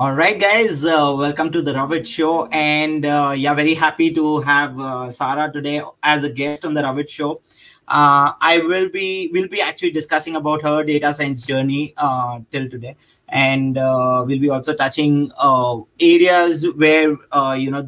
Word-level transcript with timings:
All 0.00 0.14
right, 0.14 0.40
guys, 0.40 0.82
uh, 0.86 1.14
welcome 1.14 1.52
to 1.52 1.60
the 1.60 1.74
Ravit 1.74 2.06
Show. 2.06 2.46
And 2.52 3.04
uh, 3.04 3.34
yeah, 3.36 3.52
very 3.52 3.74
happy 3.74 4.10
to 4.14 4.40
have 4.40 4.80
uh, 4.80 5.10
Sarah 5.10 5.52
today 5.52 5.82
as 6.02 6.24
a 6.24 6.32
guest 6.32 6.64
on 6.64 6.72
the 6.72 6.80
Ravit 6.80 7.10
Show. 7.10 7.42
Uh, 7.86 8.32
I 8.40 8.62
will 8.66 8.88
be 8.88 9.28
will 9.30 9.46
be 9.46 9.60
actually 9.60 9.90
discussing 9.90 10.36
about 10.36 10.62
her 10.62 10.84
data 10.84 11.12
science 11.12 11.44
journey 11.44 11.92
uh, 11.98 12.38
till 12.50 12.70
today, 12.70 12.96
and 13.28 13.76
uh, 13.76 14.24
we'll 14.26 14.40
be 14.40 14.48
also 14.48 14.74
touching 14.74 15.30
areas 16.00 16.66
where 16.76 17.10
you 17.56 17.70
know 17.70 17.86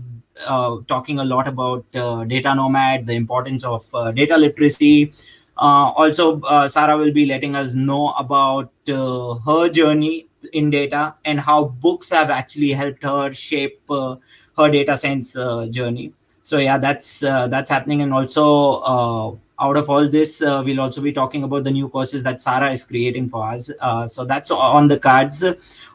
talking 0.89 1.19
a 1.19 1.25
lot 1.25 1.49
about 1.49 1.91
data 1.93 2.55
nomad, 2.55 3.07
the 3.07 3.15
importance 3.15 3.65
of 3.65 3.81
data 4.15 4.37
literacy. 4.37 5.15
also, 5.57 6.27
Sarah 6.67 6.99
will 6.99 7.15
be 7.15 7.25
letting 7.25 7.57
us 7.57 7.75
know 7.75 8.11
about 8.19 8.71
her 8.87 9.71
journey 9.71 10.27
in 10.52 10.70
data 10.70 11.14
and 11.24 11.40
how 11.40 11.64
books 11.64 12.11
have 12.11 12.30
actually 12.30 12.70
helped 12.73 13.02
her 13.02 13.33
shape 13.33 13.80
uh, 13.91 14.16
her 14.59 14.70
data 14.70 14.96
science 14.96 15.37
uh, 15.37 15.66
journey. 15.66 16.12
So 16.42 16.59
yeah 16.59 16.78
that's 16.78 17.24
uh, 17.24 17.48
that's 17.48 17.70
happening. 17.70 18.02
And 18.02 18.12
also 18.12 18.80
uh, 18.80 19.36
out 19.62 19.77
of 19.77 19.89
all 19.89 20.09
this 20.09 20.43
uh, 20.43 20.62
we'll 20.65 20.80
also 20.80 21.01
be 21.01 21.12
talking 21.12 21.45
about 21.45 21.65
the 21.65 21.70
new 21.70 21.89
courses 21.89 22.23
that 22.25 22.41
sarah 22.41 22.70
is 22.70 22.84
creating 22.84 23.29
for 23.29 23.48
us. 23.48 23.70
Uh, 23.80 24.07
so 24.07 24.25
that's 24.25 24.51
on 24.51 24.89
the 24.89 24.98
cards. 24.98 25.45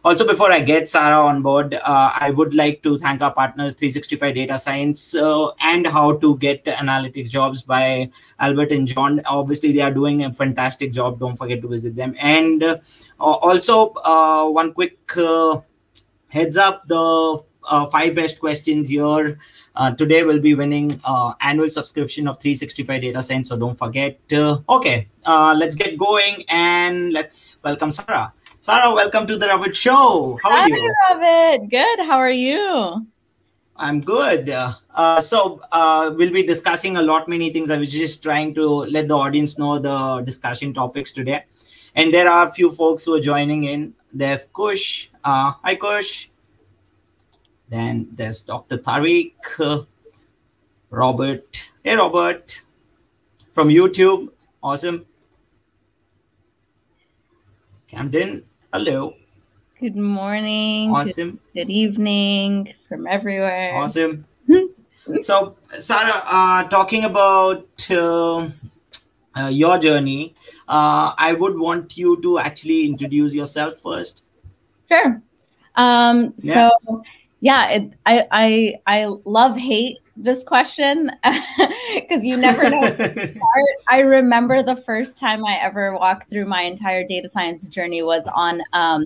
Also 0.05 0.25
before 0.25 0.52
i 0.52 0.59
get 0.59 0.88
sarah 0.88 1.20
on 1.31 1.41
board 1.41 1.73
uh, 1.73 2.11
i 2.25 2.31
would 2.31 2.53
like 2.53 2.81
to 2.81 2.98
thank 2.98 3.22
our 3.22 3.34
partners 3.34 3.75
365 3.75 4.35
data 4.35 4.58
science 4.58 5.16
uh, 5.16 5.49
and 5.72 5.85
how 5.85 6.17
to 6.17 6.38
get 6.38 6.63
analytics 6.66 7.30
jobs 7.30 7.61
by 7.61 8.09
albert 8.39 8.72
and 8.72 8.88
john. 8.88 9.22
Obviously 9.25 9.73
they 9.73 9.81
are 9.81 9.94
doing 9.94 10.23
a 10.23 10.34
fantastic 10.34 10.94
job. 10.94 11.20
Don't 11.20 11.36
forget 11.36 11.61
to 11.61 11.67
visit 11.67 11.95
them. 11.95 12.16
And 12.20 12.63
uh, 12.63 12.77
also 13.20 13.94
one 14.52 14.73
quick 14.73 14.97
heads 16.30 16.58
up 16.58 16.88
the 16.88 17.44
five 17.91 18.16
best 18.16 18.39
questions 18.39 18.89
here 18.89 19.38
uh, 19.78 19.92
today 19.92 20.23
we'll 20.23 20.42
be 20.42 20.56
winning 20.56 21.00
uh, 21.06 21.33
annual 21.42 21.70
subscription 21.70 22.28
of 22.28 22.39
365 22.39 23.02
data 23.02 23.22
science 23.22 23.50
so 23.50 23.58
don't 23.58 23.78
forget 23.78 24.19
uh, 24.34 24.58
okay 24.69 25.08
uh, 25.25 25.56
let's 25.58 25.75
get 25.75 25.97
going 25.97 26.44
and 26.50 27.14
let's 27.14 27.61
welcome 27.64 27.92
sarah. 27.92 28.34
Sarah 28.59 28.94
welcome 28.94 29.28
to 29.28 29.38
the 29.38 29.45
ravit 29.45 29.75
show. 29.75 30.38
How 30.44 30.52
are 30.52 30.67
you? 30.67 30.75
Hi, 30.75 30.81
you? 30.81 30.95
Ravit 31.11 31.69
good. 31.69 32.00
How 32.00 32.17
are 32.17 32.31
you? 32.31 33.06
I'm 33.78 34.02
good. 34.02 34.50
Uh, 34.50 35.22
so 35.22 35.61
we'll 36.17 36.34
be 36.34 36.44
discussing 36.44 36.97
a 36.97 37.02
lot 37.02 37.30
many 37.30 37.52
things. 37.52 37.69
I 37.69 37.78
was 37.78 37.91
just 37.91 38.23
trying 38.23 38.56
to 38.56 38.67
let 38.91 39.08
the 39.08 39.16
audience 39.16 39.59
know 39.59 39.78
the 39.78 40.23
discussion 40.25 40.73
topics 40.73 41.14
today. 41.14 41.45
And 41.95 42.14
there 42.14 42.28
are 42.28 42.47
a 42.47 42.52
few 42.52 42.72
folks 42.72 43.06
who 43.06 43.14
are 43.14 43.22
joining 43.22 43.66
in. 43.66 43.94
There's 44.12 44.45
kush. 44.45 45.09
Hi 45.23 45.75
kush 45.75 46.30
then 47.69 48.09
there's 48.13 48.41
Dr. 48.41 48.77
Tariq, 48.77 49.33
uh, 49.59 49.83
Robert. 50.89 51.69
Hey, 51.83 51.95
Robert, 51.95 52.61
from 53.53 53.69
YouTube. 53.69 54.29
Awesome. 54.63 55.05
Camden, 57.88 58.43
hello. 58.73 59.13
Good 59.79 59.95
morning. 59.95 60.91
Awesome. 60.91 61.39
Good, 61.53 61.67
good 61.67 61.69
evening 61.69 62.73
from 62.89 63.07
everywhere. 63.07 63.75
Awesome. 63.75 64.23
so, 65.21 65.55
Sarah, 65.69 66.21
uh, 66.25 66.67
talking 66.67 67.03
about 67.03 67.67
uh, 67.91 68.49
uh, 69.35 69.47
your 69.49 69.77
journey, 69.77 70.35
uh, 70.67 71.13
I 71.17 71.35
would 71.38 71.57
want 71.57 71.97
you 71.97 72.19
to 72.21 72.39
actually 72.39 72.85
introduce 72.85 73.33
yourself 73.33 73.75
first. 73.77 74.25
Sure. 74.91 75.21
Um, 75.75 76.33
yeah. 76.39 76.69
So, 76.88 77.03
yeah, 77.41 77.69
it, 77.69 77.93
I 78.05 78.27
I 78.31 78.75
I 78.88 79.05
love 79.25 79.55
hate 79.55 79.97
this 80.16 80.43
question 80.43 81.11
because 81.95 82.25
you 82.25 82.38
never 82.38 82.69
know. 82.69 82.81
I 83.89 84.00
remember 84.00 84.63
the 84.63 84.75
first 84.78 85.19
time 85.19 85.45
I 85.45 85.57
ever 85.62 85.95
walked 85.95 86.31
through 86.31 86.45
my 86.45 86.62
entire 86.62 87.07
data 87.07 87.29
science 87.29 87.67
journey 87.67 88.01
was 88.01 88.28
on 88.34 88.62
um, 88.73 89.06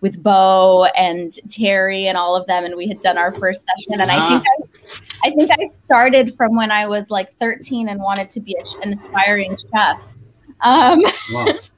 with 0.00 0.22
Bo 0.22 0.86
and 0.96 1.32
Terry 1.48 2.08
and 2.08 2.18
all 2.18 2.34
of 2.36 2.46
them, 2.46 2.64
and 2.64 2.76
we 2.76 2.88
had 2.88 3.00
done 3.00 3.16
our 3.16 3.32
first 3.32 3.64
session. 3.64 4.00
And 4.00 4.10
I 4.10 4.28
think 4.28 4.44
I, 4.46 5.28
I 5.28 5.30
think 5.30 5.50
I 5.50 5.74
started 5.74 6.34
from 6.34 6.56
when 6.56 6.70
I 6.70 6.86
was 6.86 7.08
like 7.10 7.32
13 7.34 7.88
and 7.88 8.00
wanted 8.00 8.30
to 8.32 8.40
be 8.40 8.56
a, 8.60 8.82
an 8.82 8.98
aspiring 8.98 9.56
chef. 9.56 10.16
Um, 10.60 11.02
wow. 11.32 11.54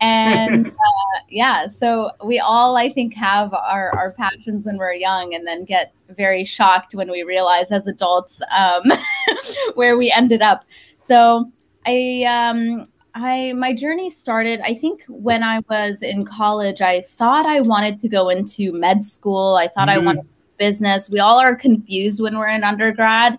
and 0.00 0.66
uh, 0.68 1.20
yeah 1.28 1.66
so 1.66 2.10
we 2.24 2.38
all 2.38 2.76
i 2.76 2.88
think 2.88 3.14
have 3.14 3.52
our, 3.54 3.90
our 3.96 4.12
passions 4.12 4.66
when 4.66 4.76
we're 4.76 4.92
young 4.92 5.34
and 5.34 5.46
then 5.46 5.64
get 5.64 5.92
very 6.10 6.44
shocked 6.44 6.94
when 6.94 7.10
we 7.10 7.22
realize 7.22 7.70
as 7.70 7.86
adults 7.86 8.40
um, 8.56 8.82
where 9.74 9.96
we 9.96 10.10
ended 10.10 10.42
up. 10.42 10.64
So 11.02 11.50
i 11.86 12.24
um, 12.28 12.84
i 13.14 13.52
my 13.54 13.74
journey 13.74 14.10
started 14.10 14.60
i 14.62 14.74
think 14.74 15.04
when 15.08 15.42
i 15.42 15.60
was 15.68 16.02
in 16.02 16.24
college. 16.24 16.80
I 16.80 17.02
thought 17.02 17.46
i 17.46 17.60
wanted 17.60 17.98
to 18.00 18.08
go 18.08 18.28
into 18.28 18.72
med 18.72 19.04
school. 19.04 19.56
I 19.56 19.68
thought 19.68 19.88
mm-hmm. 19.88 20.00
i 20.00 20.04
wanted 20.04 20.26
business. 20.58 21.08
We 21.08 21.20
all 21.20 21.40
are 21.40 21.56
confused 21.56 22.20
when 22.20 22.36
we're 22.36 22.50
in 22.50 22.62
undergrad 22.62 23.38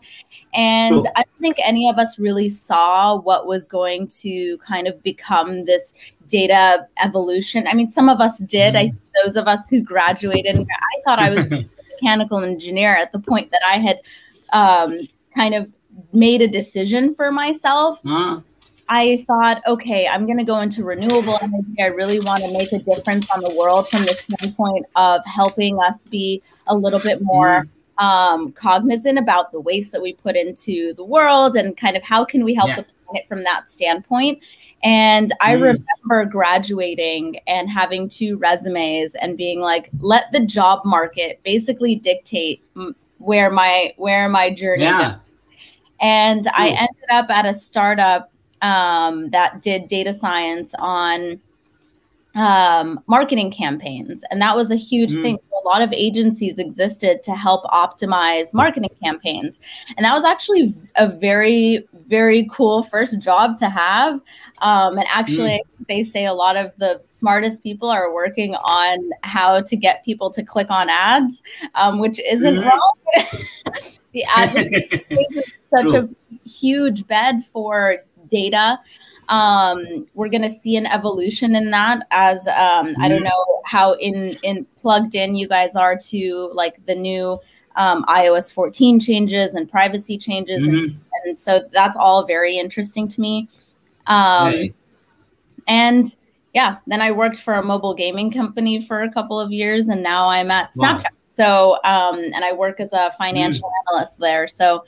and 0.54 0.96
cool. 0.96 1.08
I 1.16 1.24
don't 1.24 1.40
think 1.40 1.58
any 1.64 1.90
of 1.90 1.98
us 1.98 2.20
really 2.20 2.50
saw 2.50 3.18
what 3.18 3.48
was 3.48 3.68
going 3.68 4.08
to 4.20 4.58
kind 4.60 4.88
of 4.88 5.02
become 5.04 5.66
this 5.66 5.94
data 6.28 6.88
evolution. 7.04 7.68
I 7.68 7.74
mean, 7.74 7.92
some 7.92 8.10
of 8.10 8.20
us 8.20 8.40
did. 8.40 8.74
Mm-hmm. 8.74 8.96
I 8.96 9.24
those 9.24 9.36
of 9.36 9.48
us 9.48 9.70
who 9.70 9.82
graduated, 9.82 10.58
I 10.58 11.02
thought 11.06 11.20
I 11.20 11.30
was 11.30 11.52
a 11.52 11.66
mechanical 12.02 12.40
engineer 12.40 12.96
at 12.96 13.12
the 13.12 13.20
point 13.20 13.52
that 13.52 13.62
I 13.66 13.78
had 13.78 14.00
um, 14.54 14.96
kind 15.36 15.54
of 15.54 15.72
made 16.14 16.42
a 16.42 16.48
decision 16.48 17.14
for 17.16 17.32
myself. 17.32 18.00
Uh-huh. 18.06 18.42
I 18.94 19.24
thought, 19.26 19.62
okay, 19.68 20.06
I'm 20.06 20.26
going 20.26 20.38
to 20.38 20.44
go 20.44 20.60
into 20.60 20.84
renewable 20.84 21.40
energy. 21.42 21.76
I 21.82 21.86
really 21.88 22.20
want 22.20 22.44
to 22.44 22.52
make 22.52 22.74
a 22.74 22.80
difference 22.80 23.32
on 23.32 23.40
the 23.40 23.56
world 23.58 23.88
from 23.88 24.02
the 24.02 24.14
standpoint 24.14 24.86
of 24.98 25.22
helping 25.26 25.80
us 25.80 26.04
be 26.04 26.42
a 26.68 26.76
little 26.76 27.00
bit 27.00 27.22
more 27.22 27.64
mm. 27.64 27.70
Um, 27.98 28.52
cognizant 28.54 29.20
about 29.20 29.52
the 29.52 29.60
waste 29.60 29.92
that 29.92 30.02
we 30.02 30.14
put 30.14 30.36
into 30.36 30.94
the 30.96 31.04
world 31.04 31.56
and 31.56 31.78
kind 31.78 31.96
of 31.96 32.04
how 32.04 32.26
can 32.26 32.44
we 32.44 32.54
help 32.54 32.70
yeah. 32.70 32.78
the 32.78 32.86
planet 33.06 33.28
from 33.28 33.44
that 33.44 33.70
standpoint. 33.70 34.40
And 34.84 35.32
I 35.42 35.56
mm. 35.56 35.62
remember 35.62 36.26
graduating 36.32 37.40
and 37.48 37.70
having 37.70 38.10
two 38.10 38.38
resumes 38.38 39.14
and 39.16 39.38
being 39.38 39.60
like, 39.60 39.90
let 40.00 40.32
the 40.32 40.44
job 40.46 40.80
market 40.86 41.40
basically 41.44 41.96
dictate 41.96 42.64
where 43.20 43.52
my 43.52 43.94
where 43.98 44.28
my 44.28 44.50
journey 44.52 44.84
yeah. 44.84 45.12
goes. 45.14 45.22
And 46.02 46.48
Ooh. 46.48 46.52
I 46.56 46.70
ended 46.70 47.10
up 47.12 47.30
at 47.30 47.46
a 47.46 47.54
startup 47.54 48.32
um, 48.64 49.30
that 49.30 49.62
did 49.62 49.88
data 49.88 50.14
science 50.14 50.74
on 50.80 51.40
um, 52.36 53.00
marketing 53.08 53.52
campaigns. 53.52 54.24
And 54.32 54.42
that 54.42 54.56
was 54.56 54.72
a 54.72 54.76
huge 54.76 55.12
mm. 55.12 55.22
thing. 55.22 55.40
A 55.64 55.68
lot 55.68 55.82
of 55.82 55.94
agencies 55.94 56.58
existed 56.58 57.24
to 57.24 57.36
help 57.36 57.64
optimize 57.66 58.54
marketing 58.54 58.90
campaigns. 59.04 59.60
And 59.96 60.06
that 60.06 60.14
was 60.14 60.24
actually 60.24 60.74
a 60.96 61.08
very, 61.08 61.88
very 62.08 62.48
cool 62.52 62.84
first 62.84 63.20
job 63.20 63.58
to 63.58 63.70
have. 63.70 64.22
Um, 64.62 64.98
and 64.98 65.08
actually, 65.08 65.62
mm. 65.82 65.88
they 65.88 66.04
say 66.04 66.26
a 66.26 66.34
lot 66.34 66.56
of 66.56 66.72
the 66.78 67.02
smartest 67.08 67.64
people 67.64 67.90
are 67.90 68.14
working 68.14 68.56
on 68.56 69.10
how 69.24 69.62
to 69.62 69.76
get 69.76 70.04
people 70.04 70.32
to 70.32 70.44
click 70.44 70.68
on 70.70 70.90
ads, 70.90 71.44
um, 71.76 72.00
which 72.00 72.20
isn't 72.20 72.56
mm. 72.56 72.66
wrong. 72.66 72.94
the 74.14 74.24
ad 74.36 74.52
is 74.56 75.58
such 75.76 75.82
True. 75.82 76.10
a 76.44 76.50
huge 76.50 77.08
bed 77.08 77.46
for 77.46 77.98
data 78.30 78.80
um, 79.32 80.06
we're 80.14 80.28
going 80.28 80.42
to 80.42 80.50
see 80.50 80.76
an 80.76 80.86
evolution 80.86 81.56
in 81.56 81.72
that 81.72 82.06
as 82.12 82.46
um, 82.48 82.96
I 83.00 83.08
don't 83.08 83.20
mm-hmm. 83.20 83.24
know 83.24 83.62
how 83.66 83.94
in 83.94 84.34
in 84.44 84.66
plugged 84.80 85.16
in 85.16 85.36
you 85.36 85.48
guys 85.48 85.76
are 85.76 85.98
to 86.10 86.52
like 86.54 86.86
the 86.86 86.96
new 86.96 87.40
um, 87.78 88.04
iOS 88.10 88.54
14 88.54 89.00
changes 89.00 89.56
and 89.56 89.72
privacy 89.72 90.18
changes, 90.18 90.60
mm-hmm. 90.60 90.86
and, 90.86 91.00
and, 91.24 91.40
so 91.40 91.62
that's 91.72 91.96
all 91.96 92.26
very 92.26 92.58
interesting 92.58 93.08
to 93.08 93.22
me. 93.22 93.48
Um, 94.08 94.74
And 95.68 96.08
yeah, 96.54 96.78
then 96.88 97.02
I 97.02 97.12
worked 97.12 97.38
for 97.38 97.54
a 97.54 97.64
mobile 97.64 97.94
gaming 97.94 98.30
company 98.32 98.86
for 98.86 99.04
a 99.04 99.12
couple 99.12 99.40
of 99.40 99.54
years, 99.54 99.88
and 99.88 100.04
now 100.04 100.28
I'm 100.28 100.52
at 100.52 100.74
Snapchat. 100.74 101.04
Wow. 101.04 101.10
So 101.32 101.78
um, 101.86 102.20
and 102.20 102.44
I 102.44 102.52
work 102.52 102.82
as 102.82 102.92
a 102.92 103.14
financial 103.18 103.70
mm. 103.70 103.94
analyst 103.94 104.20
there. 104.20 104.50
So 104.50 104.84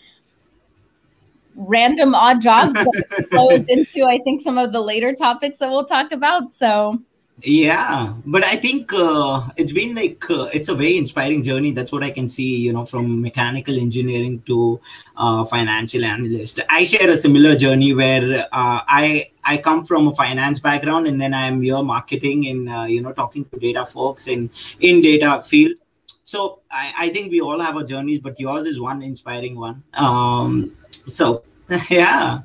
random 1.56 2.16
odd 2.16 2.42
jobs 2.42 2.74
that 2.74 3.28
flows 3.32 3.66
into 3.68 4.06
I 4.06 4.20
think 4.20 4.42
some 4.42 4.58
of 4.58 4.72
the 4.72 4.82
later 4.82 5.14
topics 5.14 5.58
that 5.60 5.70
we'll 5.70 5.86
talk 5.86 6.12
about. 6.12 6.54
So. 6.54 7.00
Yeah 7.42 8.14
but 8.26 8.44
i 8.44 8.56
think 8.56 8.94
uh, 8.94 9.50
it's 9.58 9.72
been 9.72 9.96
like 9.96 10.30
uh, 10.30 10.48
it's 10.54 10.70
a 10.70 10.76
very 10.76 10.98
inspiring 10.98 11.42
journey 11.42 11.72
that's 11.72 11.92
what 11.92 12.04
i 12.04 12.12
can 12.12 12.30
see 12.30 12.58
you 12.58 12.72
know 12.72 12.86
from 12.86 13.22
mechanical 13.22 13.78
engineering 13.78 14.42
to 14.46 14.80
uh, 15.18 15.44
financial 15.44 16.06
analyst. 16.06 16.60
I 16.70 16.84
share 16.84 17.10
a 17.10 17.16
similar 17.16 17.56
journey 17.56 17.94
where 17.94 18.46
uh, 18.52 18.80
i 18.88 19.26
i 19.44 19.58
come 19.58 19.84
from 19.84 20.08
a 20.08 20.16
finance 20.16 20.60
background 20.60 21.08
and 21.08 21.20
then 21.20 21.34
i'm 21.34 21.62
here 21.62 21.82
marketing 21.82 22.48
and 22.48 22.70
uh, 22.70 22.84
you 22.84 23.02
know 23.02 23.12
talking 23.14 23.46
to 23.46 23.58
data 23.58 23.86
folks 23.86 24.28
in 24.28 24.50
in 24.80 25.02
data 25.02 25.42
field. 25.42 25.78
So 26.26 26.60
I, 26.72 26.94
I 27.00 27.10
think 27.10 27.32
we 27.32 27.42
all 27.42 27.60
have 27.60 27.76
our 27.76 27.84
journeys 27.84 28.20
but 28.20 28.40
yours 28.40 28.66
is 28.66 28.80
one 28.80 29.02
inspiring 29.02 29.60
one. 29.60 29.84
Um 29.94 30.72
so 31.08 31.44
yeah 31.90 32.42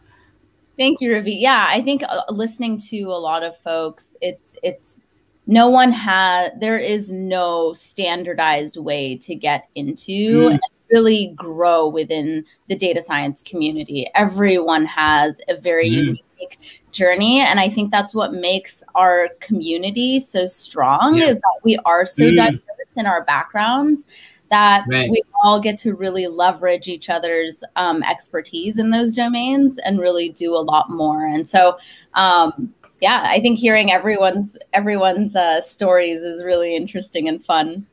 Thank 0.79 1.01
you, 1.01 1.13
Ravi. 1.13 1.35
Yeah, 1.35 1.67
I 1.69 1.83
think 1.83 2.05
uh, 2.05 2.23
listening 2.29 2.79
to 2.83 3.01
a 3.07 3.19
lot 3.19 3.43
of 3.43 3.59
folks, 3.59 4.15
it's 4.21 4.57
it's 4.63 5.01
no 5.49 5.69
one 5.69 5.91
has 5.91 6.53
there 6.61 6.79
is 6.79 7.11
no 7.11 7.73
standardized 7.73 8.77
way 8.77 9.17
to 9.17 9.35
get 9.35 9.69
into 9.75 10.39
mm. 10.39 10.51
and 10.53 10.61
really 10.91 11.33
grow 11.35 11.89
within 11.89 12.45
the 12.69 12.77
data 12.77 13.03
science 13.03 13.43
community. 13.43 14.09
Everyone 14.15 14.87
has 14.87 15.41
a 15.49 15.57
very 15.57 15.91
mm. 15.91 16.17
unique 16.39 16.61
journey 16.93 17.41
and 17.41 17.59
I 17.59 17.69
think 17.69 17.91
that's 17.91 18.15
what 18.15 18.33
makes 18.33 18.83
our 18.95 19.29
community 19.41 20.21
so 20.21 20.47
strong 20.47 21.17
yeah. 21.17 21.27
is 21.27 21.41
that 21.41 21.61
we 21.65 21.77
are 21.79 22.07
so 22.07 22.23
mm. 22.23 22.37
diverse 22.37 22.97
in 22.97 23.07
our 23.07 23.25
backgrounds 23.25 24.07
that 24.51 24.85
right. 24.89 25.11
we 25.11 25.23
all 25.43 25.61
get 25.61 25.79
to 25.79 25.95
really 25.95 26.27
leverage 26.27 26.89
each 26.89 27.11
other's 27.11 27.63
um, 27.77 28.03
expertise 28.03 28.79
in 28.79 28.91
those 28.91 29.13
domains 29.13 29.79
and 29.79 30.01
really 30.01 30.29
do 30.31 30.55
a 30.55 30.59
lot 30.59 30.91
more. 30.91 31.27
And 31.27 31.49
so, 31.49 31.79
um, 32.15 32.75
yeah, 33.01 33.23
I 33.27 33.41
think 33.41 33.59
hearing 33.59 33.93
everyone's 33.93 34.59
everyone's 34.73 35.37
uh, 35.37 35.61
stories 35.61 36.23
is 36.23 36.43
really 36.43 36.75
interesting 36.75 37.29
and 37.29 37.45
fun. 37.45 37.87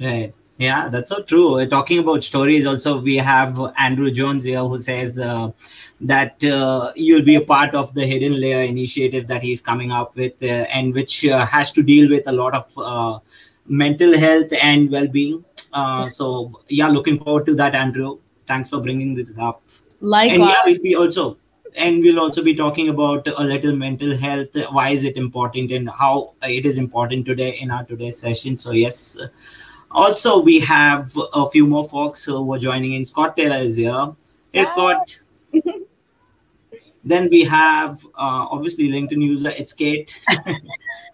Right. 0.00 0.34
Yeah, 0.58 0.88
that's 0.88 1.10
so 1.10 1.22
true. 1.22 1.64
talking 1.66 2.00
about 2.00 2.24
stories, 2.24 2.66
also 2.66 3.00
we 3.00 3.16
have 3.16 3.60
Andrew 3.76 4.10
Jones 4.10 4.42
here 4.42 4.58
who 4.64 4.76
says 4.76 5.16
uh, 5.16 5.52
that 6.00 6.42
uh, 6.42 6.90
you'll 6.96 7.24
be 7.24 7.36
a 7.36 7.40
part 7.40 7.76
of 7.76 7.94
the 7.94 8.04
Hidden 8.04 8.40
Layer 8.40 8.62
initiative 8.62 9.28
that 9.28 9.40
he's 9.40 9.60
coming 9.60 9.92
up 9.92 10.16
with, 10.16 10.34
uh, 10.42 10.66
and 10.74 10.94
which 10.94 11.24
uh, 11.24 11.46
has 11.46 11.70
to 11.72 11.82
deal 11.84 12.10
with 12.10 12.26
a 12.26 12.32
lot 12.32 12.54
of 12.56 12.76
uh, 12.76 13.20
mental 13.68 14.18
health 14.18 14.52
and 14.62 14.90
well-being. 14.90 15.44
Uh, 15.72 16.08
so 16.08 16.52
yeah, 16.68 16.88
looking 16.88 17.18
forward 17.18 17.46
to 17.46 17.54
that, 17.56 17.74
Andrew. 17.74 18.18
Thanks 18.46 18.70
for 18.70 18.80
bringing 18.80 19.14
this 19.14 19.38
up. 19.38 19.62
Likewise. 20.00 20.38
And 20.38 20.48
yeah, 20.48 20.56
we'll 20.64 20.82
be 20.82 20.96
also 20.96 21.36
and 21.78 22.00
we'll 22.00 22.20
also 22.20 22.42
be 22.42 22.54
talking 22.54 22.88
about 22.88 23.26
a 23.26 23.44
little 23.44 23.74
mental 23.74 24.16
health. 24.16 24.48
Why 24.70 24.90
is 24.90 25.04
it 25.04 25.16
important 25.16 25.70
and 25.70 25.88
how 25.90 26.34
it 26.42 26.64
is 26.64 26.78
important 26.78 27.26
today 27.26 27.58
in 27.60 27.70
our 27.70 27.84
today's 27.84 28.18
session? 28.18 28.56
So 28.56 28.72
yes. 28.72 29.18
Also 29.90 30.40
we 30.42 30.60
have 30.60 31.10
a 31.34 31.48
few 31.48 31.66
more 31.66 31.88
folks 31.88 32.24
who 32.24 32.52
are 32.52 32.58
joining 32.58 32.92
in. 32.92 33.04
Scott 33.04 33.36
taylor 33.36 33.56
is 33.56 33.76
here. 33.76 34.12
Hey 34.52 34.64
scott. 34.64 35.20
Then 37.04 37.28
we 37.30 37.44
have 37.44 38.04
uh, 38.16 38.46
obviously 38.50 38.88
linkedin 38.88 39.22
user 39.22 39.50
it's 39.50 39.72
kate. 39.72 40.20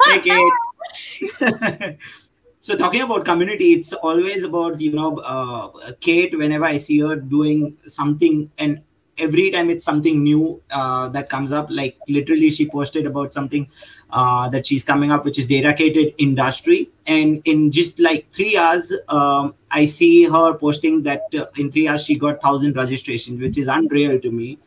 Hey 0.07 0.21
kate 0.21 1.99
so 2.64 2.75
talking 2.81 3.02
about 3.02 3.26
community 3.26 3.66
it's 3.78 3.93
always 3.93 4.43
about 4.43 4.81
you 4.81 4.93
know 4.94 5.19
uh, 5.19 5.69
kate 6.00 6.37
whenever 6.38 6.64
i 6.64 6.76
see 6.78 6.99
her 7.00 7.16
doing 7.16 7.76
something 7.84 8.50
and 8.56 8.82
every 9.19 9.50
time 9.50 9.69
it's 9.69 9.84
something 9.84 10.22
new 10.22 10.61
uh, 10.70 11.08
that 11.11 11.28
comes 11.28 11.52
up 11.52 11.66
like 11.70 11.96
literally 12.08 12.49
she 12.49 12.69
posted 12.69 13.05
about 13.06 13.34
something 13.34 13.69
uh, 14.11 14.49
that 14.49 14.66
she's 14.66 14.82
coming 14.82 15.12
up 15.12 15.25
which 15.25 15.38
is 15.38 15.46
dedicated 15.46 16.14
industry. 16.19 16.90
And 17.06 17.40
in 17.44 17.70
just 17.70 18.00
like 18.00 18.32
three 18.32 18.56
hours 18.56 18.93
um, 19.08 19.55
i 19.70 19.84
see 19.84 20.25
her 20.25 20.56
posting 20.56 21.02
that 21.02 21.22
uh, 21.38 21.44
in 21.58 21.70
three 21.70 21.87
hours 21.87 22.05
she 22.05 22.19
got 22.19 22.43
1000 22.43 22.75
registrations 22.76 23.43
which 23.43 23.58
is 23.58 23.69
unreal 23.69 24.19
to 24.20 24.31
me 24.31 24.58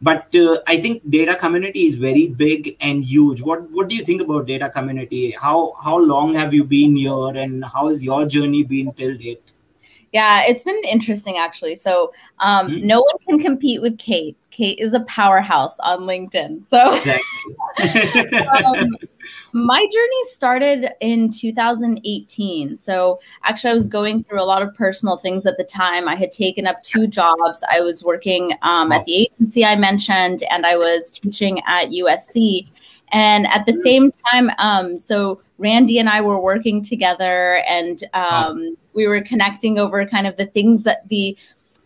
but 0.00 0.34
uh, 0.36 0.58
i 0.66 0.80
think 0.80 1.02
data 1.10 1.34
community 1.34 1.80
is 1.80 1.96
very 1.96 2.28
big 2.28 2.76
and 2.80 3.04
huge 3.04 3.42
what 3.42 3.68
what 3.70 3.88
do 3.88 3.96
you 3.96 4.04
think 4.04 4.22
about 4.22 4.46
data 4.46 4.70
community 4.70 5.30
how 5.32 5.72
how 5.82 5.98
long 5.98 6.34
have 6.34 6.54
you 6.54 6.64
been 6.64 6.96
here 6.96 7.36
and 7.44 7.64
how 7.64 7.88
has 7.88 8.02
your 8.02 8.26
journey 8.26 8.62
been 8.62 8.92
till 8.92 9.16
date 9.16 9.52
yeah, 10.12 10.44
it's 10.46 10.62
been 10.62 10.80
interesting 10.84 11.36
actually. 11.36 11.76
So 11.76 12.12
um, 12.38 12.68
mm-hmm. 12.68 12.86
no 12.86 13.00
one 13.00 13.18
can 13.28 13.40
compete 13.40 13.82
with 13.82 13.98
Kate. 13.98 14.36
Kate 14.50 14.78
is 14.78 14.94
a 14.94 15.00
powerhouse 15.00 15.78
on 15.80 16.00
LinkedIn. 16.00 16.68
So 16.68 16.94
exactly. 16.94 18.38
um, 18.64 18.96
my 19.52 19.80
journey 19.80 20.30
started 20.30 20.90
in 21.00 21.30
2018. 21.30 22.78
So 22.78 23.20
actually, 23.44 23.70
I 23.70 23.74
was 23.74 23.86
going 23.86 24.24
through 24.24 24.40
a 24.40 24.44
lot 24.44 24.62
of 24.62 24.74
personal 24.74 25.16
things 25.16 25.46
at 25.46 25.56
the 25.56 25.64
time. 25.64 26.08
I 26.08 26.14
had 26.14 26.32
taken 26.32 26.66
up 26.66 26.82
two 26.82 27.06
jobs. 27.06 27.64
I 27.70 27.80
was 27.80 28.02
working 28.04 28.52
um, 28.62 28.92
at 28.92 29.04
the 29.04 29.28
agency 29.40 29.64
I 29.64 29.76
mentioned, 29.76 30.44
and 30.50 30.66
I 30.66 30.76
was 30.76 31.10
teaching 31.10 31.60
at 31.66 31.88
USC. 31.88 32.68
And 33.10 33.46
at 33.46 33.64
the 33.66 33.80
same 33.84 34.10
time, 34.30 34.50
um, 34.58 35.00
so 35.00 35.40
Randy 35.58 35.98
and 35.98 36.08
I 36.08 36.20
were 36.20 36.40
working 36.40 36.82
together, 36.82 37.62
and 37.68 38.04
um, 38.14 38.76
we 38.92 39.06
were 39.06 39.20
connecting 39.20 39.78
over 39.78 40.06
kind 40.06 40.26
of 40.26 40.36
the 40.36 40.46
things 40.46 40.84
that 40.84 41.08
the 41.08 41.36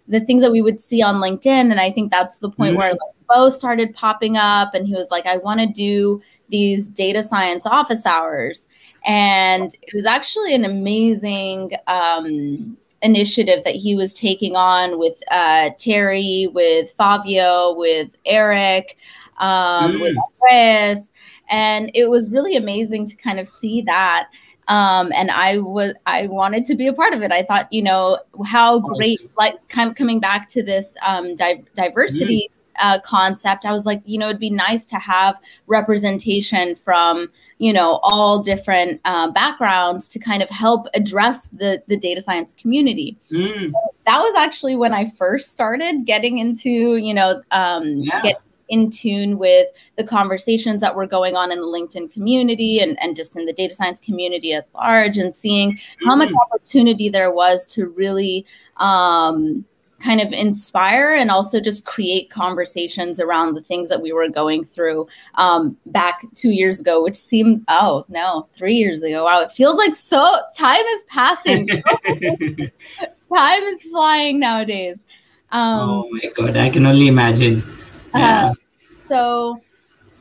the 0.09 0.21
things 0.21 0.43
that 0.43 0.51
we 0.51 0.61
would 0.61 0.81
see 0.81 1.01
on 1.01 1.17
LinkedIn. 1.17 1.71
And 1.71 1.79
I 1.81 1.91
think 1.91 2.11
that's 2.11 2.39
the 2.41 2.51
point 2.51 2.73
mm-hmm. 2.73 2.79
where 2.79 2.91
like, 2.91 3.01
Bo 3.29 3.51
started 3.51 3.95
popping 3.95 4.37
up, 4.37 4.75
and 4.75 4.87
he 4.87 4.95
was 4.95 5.11
like, 5.11 5.27
"I 5.27 5.39
want 5.39 5.61
to 5.61 5.67
do 5.67 6.21
these 6.49 6.89
data 6.89 7.23
science 7.23 7.67
office 7.67 8.07
hours," 8.07 8.67
and 9.05 9.75
it 9.83 9.95
was 9.95 10.07
actually 10.07 10.55
an 10.55 10.65
amazing. 10.65 11.73
Um, 11.87 12.77
initiative 13.03 13.65
that 13.65 13.75
he 13.75 13.97
was 13.97 14.15
taking 14.15 14.55
on 14.55 14.99
with 14.99 15.21
uh, 15.31 15.71
Terry, 15.77 16.49
with 16.53 16.93
Fabio, 16.93 17.75
with 17.75 18.09
Eric, 18.25 18.97
um, 19.39 19.93
mm. 19.93 20.01
with 20.01 20.17
Chris, 20.41 21.13
and 21.51 21.91
it 21.95 22.09
was 22.09 22.31
really 22.31 22.57
amazing 22.57 23.07
to 23.07 23.17
kind 23.17 23.39
of 23.39 23.49
see 23.49 23.83
that. 23.83 24.29
Um, 24.69 25.13
and 25.13 25.31
I 25.31 25.59
was 25.59 25.95
I 26.07 26.29
wanted 26.29 26.65
to 26.67 26.75
be 26.75 26.87
a 26.87 26.93
part 26.93 27.13
of 27.13 27.23
it. 27.23 27.33
I 27.33 27.43
thought, 27.43 27.71
you 27.73 27.83
know, 27.83 28.21
how 28.47 28.79
great 28.79 29.31
like 29.37 29.57
com- 29.69 29.95
coming 29.95 30.21
back 30.21 30.49
to 30.51 30.63
this 30.63 30.97
um, 31.05 31.35
di- 31.35 31.65
diversity. 31.75 32.49
Mm. 32.49 32.62
Uh, 32.83 33.01
concept, 33.01 33.65
I 33.65 33.73
was 33.73 33.87
like, 33.87 34.03
you 34.05 34.19
know, 34.19 34.27
it'd 34.27 34.41
be 34.41 34.51
nice 34.51 34.85
to 34.87 34.99
have 34.99 35.41
representation 35.67 36.75
from, 36.75 37.29
you 37.59 37.73
know, 37.73 38.01
all 38.03 38.43
different 38.43 39.01
uh, 39.05 39.31
backgrounds 39.31 40.09
to 40.09 40.19
kind 40.19 40.43
of 40.43 40.51
help 40.51 40.87
address 40.95 41.49
the 41.49 41.83
the 41.87 41.97
data 41.97 42.21
science 42.21 42.55
community. 42.55 43.17
Mm. 43.31 43.73
that 44.07 44.19
was 44.19 44.35
actually 44.37 44.77
when 44.77 44.93
I 44.93 45.07
first 45.11 45.53
started 45.53 46.05
getting 46.05 46.39
into, 46.39 46.97
you 46.97 47.15
know, 47.15 47.41
um, 47.53 47.85
yeah. 47.99 48.21
get, 48.23 48.43
in 48.73 48.91
tune 48.91 49.39
with 49.39 49.69
the 49.97 50.05
conversations 50.05 50.81
that 50.81 50.97
were 50.97 51.07
going 51.07 51.37
on 51.37 51.53
in 51.53 51.61
the 51.61 51.67
LinkedIn 51.67 52.11
community 52.11 52.81
and, 52.81 53.01
and 53.03 53.15
just 53.15 53.37
in 53.37 53.45
the 53.45 53.53
data 53.53 53.75
science 53.75 54.01
community 54.01 54.55
at 54.55 54.67
large 54.75 55.19
and 55.19 55.35
seeing 55.35 55.79
how 56.07 56.17
much 56.17 56.31
mm. 56.31 56.41
opportunity 56.41 57.11
there 57.11 57.31
was 57.31 57.67
to 57.67 57.87
really 57.89 58.47
um, 58.79 59.63
kind 60.03 60.21
of 60.21 60.33
inspire 60.33 61.15
and 61.15 61.31
also 61.31 61.61
just 61.61 61.87
create 61.87 62.31
conversations 62.31 63.21
around 63.21 63.55
the 63.55 63.63
things 63.63 63.89
that 63.89 64.03
we 64.03 64.13
were 64.13 64.29
going 64.29 64.65
through 64.65 65.07
um, 65.37 65.77
back 65.87 66.23
two 66.35 66.51
years 66.51 66.81
ago, 66.81 67.03
which 67.03 67.17
seemed, 67.17 67.65
oh 67.69 68.05
no, 68.09 68.49
three 68.55 68.75
years 68.75 69.03
ago. 69.03 69.25
Wow, 69.25 69.41
it 69.41 69.53
feels 69.53 69.77
like 69.77 69.95
so 69.95 70.41
time 70.57 70.85
is 70.85 71.05
passing. 71.05 71.69
time 73.35 73.63
is 73.63 73.83
flying 73.85 74.41
nowadays. 74.41 74.99
Um, 75.51 75.91
oh 75.91 76.09
my 76.11 76.31
God, 76.35 76.57
I 76.57 76.71
can 76.71 76.87
only 76.87 77.09
imagine. 77.09 77.63
Yeah. 78.15 78.47
Uh, 78.47 78.55
so 78.97 79.61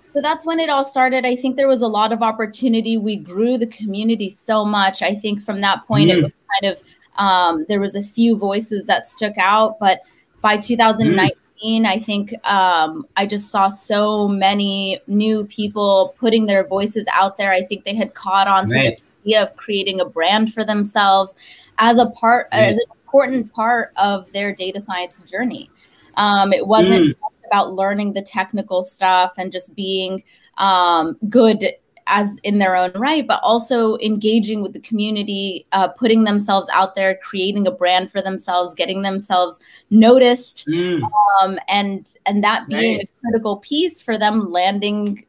so 0.10 0.22
that's 0.22 0.46
when 0.46 0.60
it 0.60 0.70
all 0.70 0.84
started 0.84 1.26
i 1.26 1.36
think 1.36 1.56
there 1.56 1.70
was 1.70 1.82
a 1.82 1.88
lot 1.88 2.12
of 2.12 2.22
opportunity 2.22 2.98
we 2.98 3.16
grew 3.16 3.58
the 3.58 3.68
community 3.68 4.30
so 4.30 4.66
much 4.66 5.02
i 5.02 5.16
think 5.16 5.42
from 5.42 5.62
that 5.62 5.86
point 5.88 6.10
mm. 6.10 6.18
it 6.18 6.24
was 6.24 6.32
kind 6.60 6.74
of 6.74 6.82
um, 7.18 7.66
there 7.68 7.80
was 7.80 7.96
a 7.96 8.02
few 8.02 8.38
voices 8.38 8.86
that 8.88 9.06
stuck 9.06 9.38
out 9.38 9.80
but 9.80 10.02
by 10.42 10.58
2019 10.58 11.84
mm. 11.84 11.86
i 11.86 12.00
think 12.00 12.34
um, 12.46 13.06
i 13.18 13.26
just 13.26 13.52
saw 13.52 13.68
so 13.68 14.28
many 14.28 15.00
new 15.08 15.46
people 15.46 16.16
putting 16.20 16.46
their 16.46 16.66
voices 16.68 17.06
out 17.14 17.38
there 17.38 17.52
i 17.52 17.64
think 17.64 17.84
they 17.86 17.96
had 17.96 18.14
caught 18.14 18.48
on 18.48 18.68
to 18.68 18.76
right. 18.76 19.02
the 19.24 19.30
idea 19.30 19.44
of 19.44 19.56
creating 19.56 20.00
a 20.00 20.06
brand 20.06 20.54
for 20.54 20.64
themselves 20.64 21.36
as 21.78 21.98
a 21.98 22.10
part 22.12 22.48
right. 22.52 22.60
as 22.64 22.74
an 22.74 22.86
important 23.04 23.52
part 23.54 23.92
of 23.98 24.32
their 24.32 24.54
data 24.54 24.80
science 24.80 25.20
journey 25.22 25.70
um, 26.18 26.52
it 26.54 26.68
wasn't 26.68 27.06
mm 27.06 27.16
about 27.52 27.74
learning 27.74 28.14
the 28.14 28.22
technical 28.22 28.82
stuff 28.82 29.34
and 29.38 29.52
just 29.52 29.76
being 29.76 30.24
um, 30.58 31.18
good 31.30 31.66
as 32.08 32.36
in 32.44 32.58
their 32.58 32.76
own 32.76 32.92
right, 32.96 33.26
but 33.26 33.40
also 33.44 33.98
engaging 33.98 34.62
with 34.62 34.74
the 34.74 34.80
community, 34.80 35.66
uh, 35.72 35.90
putting 35.90 36.24
themselves 36.24 36.68
out 36.74 36.96
there, 36.96 37.18
creating 37.24 37.68
a 37.68 37.72
brand 37.72 38.12
for 38.12 38.22
themselves, 38.22 38.76
getting 38.76 39.02
themselves 39.02 39.60
noticed, 39.90 40.68
mm. 40.68 41.02
um, 41.42 41.60
and 41.68 42.16
and 42.26 42.44
that 42.44 42.68
being 42.68 42.98
right. 42.98 43.06
a 43.06 43.22
critical 43.22 43.58
piece 43.58 44.02
for 44.02 44.18
them 44.18 44.52
landing 44.52 45.26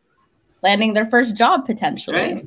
landing 0.62 0.94
their 0.94 1.06
first 1.06 1.36
job 1.36 1.66
potentially. 1.66 2.16
Right. 2.16 2.46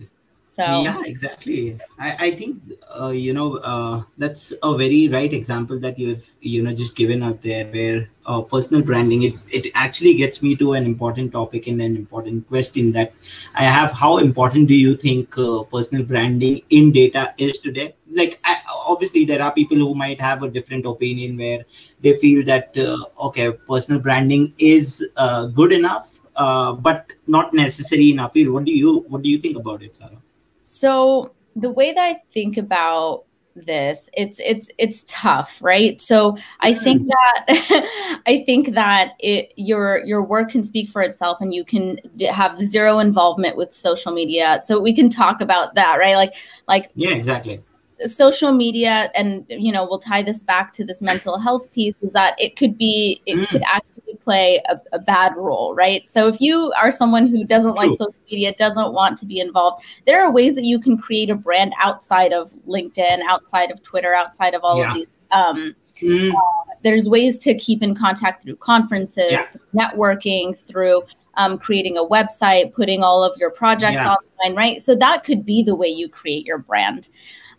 So 0.56 0.64
yeah, 0.84 1.02
exactly. 1.06 1.78
I, 2.00 2.16
I 2.28 2.32
think 2.32 2.62
uh, 2.98 3.10
you 3.10 3.34
know 3.34 3.58
uh, 3.58 4.04
that's 4.18 4.54
a 4.64 4.78
very 4.78 5.10
right 5.10 5.34
example 5.34 5.78
that 5.80 6.00
you've 6.00 6.26
you 6.40 6.64
know 6.64 6.72
just 6.72 6.96
given 6.96 7.24
out 7.24 7.42
there, 7.42 7.66
where 7.74 8.10
uh, 8.26 8.42
personal 8.42 8.82
branding 8.82 9.24
it 9.24 9.34
it 9.52 9.66
actually 9.76 10.14
gets 10.14 10.42
me 10.42 10.56
to 10.62 10.72
an 10.80 10.86
important 10.86 11.34
topic 11.34 11.68
and 11.68 11.82
an 11.82 11.98
important 11.98 12.48
question 12.48 12.94
that 12.94 13.12
I 13.54 13.64
have. 13.64 13.92
How 13.92 14.20
important 14.20 14.70
do 14.70 14.76
you 14.76 14.96
think 14.96 15.38
uh, 15.38 15.64
personal 15.64 16.06
branding 16.06 16.62
in 16.70 16.94
data 16.94 17.34
is 17.38 17.60
today? 17.60 17.94
Like 18.10 18.40
I, 18.46 18.56
obviously 18.88 19.26
there 19.26 19.42
are 19.42 19.52
people 19.54 19.78
who 19.78 19.94
might 19.94 20.22
have 20.22 20.42
a 20.42 20.50
different 20.50 20.86
opinion 20.86 21.36
where 21.38 21.66
they 22.00 22.18
feel 22.20 22.46
that 22.46 22.78
uh, 22.78 23.04
okay, 23.28 23.52
personal 23.74 24.00
branding 24.00 24.54
is 24.58 25.06
uh, 25.18 25.48
good 25.48 25.74
enough, 25.74 26.22
but 26.34 27.12
not 27.28 27.54
necessary 27.54 28.12
enough. 28.12 28.32
What 28.36 28.64
do 28.64 28.72
you 28.72 29.04
what 29.10 29.22
do 29.22 29.30
you 29.30 29.38
think 29.38 29.58
about 29.58 29.84
it, 29.84 29.98
Sarah? 29.98 30.25
So 30.66 31.32
the 31.56 31.70
way 31.70 31.94
that 31.94 32.04
I 32.04 32.22
think 32.34 32.58
about 32.58 33.26
this 33.56 34.10
it's 34.14 34.40
it's 34.44 34.70
it's 34.78 35.06
tough 35.08 35.60
right 35.62 36.02
so 36.02 36.38
i 36.60 36.74
think 36.74 37.04
mm. 37.04 37.10
that 37.48 38.22
i 38.28 38.44
think 38.46 38.74
that 38.74 39.14
it 39.20 39.54
your 39.56 40.04
your 40.06 40.22
work 40.22 40.52
can 40.52 40.64
speak 40.64 40.90
for 40.90 41.02
itself 41.02 41.40
and 41.40 41.54
you 41.54 41.64
can 41.64 41.98
have 42.30 42.60
zero 42.60 43.00
involvement 43.00 43.56
with 43.56 43.74
social 43.74 44.12
media 44.12 44.60
so 44.62 44.82
we 44.82 44.94
can 44.94 45.10
talk 45.10 45.40
about 45.40 45.74
that 45.76 45.96
right 45.96 46.16
like 46.16 46.34
like 46.68 46.92
yeah 46.96 47.16
exactly 47.16 47.64
social 48.08 48.52
media 48.52 49.10
and 49.16 49.46
you 49.48 49.72
know 49.72 49.86
we'll 49.86 50.00
tie 50.00 50.22
this 50.22 50.44
back 50.44 50.74
to 50.74 50.84
this 50.84 51.02
mental 51.02 51.40
health 51.40 51.72
piece 51.72 51.96
is 52.02 52.12
that 52.12 52.36
it 52.38 52.58
could 52.58 52.78
be 52.78 53.22
it 53.26 53.38
mm. 53.38 53.48
could 53.48 53.64
actually 53.64 53.95
play 54.26 54.62
a, 54.68 54.78
a, 54.92 55.00
bad 55.00 55.34
role 55.38 55.74
right 55.76 56.10
so 56.10 56.28
if 56.28 56.42
you 56.42 56.74
are 56.76 56.92
someone 56.92 57.28
who 57.28 57.46
doesn't 57.46 57.76
True. 57.76 57.90
like 57.90 57.98
social 57.98 58.16
media 58.30 58.54
doesn't 58.56 58.92
want 58.92 59.18
to 59.20 59.26
be 59.26 59.40
involved 59.40 59.84
there 60.08 60.22
are 60.26 60.32
ways 60.32 60.56
that 60.56 60.66
you 60.66 60.80
can 60.80 60.98
create 60.98 61.30
a 61.30 61.36
brand 61.36 61.74
outside 61.82 62.34
of 62.34 62.52
linkedin 62.68 63.22
outside 63.30 63.72
of 63.72 63.82
twitter 63.84 64.14
outside 64.14 64.56
of 64.56 64.64
all 64.64 64.80
yeah. 64.80 64.90
of 64.90 64.94
these 64.96 65.08
um, 65.32 65.76
mm. 66.02 66.34
uh, 66.34 66.74
there's 66.84 67.08
ways 67.08 67.40
to 67.40 67.56
keep 67.56 67.84
in 67.84 67.94
contact 67.96 68.44
through 68.44 68.56
conferences 68.58 69.32
yeah. 69.32 69.48
networking 69.74 70.58
through 70.58 71.04
um, 71.38 71.60
creating 71.60 71.98
a 71.98 72.04
website 72.04 72.74
putting 72.74 73.04
all 73.04 73.24
of 73.24 73.38
your 73.38 73.52
projects 73.52 73.94
yeah. 73.94 74.16
online 74.16 74.58
right 74.58 74.84
so 74.84 74.96
that 74.96 75.24
could 75.24 75.46
be 75.46 75.62
the 75.62 75.76
way 75.76 75.88
you 75.88 76.10
create 76.10 76.46
your 76.46 76.58
brand 76.58 77.10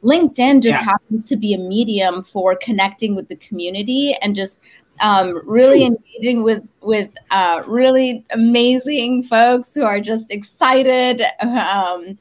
LinkedIn 0.02 0.62
just 0.62 0.78
yeah. 0.78 0.82
happens 0.82 1.24
to 1.24 1.36
be 1.36 1.54
a 1.54 1.58
medium 1.58 2.22
for 2.22 2.54
connecting 2.56 3.14
with 3.14 3.28
the 3.28 3.36
community 3.36 4.16
and 4.22 4.36
just 4.36 4.60
um, 5.00 5.40
really 5.44 5.86
True. 5.86 5.96
engaging 5.96 6.42
with 6.42 6.66
with 6.80 7.10
uh, 7.30 7.62
really 7.66 8.24
amazing 8.30 9.24
folks 9.24 9.74
who 9.74 9.84
are 9.84 10.00
just 10.00 10.30
excited, 10.30 11.22
um, 11.40 12.16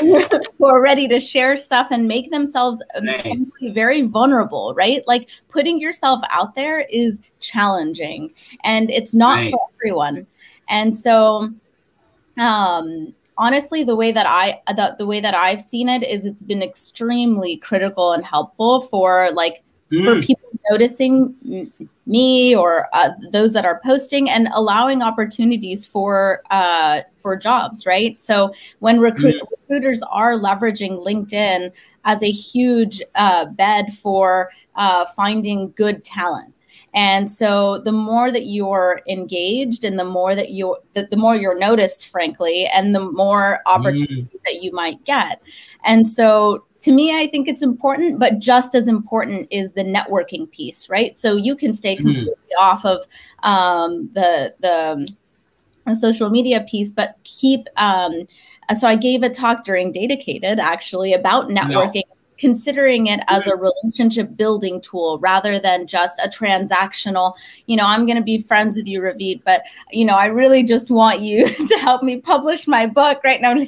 who 0.00 0.66
are 0.66 0.80
ready 0.80 1.08
to 1.08 1.18
share 1.18 1.56
stuff 1.56 1.88
and 1.90 2.06
make 2.06 2.30
themselves 2.30 2.82
right. 3.04 3.38
very 3.72 4.02
vulnerable. 4.02 4.74
Right, 4.74 5.02
like 5.06 5.28
putting 5.48 5.80
yourself 5.80 6.22
out 6.30 6.54
there 6.54 6.80
is 6.90 7.18
challenging, 7.40 8.32
and 8.64 8.90
it's 8.90 9.14
not 9.14 9.38
right. 9.38 9.50
for 9.50 9.60
everyone. 9.80 10.26
And 10.68 10.96
so, 10.96 11.52
um, 12.38 13.14
honestly 13.38 13.82
the 13.82 13.96
way 13.96 14.12
that 14.12 14.26
i 14.26 14.60
the, 14.74 14.94
the 14.98 15.06
way 15.06 15.18
that 15.18 15.34
i've 15.34 15.60
seen 15.60 15.88
it 15.88 16.02
is 16.02 16.26
it's 16.26 16.42
been 16.42 16.62
extremely 16.62 17.56
critical 17.56 18.12
and 18.12 18.24
helpful 18.24 18.82
for 18.82 19.30
like 19.32 19.62
mm. 19.92 20.04
for 20.04 20.20
people 20.24 20.48
noticing 20.70 21.34
me 22.06 22.54
or 22.54 22.88
uh, 22.92 23.10
those 23.30 23.52
that 23.52 23.64
are 23.64 23.80
posting 23.84 24.30
and 24.30 24.48
allowing 24.54 25.02
opportunities 25.02 25.86
for 25.86 26.42
uh, 26.50 27.00
for 27.16 27.36
jobs 27.36 27.86
right 27.86 28.20
so 28.22 28.52
when 28.80 29.00
recruit- 29.00 29.36
mm. 29.36 29.46
recruiters 29.60 30.02
are 30.10 30.34
leveraging 30.34 31.04
linkedin 31.04 31.70
as 32.04 32.22
a 32.22 32.30
huge 32.30 33.02
uh, 33.14 33.46
bed 33.46 33.92
for 33.92 34.50
uh, 34.76 35.04
finding 35.06 35.72
good 35.76 36.04
talent 36.04 36.52
and 36.94 37.30
so 37.30 37.78
the 37.78 37.92
more 37.92 38.30
that 38.30 38.46
you're 38.46 39.00
engaged 39.08 39.84
and 39.84 39.98
the 39.98 40.04
more 40.04 40.34
that 40.34 40.50
you 40.50 40.76
the, 40.94 41.08
the 41.10 41.16
more 41.16 41.34
you're 41.34 41.58
noticed, 41.58 42.08
frankly, 42.08 42.66
and 42.66 42.94
the 42.94 43.00
more 43.00 43.60
opportunities 43.64 44.26
mm. 44.26 44.42
that 44.44 44.62
you 44.62 44.72
might 44.72 45.02
get. 45.04 45.40
And 45.84 46.08
so 46.08 46.66
to 46.82 46.92
me, 46.92 47.16
I 47.16 47.28
think 47.28 47.48
it's 47.48 47.62
important, 47.62 48.18
but 48.18 48.40
just 48.40 48.74
as 48.74 48.88
important 48.88 49.46
is 49.50 49.72
the 49.74 49.84
networking 49.84 50.50
piece, 50.50 50.88
right? 50.90 51.18
So 51.18 51.36
you 51.36 51.56
can 51.56 51.72
stay 51.74 51.94
mm-hmm. 51.94 52.06
completely 52.06 52.32
mm. 52.32 52.60
off 52.60 52.84
of 52.84 53.06
um, 53.42 54.10
the 54.14 54.54
the 54.60 55.06
um, 55.86 55.96
social 55.96 56.28
media 56.28 56.66
piece, 56.68 56.90
but 56.90 57.16
keep. 57.24 57.68
Um, 57.76 58.26
so 58.76 58.88
I 58.88 58.96
gave 58.96 59.22
a 59.22 59.30
talk 59.30 59.64
during 59.64 59.92
Datacated 59.92 60.58
actually 60.58 61.12
about 61.12 61.48
networking. 61.48 62.04
No 62.08 62.16
considering 62.38 63.06
it 63.06 63.20
as 63.28 63.46
a 63.46 63.54
relationship 63.54 64.36
building 64.36 64.80
tool 64.80 65.16
rather 65.20 65.60
than 65.60 65.86
just 65.86 66.18
a 66.18 66.28
transactional, 66.28 67.36
you 67.66 67.76
know, 67.76 67.86
I'm 67.86 68.04
going 68.04 68.16
to 68.16 68.22
be 68.22 68.42
friends 68.42 68.76
with 68.76 68.88
you, 68.88 69.00
Ravit, 69.00 69.42
but, 69.44 69.62
you 69.92 70.04
know, 70.04 70.16
I 70.16 70.26
really 70.26 70.64
just 70.64 70.90
want 70.90 71.20
you 71.20 71.46
to 71.68 71.74
help 71.76 72.02
me 72.02 72.20
publish 72.20 72.66
my 72.66 72.86
book 72.86 73.20
right 73.22 73.40
now. 73.40 73.54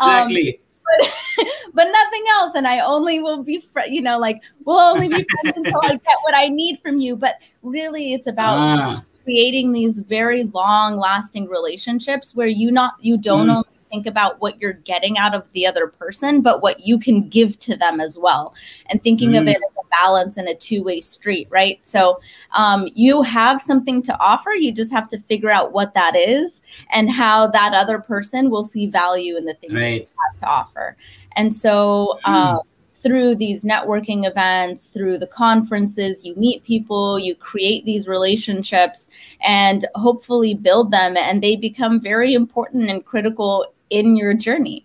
Um, 0.00 0.26
exactly. 0.30 0.60
But, 0.90 1.46
but 1.74 1.84
nothing 1.84 2.24
else. 2.32 2.54
And 2.54 2.66
I 2.66 2.80
only 2.80 3.20
will 3.20 3.42
be, 3.42 3.60
fr- 3.60 3.80
you 3.88 4.02
know, 4.02 4.18
like 4.18 4.40
we'll 4.64 4.78
only 4.78 5.08
be 5.08 5.24
friends 5.42 5.56
until 5.56 5.80
I 5.82 5.90
get 5.90 6.16
what 6.22 6.34
I 6.34 6.48
need 6.48 6.78
from 6.80 6.98
you. 6.98 7.16
But 7.16 7.36
really, 7.62 8.12
it's 8.14 8.26
about 8.26 8.56
ah. 8.56 9.04
creating 9.24 9.72
these 9.72 9.98
very 10.00 10.44
long 10.44 10.96
lasting 10.96 11.48
relationships 11.48 12.34
where 12.34 12.46
you 12.46 12.70
not 12.70 12.94
you 13.00 13.16
don't 13.16 13.48
mm. 13.48 13.56
only 13.56 13.77
think 13.88 14.06
about 14.06 14.40
what 14.40 14.60
you're 14.60 14.72
getting 14.72 15.18
out 15.18 15.34
of 15.34 15.44
the 15.52 15.66
other 15.66 15.88
person, 15.88 16.40
but 16.40 16.62
what 16.62 16.80
you 16.80 16.98
can 16.98 17.28
give 17.28 17.58
to 17.60 17.76
them 17.76 18.00
as 18.00 18.18
well. 18.18 18.54
And 18.86 19.02
thinking 19.02 19.32
mm. 19.32 19.40
of 19.40 19.48
it 19.48 19.56
as 19.56 19.76
a 19.78 19.88
balance 19.90 20.36
and 20.36 20.48
a 20.48 20.54
two 20.54 20.82
way 20.82 21.00
street, 21.00 21.48
right? 21.50 21.80
So 21.82 22.20
um, 22.52 22.88
you 22.94 23.22
have 23.22 23.60
something 23.60 24.02
to 24.02 24.18
offer. 24.20 24.50
You 24.50 24.72
just 24.72 24.92
have 24.92 25.08
to 25.08 25.18
figure 25.18 25.50
out 25.50 25.72
what 25.72 25.94
that 25.94 26.16
is 26.16 26.62
and 26.90 27.10
how 27.10 27.46
that 27.48 27.74
other 27.74 27.98
person 27.98 28.50
will 28.50 28.64
see 28.64 28.86
value 28.86 29.36
in 29.36 29.44
the 29.44 29.54
things 29.54 29.74
right. 29.74 30.02
you 30.02 30.06
have 30.30 30.40
to 30.40 30.46
offer. 30.46 30.96
And 31.36 31.54
so, 31.54 32.18
mm. 32.26 32.30
um, 32.30 32.60
through 33.02 33.36
these 33.36 33.64
networking 33.64 34.26
events, 34.26 34.88
through 34.88 35.18
the 35.18 35.26
conferences, 35.26 36.24
you 36.24 36.34
meet 36.34 36.64
people, 36.64 37.18
you 37.18 37.34
create 37.34 37.84
these 37.84 38.08
relationships, 38.08 39.08
and 39.40 39.86
hopefully 39.94 40.54
build 40.54 40.90
them. 40.90 41.16
And 41.16 41.42
they 41.42 41.54
become 41.54 42.00
very 42.00 42.34
important 42.34 42.90
and 42.90 43.04
critical 43.04 43.66
in 43.90 44.16
your 44.16 44.34
journey. 44.34 44.84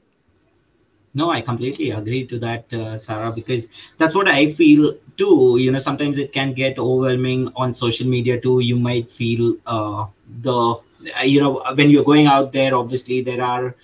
No, 1.15 1.29
I 1.29 1.41
completely 1.41 1.91
agree 1.91 2.25
to 2.25 2.39
that, 2.39 2.73
uh, 2.73 2.97
Sarah, 2.97 3.31
because 3.31 3.69
that's 3.99 4.15
what 4.15 4.27
I 4.27 4.51
feel 4.51 4.95
too. 5.15 5.57
You 5.59 5.71
know, 5.71 5.77
sometimes 5.77 6.17
it 6.17 6.33
can 6.33 6.53
get 6.53 6.79
overwhelming 6.79 7.51
on 7.55 7.73
social 7.75 8.07
media 8.07 8.39
too. 8.41 8.61
You 8.61 8.77
might 8.79 9.09
feel 9.09 9.55
uh, 9.67 10.07
the, 10.41 10.75
you 11.23 11.39
know, 11.39 11.61
when 11.75 11.91
you're 11.91 12.03
going 12.03 12.25
out 12.25 12.51
there, 12.51 12.73
obviously 12.73 13.21
there 13.21 13.43
are 13.43 13.75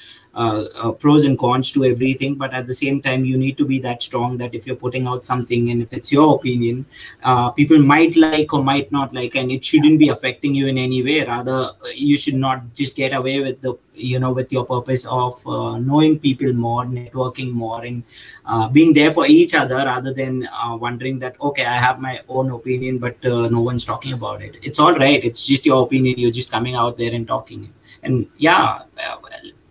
pros 1.00 1.26
and 1.26 1.38
cons 1.38 1.72
to 1.72 1.84
everything 1.86 2.36
but 2.36 2.54
at 2.54 2.68
the 2.68 2.74
same 2.74 3.02
time 3.02 3.26
you 3.26 3.38
need 3.38 3.58
to 3.58 3.66
be 3.66 3.80
that 3.80 4.02
strong 4.02 4.38
that 4.38 4.54
if 4.54 4.66
you're 4.68 4.76
putting 4.76 5.08
out 5.08 5.26
something 5.26 5.70
and 5.72 5.82
if 5.82 5.92
it's 5.94 6.12
your 6.12 6.36
opinion 6.36 6.86
uh, 7.24 7.50
people 7.52 7.80
might 7.80 8.16
like 8.16 8.54
or 8.54 8.64
might 8.64 8.92
not 8.92 9.14
like 9.14 9.36
and 9.36 9.52
it 9.52 9.64
shouldn't 9.64 10.00
be 10.00 10.10
affecting 10.10 10.56
you 10.56 10.68
in 10.68 10.78
any 10.78 11.04
way. 11.04 11.24
Rather 11.26 11.72
you 11.96 12.18
should 12.18 12.36
not 12.36 12.74
just 12.74 12.96
get 12.96 13.14
away 13.14 13.40
with 13.42 13.62
the 13.62 13.74
you 13.94 14.20
know 14.20 14.32
with 14.32 14.52
your 14.52 14.66
purpose 14.66 15.06
of 15.06 15.34
uh, 15.48 15.78
knowing 15.78 16.18
people 16.20 16.54
more 16.54 16.86
networking 16.86 17.52
more 17.52 17.84
and 17.84 18.04
uh, 18.46 18.68
being 18.70 18.94
there 18.94 19.12
for 19.12 19.26
each 19.28 19.54
other 19.54 19.78
rather 19.78 20.14
than 20.14 20.48
uh, 20.48 20.76
wondering 20.76 21.20
that 21.20 21.36
okay 21.42 21.66
i 21.66 21.78
have 21.86 22.00
my 22.00 22.22
own 22.30 22.52
opinion 22.52 22.98
but 22.98 23.18
no 23.24 23.62
one's 23.62 23.86
talking 23.86 24.14
about 24.14 24.42
it. 24.42 24.56
It's 24.64 24.80
all 24.80 24.94
right. 24.94 25.24
It's 25.24 25.46
just 25.46 25.66
your 25.66 25.84
opinion. 25.84 26.18
You're 26.18 26.38
just 26.40 26.52
coming 26.52 26.76
out 26.76 26.98
there 26.98 27.14
and 27.14 27.28
talking. 27.28 27.74
And 28.04 28.28
yeah 28.38 28.80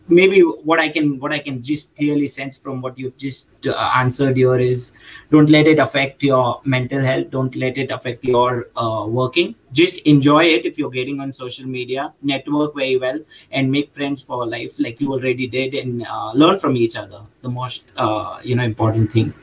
maybe 0.08 0.40
what 0.40 0.80
i 0.80 0.88
can 0.88 1.18
what 1.20 1.32
i 1.32 1.38
can 1.38 1.62
just 1.62 1.96
clearly 1.96 2.26
sense 2.26 2.58
from 2.58 2.80
what 2.80 2.98
you've 2.98 3.16
just 3.16 3.66
uh, 3.66 3.92
answered 3.96 4.36
here 4.36 4.58
is 4.58 4.96
don't 5.30 5.50
let 5.50 5.66
it 5.66 5.78
affect 5.78 6.22
your 6.22 6.60
mental 6.64 7.00
health. 7.00 7.30
Don't 7.30 7.54
let 7.54 7.76
it 7.76 7.90
affect 7.90 8.24
your 8.24 8.70
uh, 8.76 9.04
working. 9.06 9.54
Just 9.72 10.06
enjoy 10.06 10.44
it 10.44 10.64
if 10.64 10.78
you're 10.78 10.90
getting 10.90 11.20
on 11.20 11.32
social 11.32 11.66
media. 11.66 12.12
Network 12.22 12.74
very 12.74 12.96
well 12.96 13.18
and 13.50 13.70
make 13.70 13.94
friends 13.94 14.22
for 14.22 14.46
life 14.46 14.80
like 14.80 15.00
you 15.00 15.12
already 15.12 15.46
did 15.46 15.74
and 15.74 16.06
uh, 16.06 16.32
learn 16.32 16.58
from 16.58 16.76
each 16.76 16.96
other. 16.96 17.20
The 17.42 17.50
most 17.50 17.92
uh, 17.96 18.38
you 18.42 18.56
know 18.56 18.64
important 18.64 19.12
thing. 19.12 19.34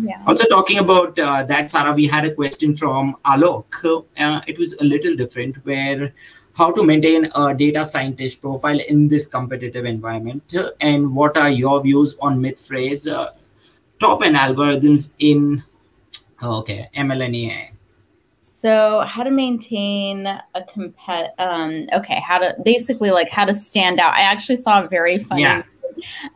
Yeah. 0.00 0.22
Also, 0.26 0.44
talking 0.48 0.78
about 0.78 1.18
uh, 1.18 1.42
that, 1.44 1.70
Sarah, 1.70 1.92
we 1.92 2.06
had 2.06 2.24
a 2.24 2.32
question 2.32 2.72
from 2.72 3.16
Alok. 3.24 4.04
Uh, 4.16 4.40
it 4.46 4.56
was 4.56 4.74
a 4.74 4.84
little 4.84 5.16
different, 5.16 5.56
where 5.64 6.14
how 6.58 6.72
to 6.72 6.84
maintain 6.84 7.30
a 7.36 7.54
data 7.54 7.84
scientist 7.84 8.42
profile 8.42 8.78
in 8.88 9.06
this 9.08 9.28
competitive 9.28 9.84
environment 9.84 10.54
and 10.80 11.14
what 11.14 11.36
are 11.36 11.50
your 11.50 11.80
views 11.82 12.18
on 12.20 12.40
mid-phrase 12.40 13.06
uh, 13.06 13.28
top 14.00 14.22
and 14.22 14.36
algorithms 14.36 15.14
in 15.20 15.62
okay 16.42 16.90
ml 16.96 17.24
and 17.24 17.36
ai 17.36 17.72
so 18.40 19.00
how 19.06 19.22
to 19.22 19.30
maintain 19.30 20.26
a 20.26 20.62
compet 20.74 21.30
um 21.38 21.86
okay 21.92 22.20
how 22.20 22.38
to 22.38 22.54
basically 22.64 23.10
like 23.10 23.30
how 23.30 23.44
to 23.44 23.54
stand 23.54 24.00
out 24.00 24.12
i 24.14 24.20
actually 24.20 24.56
saw 24.56 24.82
a 24.82 24.88
very 24.88 25.18
funny 25.18 25.42
yeah. 25.42 25.62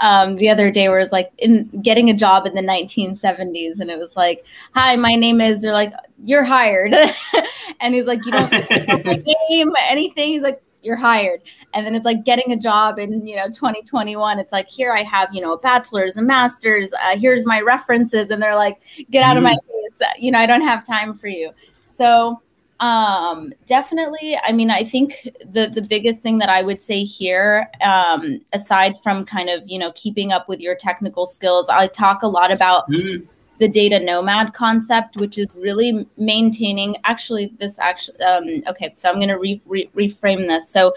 um, 0.00 0.36
the 0.36 0.48
other 0.48 0.70
day 0.70 0.88
where 0.88 0.98
it's 0.98 1.12
like 1.12 1.30
in 1.38 1.68
getting 1.82 2.10
a 2.10 2.14
job 2.14 2.46
in 2.46 2.54
the 2.54 2.62
1970s, 2.62 3.80
and 3.80 3.90
it 3.90 3.98
was 3.98 4.16
like, 4.16 4.44
"Hi, 4.74 4.96
my 4.96 5.14
name 5.14 5.40
is." 5.40 5.62
They're 5.62 5.72
like, 5.72 5.92
"You're 6.22 6.44
hired," 6.44 6.94
and 7.80 7.94
he's 7.94 8.06
like, 8.06 8.24
"You 8.24 8.32
don't 8.32 8.52
know 8.52 9.02
my 9.04 9.22
name, 9.48 9.72
anything." 9.88 10.28
He's 10.28 10.42
like, 10.42 10.62
you're 10.82 10.96
hired 10.96 11.40
and 11.74 11.86
then 11.86 11.94
it's 11.94 12.04
like 12.04 12.24
getting 12.24 12.52
a 12.52 12.56
job 12.56 12.98
in 12.98 13.24
you 13.24 13.36
know 13.36 13.46
2021 13.46 14.38
it's 14.38 14.52
like 14.52 14.68
here 14.68 14.92
i 14.92 15.02
have 15.02 15.32
you 15.32 15.40
know 15.40 15.52
a 15.52 15.58
bachelor's 15.58 16.16
a 16.16 16.22
master's 16.22 16.92
uh, 16.92 17.16
here's 17.16 17.46
my 17.46 17.60
references 17.60 18.28
and 18.30 18.42
they're 18.42 18.56
like 18.56 18.80
get 19.10 19.22
out 19.22 19.36
of 19.36 19.42
my 19.42 19.54
mm. 19.54 19.96
face 19.96 20.08
you 20.18 20.30
know 20.30 20.38
i 20.38 20.46
don't 20.46 20.62
have 20.62 20.84
time 20.84 21.14
for 21.14 21.28
you 21.28 21.50
so 21.88 22.40
um, 22.80 23.52
definitely. 23.64 24.36
I 24.42 24.50
mean, 24.50 24.68
I 24.68 24.82
think 24.82 25.28
the 25.52 25.68
the 25.68 25.82
biggest 25.82 26.18
thing 26.18 26.38
that 26.38 26.48
I 26.48 26.62
would 26.62 26.82
say 26.82 27.04
here, 27.04 27.70
um, 27.80 28.40
aside 28.52 28.98
from 28.98 29.24
kind 29.24 29.48
of 29.48 29.62
you 29.66 29.78
know 29.78 29.92
keeping 29.92 30.32
up 30.32 30.48
with 30.48 30.58
your 30.58 30.74
technical 30.74 31.24
skills, 31.24 31.68
I 31.68 31.86
talk 31.86 32.24
a 32.24 32.26
lot 32.26 32.50
about 32.50 32.90
mm. 32.90 33.24
The 33.62 33.68
data 33.68 33.98
nomad 34.00 34.54
concept, 34.54 35.16
which 35.22 35.38
is 35.38 35.48
really 35.54 36.06
maintaining. 36.16 36.96
Actually, 37.04 37.46
this 37.60 37.78
actually 37.78 38.20
um, 38.30 38.46
okay. 38.66 38.92
So 38.96 39.08
I'm 39.08 39.16
going 39.16 39.28
to 39.36 39.38
re- 39.38 39.62
re- 39.66 39.90
reframe 40.02 40.48
this. 40.52 40.68
So 40.68 40.94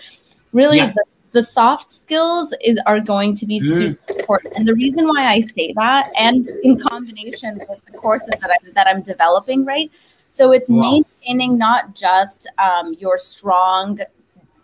really. 0.52 0.78
Yeah. 0.78 0.94
The, 0.98 1.06
the 1.32 1.44
soft 1.44 1.92
skills 1.92 2.56
is 2.64 2.80
are 2.86 3.02
going 3.02 3.36
to 3.36 3.46
be 3.46 3.60
mm. 3.60 3.68
super 3.76 4.20
important. 4.20 4.54
And 4.56 4.66
the 4.66 4.74
reason 4.74 5.06
why 5.06 5.26
I 5.36 5.42
say 5.42 5.74
that, 5.76 6.10
and 6.18 6.48
in 6.64 6.80
combination 6.80 7.60
with 7.68 7.80
the 7.86 7.98
courses 7.98 8.36
that 8.42 8.50
I'm 8.56 8.74
that 8.74 8.88
I'm 8.88 9.02
developing, 9.02 9.66
right, 9.66 9.92
so 10.32 10.54
it's 10.54 10.70
wow. 10.70 10.80
maintaining 10.88 11.58
not 11.58 11.94
just 11.94 12.48
um, 12.58 12.94
your 13.04 13.18
strong 13.18 14.00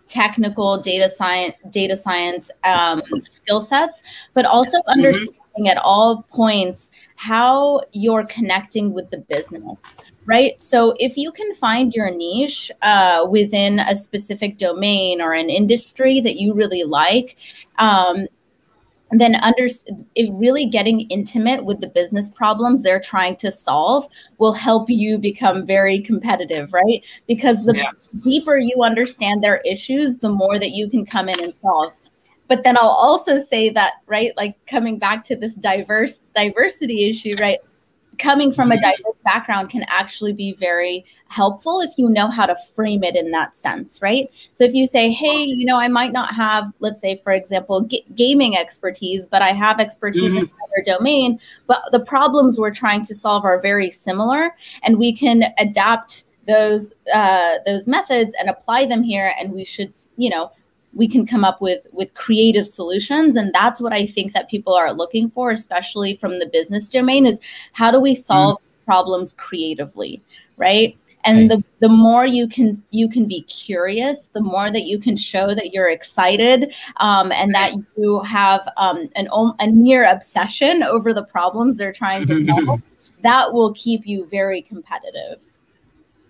technical 0.07 0.77
data 0.77 1.09
science 1.09 1.55
data 1.71 1.95
science 1.95 2.51
um, 2.63 3.01
skill 3.23 3.61
sets, 3.61 4.01
but 4.33 4.45
also 4.45 4.77
mm-hmm. 4.77 4.95
understanding 4.95 5.67
at 5.67 5.77
all 5.77 6.23
points 6.31 6.91
how 7.21 7.81
you're 7.91 8.25
connecting 8.25 8.93
with 8.93 9.09
the 9.11 9.19
business 9.29 9.95
right? 10.25 10.61
So 10.61 10.93
if 10.99 11.17
you 11.17 11.31
can 11.31 11.53
find 11.55 11.93
your 11.93 12.11
niche 12.11 12.71
uh, 12.81 13.25
within 13.29 13.79
a 13.79 13.95
specific 13.95 14.57
domain 14.57 15.21
or 15.21 15.33
an 15.33 15.49
industry 15.49 16.21
that 16.21 16.39
you 16.39 16.53
really 16.53 16.83
like, 16.83 17.37
um, 17.79 18.27
then 19.11 19.35
under 19.35 19.67
really 20.31 20.65
getting 20.65 21.01
intimate 21.09 21.65
with 21.65 21.81
the 21.81 21.87
business 21.87 22.29
problems 22.29 22.81
they're 22.81 23.01
trying 23.01 23.35
to 23.35 23.51
solve 23.51 24.07
will 24.37 24.53
help 24.53 24.89
you 24.89 25.17
become 25.17 25.65
very 25.65 25.99
competitive 25.99 26.71
right 26.71 27.03
because 27.27 27.65
the 27.65 27.75
yeah. 27.75 27.91
deeper 28.23 28.57
you 28.57 28.83
understand 28.83 29.43
their 29.43 29.57
issues 29.65 30.17
the 30.19 30.29
more 30.29 30.57
that 30.57 30.71
you 30.71 30.89
can 30.89 31.05
come 31.05 31.27
in 31.27 31.43
and 31.43 31.53
solve 31.61 31.93
but 32.51 32.65
then 32.65 32.75
i'll 32.77 32.97
also 33.07 33.39
say 33.39 33.69
that 33.69 33.93
right 34.07 34.33
like 34.35 34.55
coming 34.67 34.99
back 34.99 35.23
to 35.23 35.37
this 35.37 35.55
diverse 35.55 36.23
diversity 36.35 37.09
issue 37.09 37.33
right 37.39 37.59
coming 38.19 38.51
from 38.51 38.71
a 38.71 38.75
mm-hmm. 38.75 38.81
diverse 38.81 39.17
background 39.23 39.69
can 39.69 39.85
actually 39.87 40.33
be 40.33 40.53
very 40.53 41.05
helpful 41.27 41.79
if 41.79 41.91
you 41.97 42.09
know 42.09 42.27
how 42.27 42.45
to 42.45 42.55
frame 42.75 43.03
it 43.03 43.15
in 43.15 43.31
that 43.31 43.57
sense, 43.57 44.01
right? 44.01 44.29
So 44.53 44.63
if 44.63 44.73
you 44.73 44.85
say, 44.85 45.11
hey, 45.11 45.43
you 45.43 45.65
know, 45.65 45.79
I 45.79 45.87
might 45.87 46.11
not 46.11 46.33
have, 46.35 46.71
let's 46.79 47.01
say, 47.01 47.15
for 47.15 47.31
example, 47.31 47.81
g- 47.81 48.05
gaming 48.15 48.57
expertise, 48.57 49.25
but 49.25 49.41
I 49.41 49.51
have 49.51 49.79
expertise 49.79 50.23
mm-hmm. 50.23 50.37
in 50.37 50.43
another 50.43 50.97
domain, 50.97 51.39
but 51.67 51.81
the 51.91 52.01
problems 52.01 52.59
we're 52.59 52.73
trying 52.73 53.03
to 53.05 53.15
solve 53.15 53.45
are 53.45 53.61
very 53.61 53.91
similar, 53.91 54.55
and 54.83 54.97
we 54.97 55.13
can 55.13 55.45
adapt 55.57 56.25
those 56.47 56.91
uh, 57.13 57.57
those 57.65 57.87
methods 57.87 58.33
and 58.39 58.49
apply 58.49 58.85
them 58.85 59.03
here, 59.03 59.33
and 59.39 59.53
we 59.53 59.63
should, 59.63 59.93
you 60.17 60.29
know, 60.29 60.51
we 60.93 61.07
can 61.07 61.25
come 61.25 61.43
up 61.43 61.61
with 61.61 61.81
with 61.91 62.13
creative 62.13 62.67
solutions. 62.67 63.35
And 63.35 63.53
that's 63.53 63.81
what 63.81 63.93
i 63.93 64.05
think 64.05 64.33
that 64.33 64.49
people 64.49 64.73
are 64.73 64.93
looking 64.93 65.29
for 65.29 65.51
especially 65.51 66.15
from 66.15 66.39
the 66.39 66.45
business 66.45 66.89
domain 66.89 67.25
is 67.25 67.39
how 67.73 67.91
do 67.91 67.99
we 67.99 68.15
solve 68.15 68.57
mm. 68.57 68.85
problems 68.85 69.33
creatively 69.33 70.21
right? 70.61 70.95
And 71.23 71.49
right. 71.49 71.59
the 71.59 71.87
the 71.87 71.89
more 71.89 72.25
you 72.25 72.47
can 72.47 72.81
you 72.89 73.07
can 73.07 73.27
be 73.27 73.41
curious 73.41 74.29
the 74.33 74.41
more 74.41 74.71
that 74.71 74.83
you 74.83 74.97
can 74.97 75.15
show 75.15 75.53
that 75.53 75.71
you're 75.71 75.89
excited 75.89 76.73
um, 76.97 77.31
and 77.31 77.53
that 77.53 77.73
you 77.95 78.21
have 78.21 78.67
um, 78.77 79.07
an 79.15 79.27
a 79.59 79.67
near 79.67 80.03
obsession 80.03 80.81
over 80.81 81.13
the 81.13 81.23
problems 81.23 81.77
they're 81.77 81.93
trying 81.93 82.25
to 82.25 82.47
solve 82.47 82.81
that 83.21 83.53
will 83.53 83.73
keep 83.73 84.07
you 84.07 84.25
very 84.25 84.63
competitive. 84.63 85.39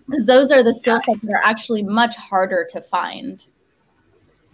Because 0.06 0.26
those 0.26 0.50
are 0.50 0.62
the 0.62 0.74
skill 0.74 1.00
sets 1.00 1.22
that 1.22 1.32
are 1.32 1.42
actually 1.42 1.82
much 1.82 2.16
harder 2.16 2.66
to 2.70 2.82
find 2.82 3.46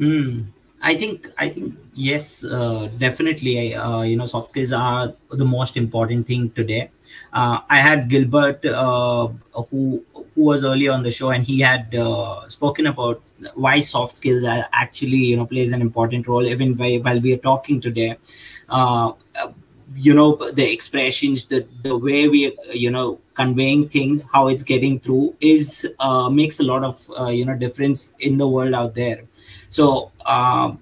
Mm. 0.01 0.47
I 0.81 0.95
think 0.95 1.27
I 1.39 1.49
think 1.49 1.75
yes, 1.95 2.45
uh, 2.45 2.89
definitely. 2.99 3.75
Uh, 3.75 4.03
you 4.03 4.17
know, 4.17 4.27
soft 4.27 4.51
skills 4.51 4.73
are 4.73 5.13
the 5.31 5.45
most 5.45 5.77
important 5.77 6.29
thing 6.29 6.51
today. 6.51 6.91
Uh, 7.33 7.59
I 7.69 7.79
had 7.79 8.09
Gilbert, 8.09 8.65
uh, 8.65 9.27
who 9.71 10.05
who 10.15 10.43
was 10.51 10.65
earlier 10.65 10.93
on 10.93 11.03
the 11.03 11.11
show, 11.11 11.31
and 11.31 11.45
he 11.45 11.59
had 11.61 11.93
uh, 11.97 12.47
spoken 12.47 12.87
about 12.87 13.21
why 13.55 13.81
soft 13.81 14.17
skills 14.19 14.45
are 14.45 14.67
actually 14.73 15.17
you 15.19 15.37
know 15.37 15.47
plays 15.47 15.73
an 15.73 15.83
important 15.83 16.29
role 16.29 16.47
even 16.47 16.77
while, 16.77 17.01
while 17.01 17.21
we 17.21 17.35
are 17.35 17.39
talking 17.51 17.81
today. 17.81 18.17
Uh, 18.69 19.13
you 19.97 20.15
know, 20.15 20.37
the 20.53 20.73
expressions, 20.73 21.47
the 21.47 21.67
the 21.83 21.97
way 21.97 22.29
we 22.29 22.57
you 22.73 22.91
know 22.91 23.19
conveying 23.35 23.89
things, 23.89 24.29
how 24.33 24.47
it's 24.47 24.63
getting 24.63 25.01
through 25.01 25.35
is 25.41 25.93
makes 26.31 26.61
a 26.61 26.65
lot 26.65 26.85
of 26.85 27.11
you 27.35 27.45
know 27.45 27.57
difference 27.57 28.15
in 28.21 28.37
the 28.37 28.47
world 28.47 28.75
out 28.75 28.95
there 28.95 29.25
so 29.69 30.13
uh, 30.25 30.73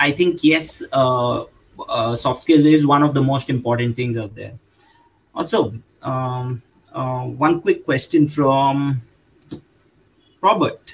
I 0.00 0.10
think 0.12 0.40
yes, 0.42 0.82
uh, 0.92 1.44
uh, 1.88 2.14
soft 2.14 2.42
skills 2.42 2.64
is 2.64 2.86
one 2.86 3.02
of 3.02 3.14
the 3.14 3.22
most 3.22 3.50
important 3.50 3.96
things 3.96 4.18
out 4.18 4.34
there. 4.34 4.58
Also, 5.34 5.74
um, 6.02 6.62
uh, 6.92 7.24
one 7.24 7.60
quick 7.60 7.84
question 7.84 8.26
from 8.26 9.00
Robert. 10.40 10.92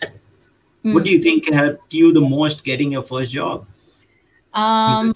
Hmm. 0.82 0.94
What 0.94 1.04
do 1.04 1.10
you 1.10 1.18
think 1.18 1.52
helped 1.52 1.92
you 1.94 2.12
the 2.12 2.20
most 2.20 2.64
getting 2.64 2.92
your 2.92 3.02
first 3.02 3.32
job? 3.32 3.66
Um, 4.52 5.10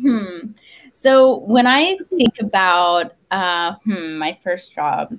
hmm. 0.00 0.52
So 0.94 1.38
when 1.38 1.66
I 1.66 1.98
think 2.10 2.38
about 2.40 3.14
uh, 3.30 3.74
hmm, 3.84 4.14
my 4.14 4.38
first 4.42 4.74
job, 4.74 5.18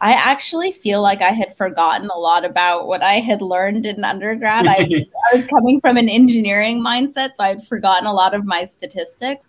I 0.00 0.12
actually 0.12 0.72
feel 0.72 1.00
like 1.00 1.22
I 1.22 1.30
had 1.30 1.56
forgotten 1.56 2.10
a 2.10 2.18
lot 2.18 2.44
about 2.44 2.86
what 2.86 3.02
I 3.02 3.14
had 3.14 3.40
learned 3.40 3.86
in 3.86 4.04
undergrad. 4.04 4.66
I, 4.66 4.74
I, 5.32 5.36
was 5.36 5.46
coming 5.46 5.80
from 5.80 5.96
an 5.96 6.08
engineering 6.08 6.82
mindset, 6.82 7.30
so 7.36 7.44
I'd 7.44 7.66
forgotten 7.66 8.06
a 8.06 8.12
lot 8.12 8.34
of 8.34 8.44
my 8.44 8.66
statistics. 8.66 9.48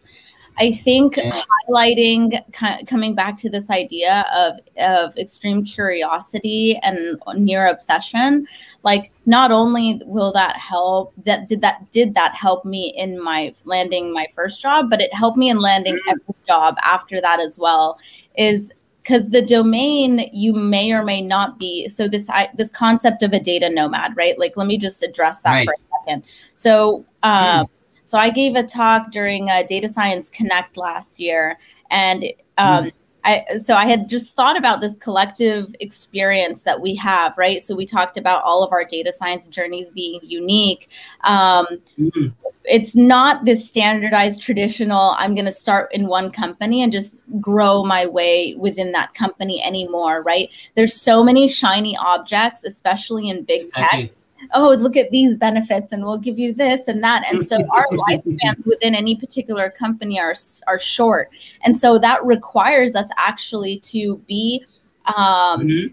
I 0.60 0.72
think 0.72 1.18
yeah. 1.18 1.40
highlighting, 1.70 2.42
coming 2.88 3.14
back 3.14 3.38
to 3.38 3.50
this 3.50 3.70
idea 3.70 4.26
of, 4.34 4.56
of 4.80 5.16
extreme 5.18 5.64
curiosity 5.64 6.80
and 6.82 7.20
near 7.36 7.68
obsession, 7.68 8.48
like 8.84 9.12
not 9.28 9.52
only 9.52 10.02
will 10.06 10.32
that 10.34 10.58
help, 10.58 11.14
that 11.26 11.48
did 11.48 11.62
that 11.62 11.92
did 11.92 12.16
that 12.16 12.34
help 12.34 12.66
me 12.66 12.94
in 12.98 13.22
my 13.22 13.54
landing 13.66 14.12
my 14.12 14.26
first 14.34 14.62
job, 14.62 14.90
but 14.90 15.00
it 15.00 15.14
helped 15.14 15.38
me 15.38 15.50
in 15.50 15.60
landing 15.60 15.96
mm-hmm. 15.96 16.10
every 16.10 16.36
job 16.48 16.76
after 16.82 17.22
that 17.22 17.40
as 17.40 17.60
well. 17.60 18.00
Is 18.36 18.72
because 19.08 19.30
the 19.30 19.41
domain 19.41 20.30
you 20.34 20.54
may 20.54 20.91
or 20.91 21.04
may 21.04 21.22
not 21.22 21.58
be 21.58 21.88
so 21.88 22.08
this 22.08 22.30
I, 22.30 22.50
this 22.56 22.72
concept 22.72 23.24
of 23.24 23.34
a 23.34 23.39
data 23.39 23.70
nomad 23.70 24.17
right 24.17 24.38
like 24.38 24.58
let 24.58 24.67
me 24.67 24.78
just 24.78 25.02
address 25.02 25.41
that 25.43 25.52
right. 25.52 25.65
for 25.65 25.74
a 25.74 26.00
second 26.02 26.24
so 26.56 27.06
um, 27.24 27.65
mm. 27.65 27.70
so 28.04 28.17
i 28.17 28.30
gave 28.30 28.56
a 28.56 28.63
talk 28.63 29.12
during 29.12 29.50
a 29.50 29.65
data 29.65 29.88
science 29.88 30.30
connect 30.30 30.78
last 30.78 31.20
year 31.20 31.58
and 31.89 32.26
um, 32.58 32.86
mm. 32.86 32.91
I, 33.28 33.58
so 33.58 33.76
I 33.76 33.86
had 33.86 34.08
just 34.08 34.36
thought 34.36 34.58
about 34.58 34.80
this 34.80 34.96
collective 34.96 35.76
experience 35.82 36.63
that 36.63 36.80
we 36.80 36.96
have, 36.96 37.38
right? 37.38 37.62
So 37.62 37.76
we 37.76 37.86
talked 37.86 38.18
about 38.18 38.44
all 38.44 38.63
of 38.63 38.72
our 38.72 38.86
data 38.86 39.12
science 39.12 39.48
journeys 39.48 39.90
being 39.90 40.20
unique. 40.24 40.90
Um, 41.24 41.68
mm 42.00 42.34
it's 42.70 42.98
not 42.98 43.46
this 43.46 43.68
standardized 43.68 44.42
traditional 44.42 45.16
i'm 45.18 45.34
going 45.34 45.46
to 45.46 45.52
start 45.52 45.90
in 45.94 46.08
one 46.08 46.30
company 46.30 46.84
and 46.84 46.92
just 46.92 47.18
grow 47.40 47.82
my 47.84 48.06
way 48.06 48.56
within 48.56 48.92
that 48.92 49.13
company 49.13 49.63
anymore 49.63 50.22
right 50.22 50.50
there's 50.76 50.94
so 50.94 51.24
many 51.24 51.48
shiny 51.48 51.96
objects 51.96 52.66
especially 52.66 53.30
in 53.30 53.42
big 53.44 53.68
tech 53.68 54.12
oh 54.54 54.69
look 54.69 54.95
at 54.95 55.12
these 55.12 55.38
benefits 55.38 55.91
and 55.91 56.04
we'll 56.04 56.17
give 56.17 56.39
you 56.39 56.54
this 56.54 56.88
and 56.88 57.04
that. 57.04 57.23
And 57.32 57.45
so 57.45 57.58
our 57.73 57.88
lifespans 57.91 58.65
within 58.65 58.95
any 58.95 59.15
particular 59.15 59.69
company 59.69 60.19
are 60.19 60.36
are 60.67 60.80
short. 60.80 61.30
And 61.63 61.78
so 61.78 61.97
that 62.00 62.23
requires 62.26 62.95
us 62.95 63.10
actually 63.17 63.80
to 63.80 64.17
be 64.28 64.65
um, 65.06 65.67
mm-hmm. 65.67 65.88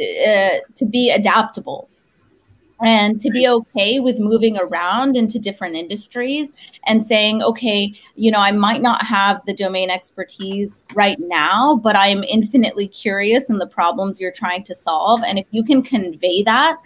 uh, 0.00 0.58
to 0.74 0.84
be 0.86 1.10
adaptable 1.10 1.88
and 2.82 3.20
to 3.20 3.30
be 3.30 3.46
okay 3.48 4.00
with 4.00 4.18
moving 4.18 4.58
around 4.58 5.16
into 5.16 5.38
different 5.38 5.76
industries 5.76 6.52
and 6.86 7.04
saying 7.06 7.40
okay 7.40 7.92
you 8.16 8.32
know 8.32 8.40
i 8.40 8.50
might 8.50 8.82
not 8.82 9.04
have 9.04 9.40
the 9.46 9.54
domain 9.54 9.90
expertise 9.90 10.80
right 10.94 11.18
now 11.20 11.76
but 11.76 11.94
i'm 11.96 12.24
infinitely 12.24 12.88
curious 12.88 13.48
in 13.48 13.58
the 13.58 13.66
problems 13.66 14.20
you're 14.20 14.32
trying 14.32 14.64
to 14.64 14.74
solve. 14.74 15.22
And 15.22 15.38
if 15.38 15.46
you 15.50 15.64
can 15.64 15.82
convey 15.82 16.42
that 16.42 16.78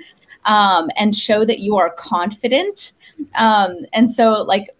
um, 0.48 0.90
and 0.96 1.16
show 1.16 1.44
that 1.44 1.60
you 1.60 1.76
are 1.76 1.90
confident 1.90 2.92
um, 3.34 3.86
and 3.92 4.12
so 4.12 4.42
like 4.42 4.70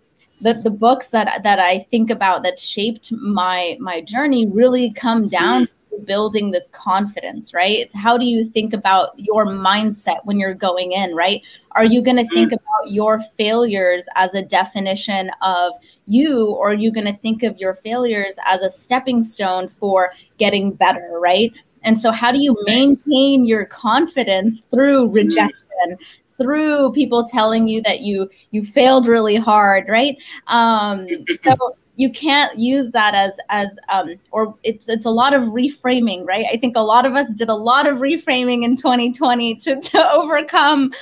the, 0.41 0.55
the 0.55 0.71
books 0.71 1.11
that 1.11 1.43
that 1.43 1.59
I 1.59 1.81
think 1.91 2.11
about 2.11 2.43
that 2.45 2.59
shaped 2.59 3.13
my 3.13 3.77
my 3.81 4.01
journey 4.01 4.47
really 4.47 4.93
come 4.93 5.29
down 5.29 5.67
to 5.67 5.99
building 6.05 6.51
this 6.51 6.71
confidence, 6.71 7.53
right? 7.53 7.77
It's 7.79 7.95
how 7.95 8.17
do 8.17 8.25
you 8.25 8.45
think 8.45 8.73
about 8.73 9.19
your 9.19 9.47
mindset 9.47 10.19
when 10.25 10.39
you're 10.39 10.55
going 10.55 10.93
in, 10.93 11.15
right? 11.15 11.43
Are 11.73 11.85
you 11.85 12.03
going 12.03 12.17
to 12.17 12.29
think 12.29 12.53
about 12.53 12.91
your 12.91 13.23
failures 13.37 14.07
as 14.15 14.35
a 14.35 14.43
definition 14.43 15.31
of 15.43 15.73
you, 16.07 16.47
or 16.47 16.71
are 16.71 16.75
you 16.75 16.93
going 16.93 17.07
to 17.07 17.19
think 17.21 17.43
of 17.43 17.59
your 17.59 17.75
failures 17.75 18.37
as 18.47 18.63
a 18.63 18.71
stepping 18.71 19.23
stone 19.23 19.69
for 19.69 20.13
getting 20.39 20.73
better, 20.73 21.19
right? 21.21 21.53
And 21.83 21.99
so, 21.99 22.11
how 22.11 22.33
do 22.33 22.41
you 22.41 22.57
maintain 22.67 23.45
your 23.45 23.65
confidence 23.65 24.61
through 24.61 25.09
rejection, 25.09 25.99
through 26.37 26.93
people 26.93 27.25
telling 27.25 27.69
you 27.69 27.83
that 27.83 28.01
you 28.01 28.31
you 28.51 28.65
failed 28.65 29.07
really 29.07 29.37
hard, 29.37 29.89
right? 29.89 30.17
Um, 30.47 31.07
so 31.45 31.77
you 31.99 32.11
can't 32.11 32.57
use 32.57 32.93
that 32.93 33.15
as 33.15 33.39
as 33.49 33.77
um, 33.89 34.15
or 34.31 34.55
it's 34.63 34.89
it's 34.89 35.05
a 35.05 35.11
lot 35.11 35.35
of 35.35 35.43
reframing, 35.43 36.25
right? 36.25 36.47
I 36.51 36.57
think 36.57 36.77
a 36.77 36.81
lot 36.81 37.05
of 37.05 37.15
us 37.15 37.35
did 37.35 37.49
a 37.49 37.55
lot 37.55 37.89
of 37.89 37.99
reframing 37.99 38.65
in 38.65 38.77
2020 38.77 39.57
to 39.57 39.81
to 39.81 40.11
overcome, 40.13 40.93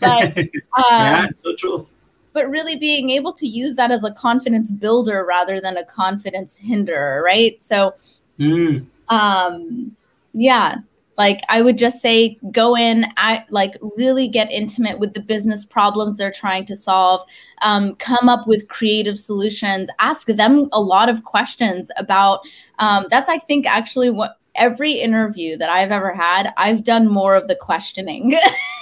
but 0.00 0.36
um, 0.38 0.50
yeah, 0.90 1.28
so 1.34 1.54
true. 1.54 1.86
But 2.32 2.50
really 2.50 2.76
being 2.76 3.10
able 3.10 3.32
to 3.34 3.46
use 3.46 3.76
that 3.76 3.92
as 3.92 4.02
a 4.04 4.10
confidence 4.12 4.72
builder 4.72 5.24
rather 5.26 5.60
than 5.60 5.76
a 5.76 5.84
confidence 5.84 6.56
hinderer, 6.56 7.22
right? 7.24 7.62
So, 7.62 7.94
mm. 8.38 8.86
um, 9.08 9.96
yeah, 10.32 10.76
like 11.18 11.42
I 11.50 11.60
would 11.60 11.76
just 11.76 12.00
say, 12.00 12.38
go 12.50 12.76
in, 12.76 13.04
I, 13.18 13.44
like 13.50 13.76
really 13.96 14.26
get 14.26 14.50
intimate 14.50 14.98
with 14.98 15.12
the 15.12 15.20
business 15.20 15.66
problems 15.66 16.16
they're 16.16 16.32
trying 16.32 16.64
to 16.66 16.76
solve. 16.76 17.22
Um, 17.60 17.94
come 17.96 18.28
up 18.28 18.46
with 18.46 18.68
creative 18.68 19.18
solutions. 19.18 19.90
Ask 19.98 20.28
them 20.28 20.70
a 20.72 20.80
lot 20.80 21.10
of 21.10 21.24
questions 21.24 21.90
about. 21.98 22.40
Um, 22.78 23.06
that's 23.10 23.28
I 23.28 23.38
think 23.38 23.66
actually 23.66 24.08
what 24.08 24.38
every 24.54 24.92
interview 24.92 25.58
that 25.58 25.68
I've 25.68 25.92
ever 25.92 26.14
had, 26.14 26.54
I've 26.56 26.84
done 26.84 27.06
more 27.06 27.34
of 27.34 27.48
the 27.48 27.56
questioning. 27.56 28.34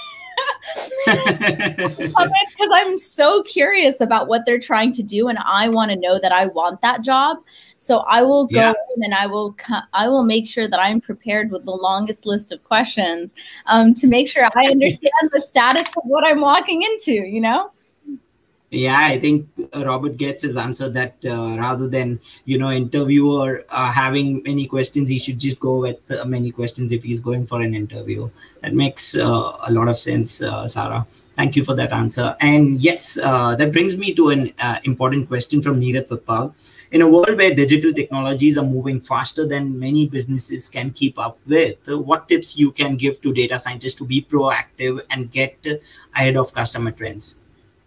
because 1.87 2.69
I'm 2.71 2.97
so 2.97 3.43
curious 3.43 4.01
about 4.01 4.27
what 4.27 4.45
they're 4.45 4.59
trying 4.59 4.91
to 4.93 5.03
do, 5.03 5.27
and 5.27 5.37
I 5.39 5.69
want 5.69 5.91
to 5.91 5.97
know 5.97 6.19
that 6.19 6.31
I 6.31 6.47
want 6.47 6.81
that 6.81 7.01
job. 7.01 7.37
So 7.79 7.99
I 7.99 8.21
will 8.23 8.45
go 8.45 8.59
yeah. 8.59 8.73
in 8.95 9.03
and 9.03 9.13
I 9.13 9.25
will 9.25 9.55
I 9.93 10.09
will 10.09 10.23
make 10.23 10.47
sure 10.47 10.67
that 10.67 10.79
I'm 10.79 10.99
prepared 10.99 11.49
with 11.51 11.63
the 11.65 11.71
longest 11.71 12.25
list 12.25 12.51
of 12.51 12.63
questions 12.63 13.33
um, 13.67 13.93
to 13.95 14.07
make 14.07 14.27
sure 14.27 14.45
I 14.55 14.65
understand 14.71 15.29
the 15.31 15.41
status 15.47 15.87
of 15.95 16.03
what 16.03 16.25
I'm 16.25 16.41
walking 16.41 16.83
into. 16.83 17.13
You 17.13 17.41
know. 17.41 17.71
Yeah, 18.71 18.99
I 18.99 19.17
think 19.19 19.49
Robert 19.75 20.17
gets 20.17 20.43
his 20.43 20.55
answer 20.55 20.89
that 20.89 21.15
uh, 21.25 21.57
rather 21.57 21.87
than 21.87 22.19
you 22.45 22.59
know 22.59 22.69
interviewer 22.69 23.65
uh, 23.69 23.91
having 23.91 24.43
many 24.43 24.67
questions, 24.67 25.09
he 25.09 25.17
should 25.17 25.39
just 25.39 25.59
go 25.59 25.79
with 25.79 25.99
uh, 26.11 26.23
many 26.25 26.51
questions 26.51 26.91
if 26.91 27.03
he's 27.03 27.19
going 27.19 27.47
for 27.47 27.61
an 27.61 27.73
interview. 27.73 28.29
That 28.61 28.75
makes 28.75 29.17
uh, 29.17 29.57
a 29.67 29.71
lot 29.71 29.87
of 29.87 29.95
sense, 29.95 30.43
uh, 30.43 30.67
Sarah. 30.67 31.07
Thank 31.35 31.55
you 31.55 31.63
for 31.63 31.73
that 31.75 31.91
answer. 31.91 32.35
And 32.41 32.79
yes, 32.79 33.17
uh, 33.17 33.55
that 33.55 33.71
brings 33.71 33.97
me 33.97 34.13
to 34.13 34.29
an 34.29 34.53
important 34.83 35.29
question 35.29 35.63
from 35.63 35.81
Neeraj 35.81 36.11
Satpal 36.11 36.53
in 36.91 37.01
a 37.01 37.09
world 37.09 37.37
where 37.37 37.55
digital 37.55 37.91
technologies 37.93 38.57
are 38.57 38.65
moving 38.65 38.99
faster 38.99 39.47
than 39.47 39.79
many 39.79 40.07
businesses 40.07 40.69
can 40.69 40.91
keep 40.91 41.17
up 41.17 41.37
with 41.47 41.77
what 41.87 42.27
tips 42.27 42.59
you 42.59 42.71
can 42.71 42.97
give 42.97 43.21
to 43.21 43.33
data 43.33 43.57
scientists 43.57 43.95
to 43.95 44.05
be 44.05 44.21
proactive 44.21 45.01
and 45.09 45.31
get 45.31 45.65
ahead 46.13 46.35
of 46.35 46.53
customer 46.53 46.91
trends 46.91 47.39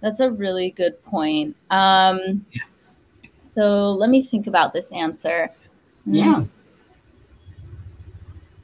that's 0.02 0.20
a 0.20 0.30
really 0.30 0.70
good 0.72 1.02
point. 1.04 1.56
Um, 1.70 2.44
yeah. 2.50 2.62
so 3.46 3.92
let 3.92 4.10
me 4.10 4.22
think 4.22 4.46
about 4.46 4.72
this 4.72 4.92
answer. 4.92 5.48
Yeah. 6.04 6.44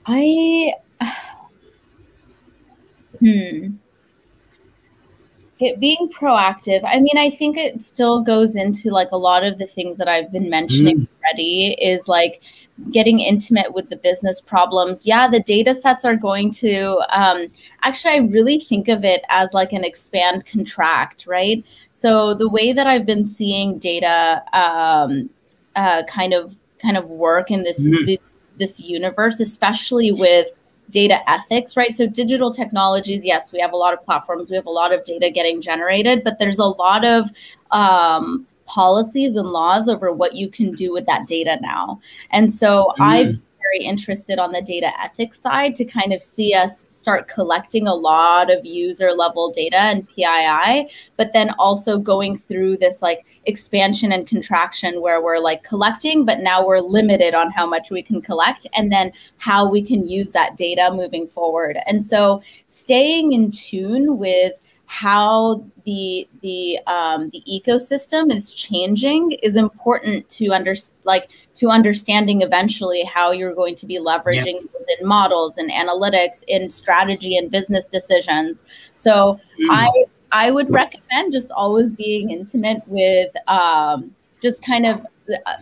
I 0.06 0.72
hmm. 3.20 3.68
It 5.60 5.80
being 5.80 6.08
proactive 6.08 6.82
i 6.84 7.00
mean 7.00 7.18
i 7.18 7.30
think 7.30 7.56
it 7.56 7.82
still 7.82 8.22
goes 8.22 8.54
into 8.54 8.90
like 8.90 9.10
a 9.10 9.16
lot 9.16 9.42
of 9.42 9.58
the 9.58 9.66
things 9.66 9.98
that 9.98 10.06
i've 10.06 10.30
been 10.30 10.48
mentioning 10.48 10.98
mm. 10.98 11.08
already 11.24 11.72
is 11.82 12.06
like 12.06 12.40
getting 12.90 13.20
intimate 13.20 13.72
with 13.74 13.88
the 13.90 13.96
business 13.96 14.40
problems 14.40 15.06
yeah 15.06 15.28
the 15.28 15.40
data 15.40 15.74
sets 15.74 16.04
are 16.04 16.16
going 16.16 16.50
to 16.50 16.98
um, 17.10 17.46
actually 17.82 18.14
i 18.14 18.18
really 18.18 18.60
think 18.60 18.88
of 18.88 19.04
it 19.04 19.22
as 19.28 19.52
like 19.52 19.72
an 19.72 19.84
expand 19.84 20.46
contract 20.46 21.26
right 21.26 21.64
so 21.92 22.34
the 22.34 22.48
way 22.48 22.72
that 22.72 22.86
i've 22.86 23.06
been 23.06 23.24
seeing 23.24 23.78
data 23.78 24.42
um, 24.52 25.28
uh, 25.76 26.02
kind 26.08 26.32
of 26.32 26.56
kind 26.80 26.96
of 26.96 27.04
work 27.06 27.50
in 27.50 27.62
this 27.62 27.88
mm. 27.88 28.18
this 28.58 28.80
universe 28.80 29.40
especially 29.40 30.12
with 30.12 30.46
data 30.90 31.18
ethics, 31.30 31.76
right? 31.76 31.94
So 31.94 32.06
digital 32.06 32.52
technologies, 32.52 33.24
yes, 33.24 33.52
we 33.52 33.60
have 33.60 33.72
a 33.72 33.76
lot 33.76 33.92
of 33.92 34.04
platforms, 34.04 34.50
we 34.50 34.56
have 34.56 34.66
a 34.66 34.70
lot 34.70 34.92
of 34.92 35.04
data 35.04 35.30
getting 35.30 35.60
generated, 35.60 36.24
but 36.24 36.38
there's 36.38 36.58
a 36.58 36.64
lot 36.64 37.04
of 37.04 37.30
um, 37.70 38.46
policies 38.68 39.36
and 39.36 39.48
laws 39.48 39.88
over 39.88 40.12
what 40.12 40.34
you 40.34 40.48
can 40.48 40.72
do 40.72 40.92
with 40.92 41.06
that 41.06 41.26
data 41.26 41.58
now. 41.60 42.00
And 42.30 42.52
so 42.52 42.92
mm. 42.98 43.00
I've 43.00 43.38
very 43.70 43.84
interested 43.84 44.38
on 44.38 44.52
the 44.52 44.62
data 44.62 44.88
ethics 45.02 45.40
side 45.40 45.76
to 45.76 45.84
kind 45.84 46.12
of 46.12 46.22
see 46.22 46.54
us 46.54 46.86
start 46.90 47.28
collecting 47.28 47.86
a 47.86 47.94
lot 47.94 48.50
of 48.50 48.64
user 48.64 49.12
level 49.12 49.50
data 49.50 49.76
and 49.76 50.08
PII, 50.08 50.88
but 51.16 51.32
then 51.32 51.50
also 51.58 51.98
going 51.98 52.38
through 52.38 52.76
this 52.76 53.02
like 53.02 53.26
expansion 53.46 54.12
and 54.12 54.26
contraction 54.26 55.00
where 55.00 55.22
we're 55.22 55.38
like 55.38 55.64
collecting, 55.64 56.24
but 56.24 56.40
now 56.40 56.66
we're 56.66 56.80
limited 56.80 57.34
on 57.34 57.50
how 57.50 57.66
much 57.66 57.90
we 57.90 58.02
can 58.02 58.22
collect 58.22 58.66
and 58.74 58.92
then 58.92 59.12
how 59.38 59.68
we 59.68 59.82
can 59.82 60.06
use 60.06 60.32
that 60.32 60.56
data 60.56 60.90
moving 60.92 61.28
forward. 61.28 61.78
And 61.86 62.04
so 62.04 62.42
staying 62.68 63.32
in 63.32 63.50
tune 63.50 64.18
with 64.18 64.52
how 64.88 65.62
the 65.84 66.26
the 66.40 66.78
um, 66.86 67.28
the 67.28 67.42
ecosystem 67.46 68.32
is 68.32 68.54
changing 68.54 69.32
is 69.42 69.54
important 69.54 70.26
to 70.30 70.48
under 70.48 70.74
like 71.04 71.28
to 71.54 71.68
understanding 71.68 72.40
eventually 72.40 73.04
how 73.04 73.30
you're 73.30 73.54
going 73.54 73.76
to 73.76 73.84
be 73.84 73.98
leveraging 73.98 74.66
in 74.98 75.06
models 75.06 75.58
and 75.58 75.70
analytics 75.70 76.42
in 76.48 76.70
strategy 76.70 77.36
and 77.36 77.50
business 77.50 77.84
decisions. 77.84 78.64
So 78.96 79.38
mm. 79.60 79.66
I 79.70 80.04
I 80.32 80.50
would 80.50 80.70
recommend 80.70 81.34
just 81.34 81.52
always 81.52 81.92
being 81.92 82.30
intimate 82.30 82.82
with 82.86 83.30
um, 83.46 84.14
just 84.42 84.64
kind 84.64 84.86
of. 84.86 85.06
Uh, 85.46 85.52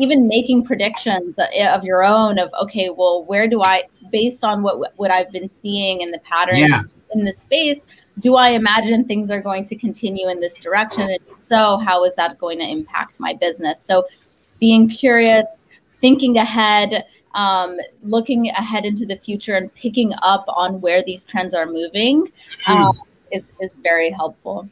even 0.00 0.28
making 0.28 0.64
predictions 0.64 1.34
of 1.40 1.82
your 1.82 2.04
own 2.04 2.38
of 2.38 2.52
okay 2.62 2.88
well 2.88 3.24
where 3.24 3.48
do 3.48 3.60
i 3.64 3.82
based 4.12 4.44
on 4.44 4.62
what 4.62 4.96
what 4.96 5.10
i've 5.10 5.32
been 5.32 5.48
seeing 5.48 6.02
in 6.02 6.12
the 6.12 6.20
patterns 6.20 6.70
yeah. 6.70 6.82
in 7.14 7.24
the 7.24 7.32
space 7.32 7.84
do 8.18 8.36
I 8.36 8.50
imagine 8.50 9.04
things 9.04 9.30
are 9.30 9.40
going 9.40 9.64
to 9.64 9.76
continue 9.76 10.28
in 10.28 10.40
this 10.40 10.60
direction? 10.60 11.02
And 11.02 11.20
so, 11.38 11.78
how 11.78 12.04
is 12.04 12.16
that 12.16 12.38
going 12.38 12.58
to 12.58 12.64
impact 12.64 13.20
my 13.20 13.34
business? 13.34 13.84
So, 13.84 14.06
being 14.60 14.88
curious, 14.88 15.44
thinking 16.00 16.36
ahead, 16.36 17.04
um, 17.34 17.78
looking 18.02 18.48
ahead 18.48 18.84
into 18.84 19.06
the 19.06 19.16
future, 19.16 19.56
and 19.56 19.72
picking 19.74 20.12
up 20.22 20.44
on 20.48 20.80
where 20.80 21.02
these 21.02 21.24
trends 21.24 21.54
are 21.54 21.66
moving 21.66 22.26
hmm. 22.64 22.72
um, 22.72 22.98
is, 23.30 23.50
is 23.60 23.78
very 23.82 24.10
helpful. 24.10 24.68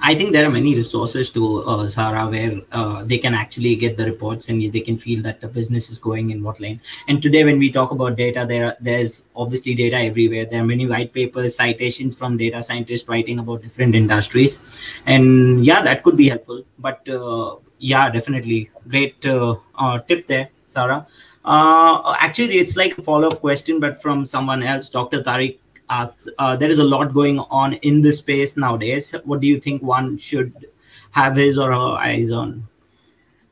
I 0.00 0.14
think 0.14 0.32
there 0.32 0.46
are 0.46 0.50
many 0.50 0.74
resources 0.76 1.30
to 1.32 1.62
uh, 1.64 1.88
Sarah 1.88 2.28
where 2.28 2.60
uh, 2.72 3.04
they 3.04 3.18
can 3.18 3.34
actually 3.34 3.74
get 3.76 3.96
the 3.96 4.04
reports 4.04 4.48
and 4.48 4.72
they 4.72 4.80
can 4.80 4.96
feel 4.96 5.22
that 5.22 5.40
the 5.40 5.48
business 5.48 5.90
is 5.90 5.98
going 5.98 6.30
in 6.30 6.42
what 6.42 6.60
lane. 6.60 6.80
And 7.08 7.20
today, 7.20 7.44
when 7.44 7.58
we 7.58 7.72
talk 7.72 7.90
about 7.90 8.16
data, 8.16 8.46
there 8.48 8.76
there's 8.80 9.30
obviously 9.34 9.74
data 9.74 9.96
everywhere. 9.96 10.46
There 10.46 10.62
are 10.62 10.66
many 10.66 10.86
white 10.86 11.12
papers, 11.12 11.56
citations 11.56 12.16
from 12.16 12.36
data 12.36 12.62
scientists 12.62 13.08
writing 13.08 13.38
about 13.40 13.62
different 13.62 13.94
industries, 13.94 14.62
and 15.06 15.66
yeah, 15.66 15.82
that 15.82 16.02
could 16.04 16.16
be 16.16 16.28
helpful. 16.28 16.62
But 16.78 17.08
uh, 17.08 17.56
yeah, 17.78 18.10
definitely 18.10 18.70
great 18.86 19.26
uh, 19.26 19.56
uh, 19.76 19.98
tip 20.00 20.26
there, 20.26 20.50
Sarah. 20.66 21.06
Uh, 21.44 22.14
actually, 22.20 22.58
it's 22.58 22.76
like 22.76 22.96
a 22.98 23.02
follow 23.02 23.28
up 23.28 23.40
question, 23.40 23.80
but 23.80 24.00
from 24.00 24.26
someone 24.26 24.62
else, 24.62 24.90
Dr. 24.90 25.22
Tariq 25.22 25.58
asks, 25.90 26.28
uh, 26.38 26.56
there 26.56 26.70
is 26.70 26.78
a 26.78 26.84
lot 26.84 27.14
going 27.14 27.40
on 27.50 27.74
in 27.74 28.02
this 28.02 28.18
space 28.18 28.56
nowadays. 28.56 29.14
What 29.24 29.40
do 29.40 29.46
you 29.46 29.60
think 29.60 29.82
one 29.82 30.18
should 30.18 30.66
have 31.10 31.36
his 31.36 31.58
or 31.58 31.72
her 31.72 31.96
eyes 31.98 32.32
on? 32.32 32.66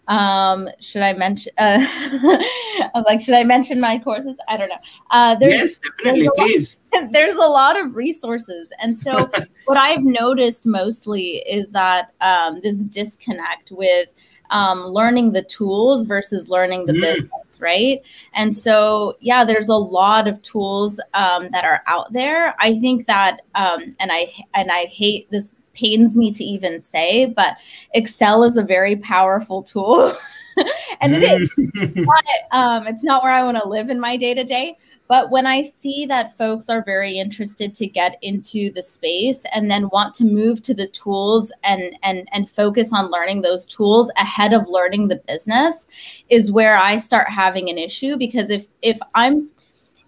Um, 0.08 0.68
should 0.80 1.02
I 1.02 1.14
mention? 1.14 1.52
Uh, 1.58 1.78
I 1.80 3.02
like, 3.06 3.20
should 3.20 3.34
I 3.34 3.42
mention 3.42 3.80
my 3.80 3.98
courses? 3.98 4.36
I 4.48 4.56
don't 4.56 4.68
know. 4.68 4.76
Uh, 5.10 5.34
there's, 5.34 5.52
yes, 5.52 5.78
definitely, 6.04 6.30
there's 6.36 6.36
please. 6.36 6.78
Lot, 6.94 7.08
there's 7.12 7.34
a 7.34 7.38
lot 7.38 7.78
of 7.78 7.96
resources, 7.96 8.68
and 8.80 8.98
so 8.98 9.28
what 9.64 9.76
I've 9.76 10.02
noticed 10.02 10.64
mostly 10.64 11.38
is 11.48 11.68
that 11.70 12.12
um, 12.20 12.60
this 12.60 12.76
disconnect 12.76 13.72
with 13.72 14.14
um, 14.50 14.86
learning 14.86 15.32
the 15.32 15.42
tools 15.42 16.04
versus 16.04 16.48
learning 16.48 16.86
the 16.86 16.92
mm. 16.92 17.00
business 17.00 17.30
right? 17.60 18.02
And 18.34 18.56
so, 18.56 19.16
yeah, 19.20 19.44
there's 19.44 19.68
a 19.68 19.74
lot 19.74 20.28
of 20.28 20.40
tools 20.42 21.00
um, 21.14 21.48
that 21.52 21.64
are 21.64 21.82
out 21.86 22.12
there. 22.12 22.54
I 22.58 22.78
think 22.78 23.06
that, 23.06 23.42
um, 23.54 23.96
and 24.00 24.10
I 24.12 24.32
and 24.54 24.70
I 24.70 24.86
hate 24.86 25.30
this 25.30 25.54
pains 25.74 26.16
me 26.16 26.32
to 26.32 26.42
even 26.42 26.82
say, 26.82 27.26
but 27.26 27.56
Excel 27.94 28.44
is 28.44 28.56
a 28.56 28.62
very 28.62 28.96
powerful 28.96 29.62
tool. 29.62 30.12
and 31.00 31.14
it 31.14 31.22
is. 31.22 31.52
but 32.06 32.56
um, 32.56 32.86
it's 32.86 33.04
not 33.04 33.22
where 33.22 33.32
I 33.32 33.44
want 33.44 33.58
to 33.62 33.68
live 33.68 33.90
in 33.90 34.00
my 34.00 34.16
day 34.16 34.34
to 34.34 34.44
day. 34.44 34.76
But 35.08 35.30
when 35.30 35.46
I 35.46 35.62
see 35.62 36.04
that 36.06 36.36
folks 36.36 36.68
are 36.68 36.82
very 36.82 37.18
interested 37.18 37.74
to 37.76 37.86
get 37.86 38.18
into 38.22 38.70
the 38.72 38.82
space 38.82 39.44
and 39.52 39.70
then 39.70 39.88
want 39.90 40.14
to 40.16 40.24
move 40.24 40.62
to 40.62 40.74
the 40.74 40.88
tools 40.88 41.52
and 41.62 41.96
and 42.02 42.28
and 42.32 42.50
focus 42.50 42.92
on 42.92 43.10
learning 43.10 43.42
those 43.42 43.66
tools 43.66 44.10
ahead 44.16 44.52
of 44.52 44.68
learning 44.68 45.08
the 45.08 45.22
business 45.28 45.88
is 46.28 46.50
where 46.50 46.76
I 46.76 46.96
start 46.96 47.28
having 47.28 47.70
an 47.70 47.78
issue 47.78 48.16
because 48.16 48.50
if 48.50 48.66
if 48.82 48.98
I'm 49.14 49.48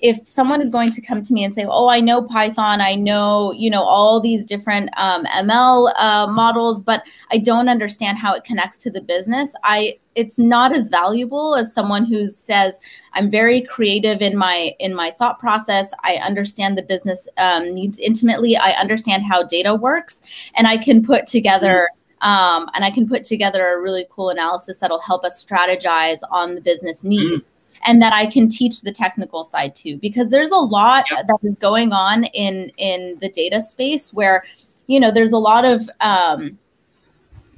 if 0.00 0.26
someone 0.26 0.61
is 0.61 0.70
going 0.70 0.90
to 0.90 1.00
come 1.00 1.22
to 1.22 1.32
me 1.32 1.44
and 1.44 1.54
say, 1.54 1.66
"Oh, 1.68 1.88
I 1.88 2.00
know 2.00 2.22
Python, 2.22 2.80
I 2.80 2.94
know 2.94 3.52
you 3.52 3.70
know 3.70 3.82
all 3.82 4.20
these 4.20 4.46
different 4.46 4.90
um, 4.96 5.24
ML 5.26 5.92
uh, 5.96 6.26
models, 6.28 6.82
but 6.82 7.02
I 7.30 7.38
don't 7.38 7.68
understand 7.68 8.18
how 8.18 8.34
it 8.34 8.44
connects 8.44 8.78
to 8.78 8.90
the 8.90 9.00
business," 9.00 9.54
I 9.64 9.98
it's 10.14 10.38
not 10.38 10.74
as 10.74 10.88
valuable 10.88 11.54
as 11.54 11.72
someone 11.72 12.04
who 12.04 12.28
says, 12.28 12.78
"I'm 13.14 13.30
very 13.30 13.62
creative 13.62 14.20
in 14.22 14.37
my 14.37 14.74
in 14.78 14.94
my 14.94 15.11
thought 15.18 15.38
process. 15.40 15.92
I 16.04 16.16
understand 16.16 16.78
the 16.78 16.82
business 16.82 17.28
um, 17.37 17.74
needs 17.74 17.98
intimately. 17.98 18.56
I 18.56 18.72
understand 18.72 19.24
how 19.24 19.42
data 19.42 19.74
works, 19.74 20.22
and 20.54 20.66
I 20.66 20.76
can 20.76 21.04
put 21.04 21.26
together." 21.26 21.88
Um, 22.20 22.68
and 22.74 22.84
I 22.84 22.90
can 22.90 23.08
put 23.08 23.22
together 23.22 23.64
a 23.64 23.80
really 23.80 24.04
cool 24.11 24.30
analysis 24.30 24.80
that'll 24.80 25.00
help 25.00 25.24
us 25.24 25.44
strategize 25.44 26.18
on 26.32 26.56
the 26.56 26.61
business 26.61 27.04
need. 27.04 27.42
And 27.85 28.03
that 28.03 28.12
I 28.12 28.27
can 28.27 28.49
teach 28.49 28.83
the 28.83 28.93
technical 28.93 29.45
side 29.45 29.75
too 29.75 29.97
because 29.99 30.29
there's 30.29 30.51
a 30.51 30.57
lot 30.57 31.05
that 31.11 31.38
is 31.43 31.59
going 31.59 31.93
on 31.93 32.25
in 32.25 32.71
in 32.79 33.17
the 33.21 33.29
data 33.29 33.61
space 33.61 34.12
where 34.12 34.45
you 34.87 34.99
know 34.99 35.11
there's 35.11 35.33
a 35.33 35.38
lot 35.38 35.64
of 35.64 35.88
um, 36.01 36.59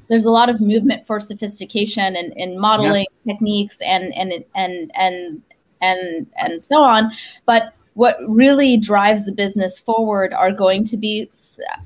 there's 0.09 0.25
a 0.25 0.31
lot 0.31 0.51
of 0.51 0.61
movement 0.61 1.07
for 1.07 1.21
sophistication 1.21 2.17
and, 2.17 2.33
and 2.37 2.59
modeling 2.59 3.07
yep. 3.25 3.37
techniques 3.37 3.81
and 3.81 4.13
and 4.15 4.45
and 4.55 4.91
and 4.95 5.43
and 5.81 6.27
and 6.37 6.67
so 6.67 6.83
on 6.83 7.11
but 7.47 7.73
what 7.95 8.17
really 8.29 8.77
drives 8.77 9.27
the 9.27 9.33
business 9.33 9.79
forward 9.79 10.33
are 10.33 10.53
going 10.53 10.85
to 10.85 10.97
be 10.97 11.31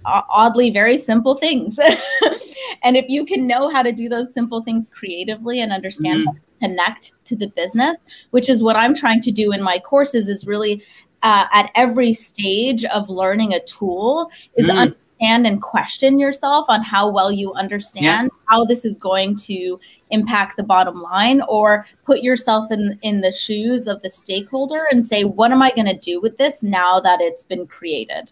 oddly 0.04 0.70
very 0.70 0.98
simple 0.98 1.34
things. 1.34 1.78
and 2.82 2.96
if 2.96 3.06
you 3.08 3.24
can 3.24 3.46
know 3.46 3.70
how 3.70 3.82
to 3.82 3.92
do 3.92 4.08
those 4.08 4.32
simple 4.32 4.62
things 4.62 4.88
creatively 4.88 5.60
and 5.60 5.72
understand 5.72 6.20
mm-hmm. 6.20 6.28
how 6.28 6.32
to 6.34 6.68
connect 6.68 7.12
to 7.24 7.36
the 7.36 7.48
business, 7.48 7.98
which 8.30 8.48
is 8.48 8.62
what 8.62 8.76
I'm 8.76 8.94
trying 8.94 9.22
to 9.22 9.30
do 9.30 9.52
in 9.52 9.62
my 9.62 9.78
courses, 9.78 10.28
is 10.28 10.46
really 10.46 10.82
uh, 11.22 11.46
at 11.52 11.70
every 11.74 12.12
stage 12.12 12.84
of 12.84 13.08
learning 13.08 13.54
a 13.54 13.60
tool 13.60 14.30
is 14.56 14.66
mm 14.66 14.94
understand 15.20 15.46
and 15.46 15.62
question 15.62 16.18
yourself 16.18 16.66
on 16.68 16.82
how 16.82 17.08
well 17.08 17.30
you 17.30 17.52
understand 17.54 18.04
yeah. 18.04 18.28
how 18.46 18.64
this 18.64 18.84
is 18.84 18.98
going 18.98 19.36
to 19.36 19.78
impact 20.10 20.56
the 20.56 20.62
bottom 20.62 21.00
line 21.02 21.40
or 21.48 21.86
put 22.04 22.22
yourself 22.22 22.70
in 22.70 22.98
in 23.02 23.20
the 23.20 23.32
shoes 23.32 23.86
of 23.86 24.00
the 24.02 24.10
stakeholder 24.10 24.86
and 24.90 25.06
say 25.06 25.24
what 25.24 25.50
am 25.50 25.62
i 25.62 25.70
going 25.70 25.86
to 25.86 25.98
do 25.98 26.20
with 26.20 26.36
this 26.38 26.62
now 26.62 27.00
that 27.00 27.20
it's 27.20 27.44
been 27.44 27.66
created 27.66 28.30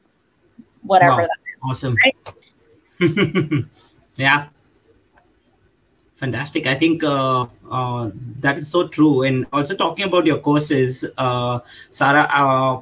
whatever 0.83 1.23
wow. 1.23 1.29
that 1.29 1.39
is 1.47 1.71
awesome 1.71 1.97
right? 2.05 3.65
yeah 4.17 4.49
fantastic 6.17 6.67
i 6.67 6.75
think 6.75 7.03
uh, 7.03 7.47
uh, 7.71 8.11
that 8.41 8.57
is 8.57 8.69
so 8.69 8.87
true 8.89 9.23
and 9.23 9.47
also 9.53 9.75
talking 9.75 10.05
about 10.05 10.27
your 10.27 10.39
courses 10.39 11.05
uh, 11.19 11.59
sarah 11.91 12.29
uh, 12.31 12.81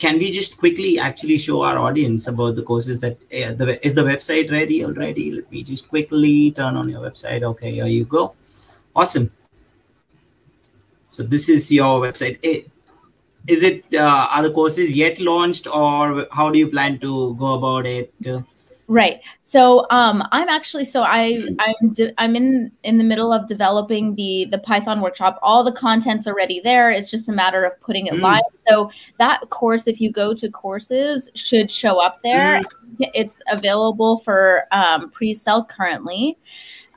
can 0.00 0.18
we 0.18 0.30
just 0.32 0.58
quickly 0.58 0.98
actually 0.98 1.36
show 1.36 1.62
our 1.62 1.78
audience 1.78 2.26
about 2.26 2.56
the 2.56 2.62
courses 2.62 3.00
that 3.00 3.16
uh, 3.40 3.52
the, 3.52 3.78
is 3.84 3.94
the 3.94 4.02
website 4.02 4.50
ready 4.50 4.84
already? 4.84 5.30
Let 5.30 5.52
me 5.52 5.62
just 5.62 5.88
quickly 5.90 6.52
turn 6.52 6.76
on 6.76 6.88
your 6.88 7.02
website. 7.02 7.42
Okay 7.42 7.70
here 7.72 7.86
you 7.86 8.06
go. 8.06 8.34
Awesome. 8.96 9.30
So 11.06 11.22
this 11.22 11.48
is 11.48 11.70
your 11.70 12.00
website. 12.00 12.38
Eh, 12.42 12.62
is 13.46 13.62
it 13.62 13.84
uh, 13.94 14.26
are 14.32 14.42
the 14.42 14.52
courses 14.52 14.96
yet 14.96 15.20
launched 15.20 15.66
or 15.66 16.26
how 16.32 16.50
do 16.50 16.58
you 16.58 16.68
plan 16.68 16.98
to 17.00 17.34
go 17.34 17.54
about 17.54 17.86
it 17.86 18.12
Right. 18.90 19.20
So 19.42 19.86
um, 19.90 20.24
I'm 20.32 20.48
actually 20.48 20.84
so 20.84 21.04
I 21.04 21.44
I'm 21.60 21.92
de- 21.92 22.12
I'm 22.18 22.34
in 22.34 22.72
in 22.82 22.98
the 22.98 23.04
middle 23.04 23.32
of 23.32 23.46
developing 23.46 24.16
the 24.16 24.46
the 24.50 24.58
Python 24.58 25.00
workshop. 25.00 25.38
All 25.42 25.62
the 25.62 25.70
content's 25.70 26.26
already 26.26 26.58
there. 26.58 26.90
It's 26.90 27.08
just 27.08 27.28
a 27.28 27.32
matter 27.32 27.62
of 27.62 27.80
putting 27.80 28.08
it 28.08 28.14
mm. 28.14 28.20
live. 28.20 28.42
So 28.68 28.90
that 29.20 29.48
course, 29.50 29.86
if 29.86 30.00
you 30.00 30.10
go 30.10 30.34
to 30.34 30.50
courses, 30.50 31.30
should 31.36 31.70
show 31.70 32.02
up 32.02 32.18
there. 32.24 32.62
Mm. 32.62 33.10
It's 33.14 33.38
available 33.52 34.18
for 34.18 34.64
um, 34.72 35.08
pre-sale 35.10 35.66
currently. 35.66 36.36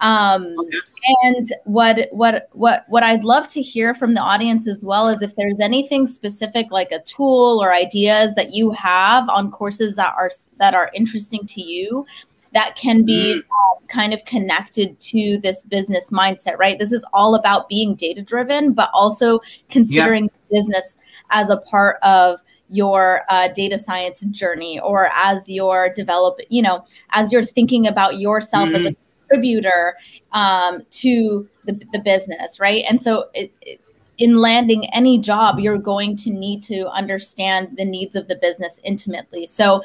Um, 0.03 0.53
okay. 0.59 0.77
And 1.23 1.47
what 1.63 2.09
what 2.11 2.49
what 2.51 2.83
what 2.89 3.03
I'd 3.03 3.23
love 3.23 3.47
to 3.49 3.61
hear 3.61 3.93
from 3.95 4.13
the 4.13 4.21
audience 4.21 4.67
as 4.67 4.83
well 4.83 5.07
is 5.07 5.21
if 5.21 5.35
there's 5.35 5.61
anything 5.61 6.07
specific, 6.07 6.71
like 6.71 6.91
a 6.91 7.01
tool 7.03 7.63
or 7.63 7.73
ideas 7.73 8.35
that 8.35 8.53
you 8.53 8.71
have 8.71 9.27
on 9.29 9.49
courses 9.49 9.95
that 9.95 10.13
are 10.17 10.29
that 10.59 10.73
are 10.73 10.91
interesting 10.93 11.45
to 11.47 11.61
you, 11.61 12.05
that 12.53 12.75
can 12.75 13.05
be 13.05 13.35
uh, 13.35 13.85
kind 13.87 14.13
of 14.13 14.23
connected 14.25 14.99
to 14.99 15.37
this 15.37 15.63
business 15.63 16.11
mindset, 16.11 16.57
right? 16.57 16.77
This 16.77 16.91
is 16.91 17.05
all 17.13 17.33
about 17.33 17.69
being 17.69 17.95
data 17.95 18.21
driven, 18.21 18.73
but 18.73 18.89
also 18.93 19.39
considering 19.69 20.25
yeah. 20.25 20.59
business 20.59 20.97
as 21.29 21.49
a 21.49 21.57
part 21.57 21.97
of 22.03 22.41
your 22.69 23.21
uh, 23.29 23.49
data 23.53 23.77
science 23.77 24.21
journey 24.31 24.81
or 24.81 25.09
as 25.15 25.47
you're 25.47 25.93
developing, 25.93 26.45
you 26.49 26.61
know, 26.61 26.83
as 27.11 27.31
you're 27.31 27.43
thinking 27.43 27.87
about 27.87 28.19
yourself 28.19 28.67
mm-hmm. 28.67 28.75
as 28.75 28.85
a 28.85 28.89
mm-hmm 28.89 29.02
contributor 29.33 29.95
um, 30.31 30.83
to 30.91 31.47
the, 31.65 31.73
the 31.91 31.99
business, 31.99 32.59
right? 32.59 32.83
And 32.89 33.01
so 33.01 33.29
it, 33.33 33.51
it, 33.61 33.81
in 34.17 34.37
landing 34.37 34.93
any 34.93 35.17
job, 35.17 35.59
you're 35.59 35.77
going 35.77 36.15
to 36.17 36.29
need 36.29 36.63
to 36.63 36.87
understand 36.89 37.75
the 37.77 37.85
needs 37.85 38.15
of 38.15 38.27
the 38.27 38.35
business 38.35 38.79
intimately. 38.83 39.47
So, 39.47 39.83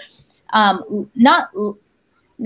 um, 0.53 1.11
not 1.15 1.51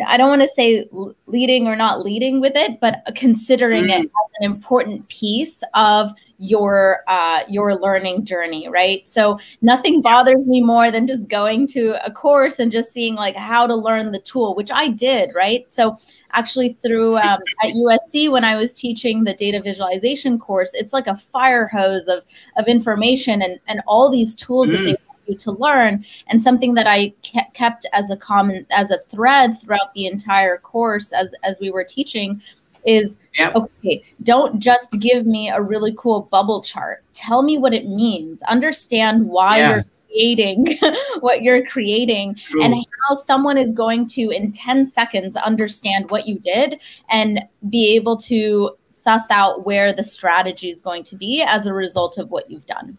I 0.06 0.16
don't 0.16 0.30
want 0.30 0.40
to 0.42 0.48
say 0.48 0.88
leading 1.26 1.66
or 1.66 1.76
not 1.76 2.02
leading 2.02 2.40
with 2.40 2.56
it, 2.56 2.80
but 2.80 3.02
considering 3.14 3.84
mm-hmm. 3.84 4.04
it 4.04 4.06
as 4.06 4.30
an 4.40 4.46
important 4.46 5.06
piece 5.08 5.62
of 5.74 6.12
your 6.38 7.00
uh, 7.08 7.40
your 7.48 7.78
learning 7.78 8.24
journey, 8.24 8.68
right? 8.68 9.06
So 9.08 9.38
nothing 9.60 10.00
bothers 10.00 10.48
me 10.48 10.60
more 10.60 10.90
than 10.90 11.06
just 11.06 11.28
going 11.28 11.66
to 11.68 12.04
a 12.04 12.10
course 12.10 12.58
and 12.58 12.72
just 12.72 12.92
seeing 12.92 13.14
like 13.14 13.36
how 13.36 13.66
to 13.66 13.76
learn 13.76 14.12
the 14.12 14.18
tool, 14.20 14.54
which 14.54 14.70
I 14.72 14.88
did, 14.88 15.34
right? 15.34 15.66
So 15.72 15.96
actually 16.32 16.74
through 16.74 17.16
um, 17.18 17.40
at 17.62 17.70
USC 17.70 18.30
when 18.30 18.44
I 18.44 18.56
was 18.56 18.72
teaching 18.72 19.24
the 19.24 19.34
data 19.34 19.60
visualization 19.60 20.38
course, 20.38 20.72
it's 20.74 20.92
like 20.92 21.06
a 21.06 21.16
fire 21.16 21.66
hose 21.66 22.08
of 22.08 22.24
of 22.56 22.66
information 22.66 23.42
and 23.42 23.58
and 23.68 23.82
all 23.86 24.10
these 24.10 24.34
tools 24.34 24.68
mm. 24.68 24.72
that 24.72 24.78
they 24.78 24.96
want 25.08 25.20
you 25.26 25.36
to 25.36 25.52
learn. 25.52 26.04
And 26.28 26.42
something 26.42 26.74
that 26.74 26.86
I 26.86 27.14
kept 27.22 27.86
as 27.92 28.10
a 28.10 28.16
common 28.16 28.66
as 28.70 28.90
a 28.90 28.98
thread 28.98 29.58
throughout 29.58 29.94
the 29.94 30.06
entire 30.06 30.58
course 30.58 31.12
as 31.12 31.34
as 31.42 31.56
we 31.60 31.70
were 31.70 31.84
teaching 31.84 32.42
is 32.84 33.18
yep. 33.38 33.54
okay 33.54 34.02
don't 34.24 34.58
just 34.58 34.98
give 34.98 35.24
me 35.24 35.48
a 35.48 35.60
really 35.60 35.94
cool 35.96 36.22
bubble 36.32 36.60
chart 36.62 37.04
tell 37.14 37.42
me 37.42 37.56
what 37.56 37.72
it 37.72 37.86
means 37.86 38.42
understand 38.42 39.24
why 39.28 39.58
yeah. 39.58 39.70
you're 39.70 39.84
creating 40.12 40.78
what 41.20 41.42
you're 41.42 41.66
creating 41.66 42.36
True. 42.46 42.62
and 42.62 42.74
how 43.08 43.16
someone 43.16 43.58
is 43.58 43.72
going 43.74 44.08
to 44.08 44.30
in 44.30 44.52
10 44.52 44.86
seconds 44.86 45.36
understand 45.36 46.10
what 46.10 46.26
you 46.26 46.38
did 46.38 46.80
and 47.10 47.40
be 47.68 47.94
able 47.96 48.16
to 48.16 48.76
suss 48.90 49.30
out 49.30 49.66
where 49.66 49.92
the 49.92 50.04
strategy 50.04 50.70
is 50.70 50.82
going 50.82 51.04
to 51.04 51.16
be 51.16 51.42
as 51.42 51.66
a 51.66 51.72
result 51.72 52.18
of 52.18 52.30
what 52.30 52.50
you've 52.50 52.66
done. 52.66 52.96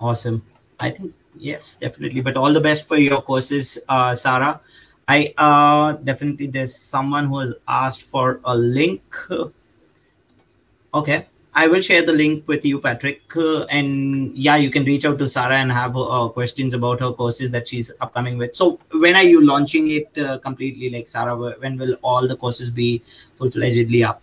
Awesome. 0.00 0.42
I 0.78 0.90
think 0.90 1.14
yes 1.36 1.76
definitely. 1.76 2.20
But 2.20 2.36
all 2.36 2.52
the 2.52 2.60
best 2.60 2.88
for 2.88 2.96
your 2.96 3.22
courses 3.22 3.84
uh, 3.88 4.14
sarah. 4.14 4.60
I 5.08 5.34
uh, 5.38 5.92
definitely 6.04 6.46
there's 6.46 6.74
someone 6.74 7.26
who 7.26 7.38
has 7.38 7.54
asked 7.66 8.02
for 8.02 8.40
a 8.44 8.56
link. 8.56 9.02
Okay 10.92 11.28
I 11.60 11.66
will 11.66 11.82
share 11.82 12.00
the 12.00 12.14
link 12.14 12.48
with 12.48 12.64
you, 12.64 12.80
Patrick. 12.80 13.20
Uh, 13.36 13.64
and 13.64 14.34
yeah, 14.34 14.56
you 14.56 14.70
can 14.70 14.84
reach 14.84 15.04
out 15.04 15.18
to 15.18 15.28
Sarah 15.28 15.56
and 15.56 15.70
have 15.70 15.94
uh, 15.94 16.28
questions 16.28 16.72
about 16.72 17.00
her 17.00 17.12
courses 17.12 17.50
that 17.50 17.68
she's 17.68 17.92
upcoming 18.00 18.38
with. 18.38 18.56
So, 18.56 18.78
when 18.94 19.14
are 19.14 19.22
you 19.22 19.44
launching 19.46 19.90
it 19.90 20.16
uh, 20.16 20.38
completely, 20.38 20.88
like 20.88 21.06
Sarah? 21.06 21.36
When 21.36 21.76
will 21.76 21.98
all 22.00 22.26
the 22.26 22.36
courses 22.36 22.70
be 22.70 23.02
full 23.34 23.48
fledgedly 23.48 24.06
up? 24.08 24.22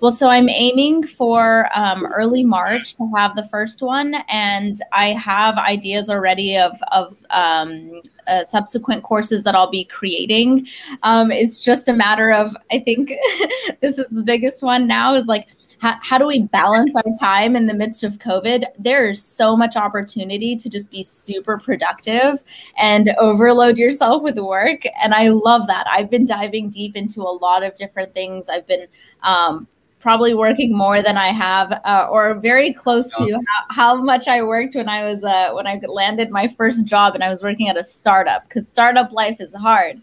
Well, 0.00 0.12
so 0.12 0.28
I'm 0.28 0.50
aiming 0.50 1.06
for 1.06 1.70
um, 1.74 2.04
early 2.04 2.44
March 2.44 2.96
to 2.96 3.10
have 3.16 3.34
the 3.34 3.44
first 3.44 3.80
one, 3.80 4.16
and 4.28 4.76
I 4.92 5.12
have 5.12 5.56
ideas 5.56 6.10
already 6.10 6.58
of 6.58 6.76
of 6.92 7.16
um, 7.30 8.02
uh, 8.26 8.44
subsequent 8.44 9.04
courses 9.04 9.42
that 9.44 9.54
I'll 9.54 9.70
be 9.70 9.84
creating. 9.84 10.66
Um, 11.02 11.32
it's 11.32 11.60
just 11.60 11.88
a 11.88 11.94
matter 11.94 12.30
of 12.30 12.54
I 12.70 12.80
think 12.80 13.08
this 13.80 13.98
is 13.98 14.06
the 14.10 14.22
biggest 14.22 14.62
one 14.62 14.86
now 14.86 15.14
is 15.14 15.24
like 15.24 15.46
how, 15.84 15.98
how 16.02 16.16
do 16.16 16.26
we 16.26 16.44
balance 16.44 16.94
our 16.96 17.12
time 17.20 17.54
in 17.54 17.66
the 17.66 17.74
midst 17.74 18.04
of 18.04 18.18
COVID? 18.18 18.64
There's 18.78 19.20
so 19.22 19.54
much 19.54 19.76
opportunity 19.76 20.56
to 20.56 20.70
just 20.70 20.90
be 20.90 21.02
super 21.02 21.58
productive 21.58 22.42
and 22.78 23.14
overload 23.18 23.76
yourself 23.76 24.22
with 24.22 24.38
work. 24.38 24.80
And 25.02 25.12
I 25.12 25.28
love 25.28 25.66
that. 25.66 25.86
I've 25.86 26.08
been 26.08 26.24
diving 26.24 26.70
deep 26.70 26.96
into 26.96 27.20
a 27.20 27.28
lot 27.28 27.62
of 27.62 27.74
different 27.74 28.14
things. 28.14 28.48
I've 28.48 28.66
been 28.66 28.86
um, 29.24 29.68
probably 30.00 30.32
working 30.32 30.74
more 30.74 31.02
than 31.02 31.18
I 31.18 31.28
have, 31.28 31.70
uh, 31.84 32.08
or 32.10 32.32
very 32.36 32.72
close 32.72 33.10
to 33.10 33.32
how, 33.46 33.74
how, 33.74 33.94
much 33.96 34.26
I 34.26 34.40
worked 34.40 34.76
when 34.76 34.88
I 34.88 35.04
was 35.04 35.22
uh, 35.22 35.50
when 35.52 35.66
I 35.66 35.78
landed 35.86 36.30
my 36.30 36.48
first 36.48 36.86
job 36.86 37.14
and 37.14 37.22
I 37.22 37.28
was 37.28 37.42
working 37.42 37.68
at 37.68 37.76
a 37.76 37.84
startup 37.84 38.48
because 38.48 38.70
startup 38.70 39.12
life 39.12 39.36
is 39.38 39.54
hard. 39.54 40.00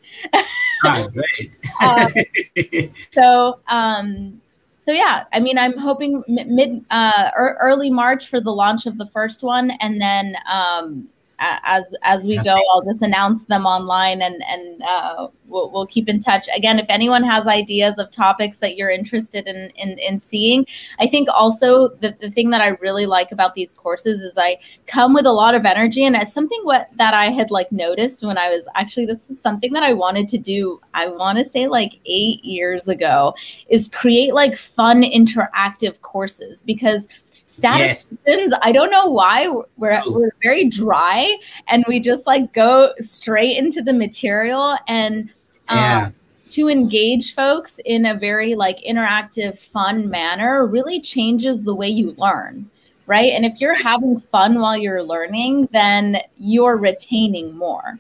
great. 0.84 1.52
um, 1.84 2.94
so 3.12 3.60
um, 3.68 4.42
so 4.84 4.92
yeah, 4.92 5.26
I 5.32 5.40
mean, 5.40 5.58
I'm 5.58 5.78
hoping 5.78 6.24
mid 6.28 6.84
uh, 6.90 7.32
early 7.36 7.92
March 7.92 8.28
for 8.28 8.42
the 8.42 8.52
launch 8.52 8.86
of 8.86 8.98
the 8.98 9.06
first 9.06 9.44
one, 9.44 9.72
and 9.80 10.02
then 10.02 10.36
um, 10.52 11.08
as 11.42 11.94
as 12.04 12.24
we 12.26 12.38
go, 12.38 12.60
I'll 12.74 12.84
just 12.84 13.02
announce 13.02 13.46
them 13.46 13.66
online, 13.66 14.22
and 14.22 14.44
and 14.44 14.84
uh, 14.84 15.28
we'll, 15.48 15.72
we'll 15.72 15.88
keep 15.88 16.08
in 16.08 16.20
touch. 16.20 16.48
Again, 16.56 16.80
if 16.80 16.86
anyone 16.90 17.24
has 17.24 17.48
ideas 17.48 17.98
of 17.98 18.12
topics 18.12 18.60
that 18.60 18.76
you're 18.76 18.92
interested 18.92 19.48
in 19.48 19.72
in, 19.76 19.98
in 19.98 20.20
seeing, 20.20 20.66
I 21.00 21.08
think 21.08 21.30
also 21.34 21.90
the, 22.00 22.16
the 22.20 22.30
thing 22.30 22.52
that 22.52 22.62
I 22.62 22.70
really 22.82 23.06
like 23.06 23.32
about 23.32 23.56
these 23.56 23.74
courses 23.74 24.22
is 24.22 24.38
I 24.38 24.60
come 24.86 25.14
with 25.14 25.26
a 25.26 25.32
lot 25.32 25.56
of 25.56 25.66
energy, 25.66 26.06
and 26.06 26.16
it's 26.16 26.34
something 26.34 26.60
what 26.64 26.90
that 26.98 27.14
I 27.14 27.30
had 27.30 27.50
like 27.50 27.72
noticed 27.72 28.24
when 28.24 28.38
I 28.38 28.50
was 28.50 28.68
actually 28.76 29.08
this 29.08 29.30
is 29.30 29.42
something 29.42 29.74
that 29.74 29.84
I 29.84 29.94
wanted 29.94 30.28
to 30.30 30.38
do. 30.38 30.80
I 30.94 31.08
want 31.08 31.40
to 31.40 31.50
say 31.50 31.68
like 31.68 32.00
eight 32.06 32.44
years 32.46 32.88
ago 32.88 33.34
is 33.68 33.90
create 33.90 34.34
like 34.34 34.56
fun 34.56 35.02
interactive 35.02 36.02
courses 36.02 36.62
because 36.64 37.08
statisticians 37.52 38.52
yes. 38.52 38.60
i 38.64 38.72
don't 38.72 38.90
know 38.90 39.08
why 39.08 39.48
we're, 39.78 40.02
we're 40.08 40.32
very 40.42 40.70
dry 40.70 41.38
and 41.68 41.84
we 41.88 42.00
just 42.00 42.26
like 42.26 42.54
go 42.54 42.94
straight 43.00 43.58
into 43.58 43.82
the 43.82 43.94
material 43.94 44.78
and 44.88 45.30
um, 45.68 45.78
yeah. 45.78 46.10
to 46.50 46.70
engage 46.70 47.36
folks 47.36 47.80
in 47.86 48.06
a 48.06 48.18
very 48.18 48.56
like 48.56 48.80
interactive 48.88 49.58
fun 49.58 50.10
manner 50.10 50.66
really 50.66 51.00
changes 51.00 51.66
the 51.66 51.76
way 51.76 51.90
you 51.90 52.16
learn 52.18 52.70
right 53.06 53.34
and 53.34 53.46
if 53.46 53.54
you're 53.60 53.82
having 53.84 54.18
fun 54.18 54.60
while 54.62 54.78
you're 54.78 55.04
learning 55.04 55.68
then 55.74 56.22
you're 56.38 56.78
retaining 56.78 57.56
more 57.58 58.00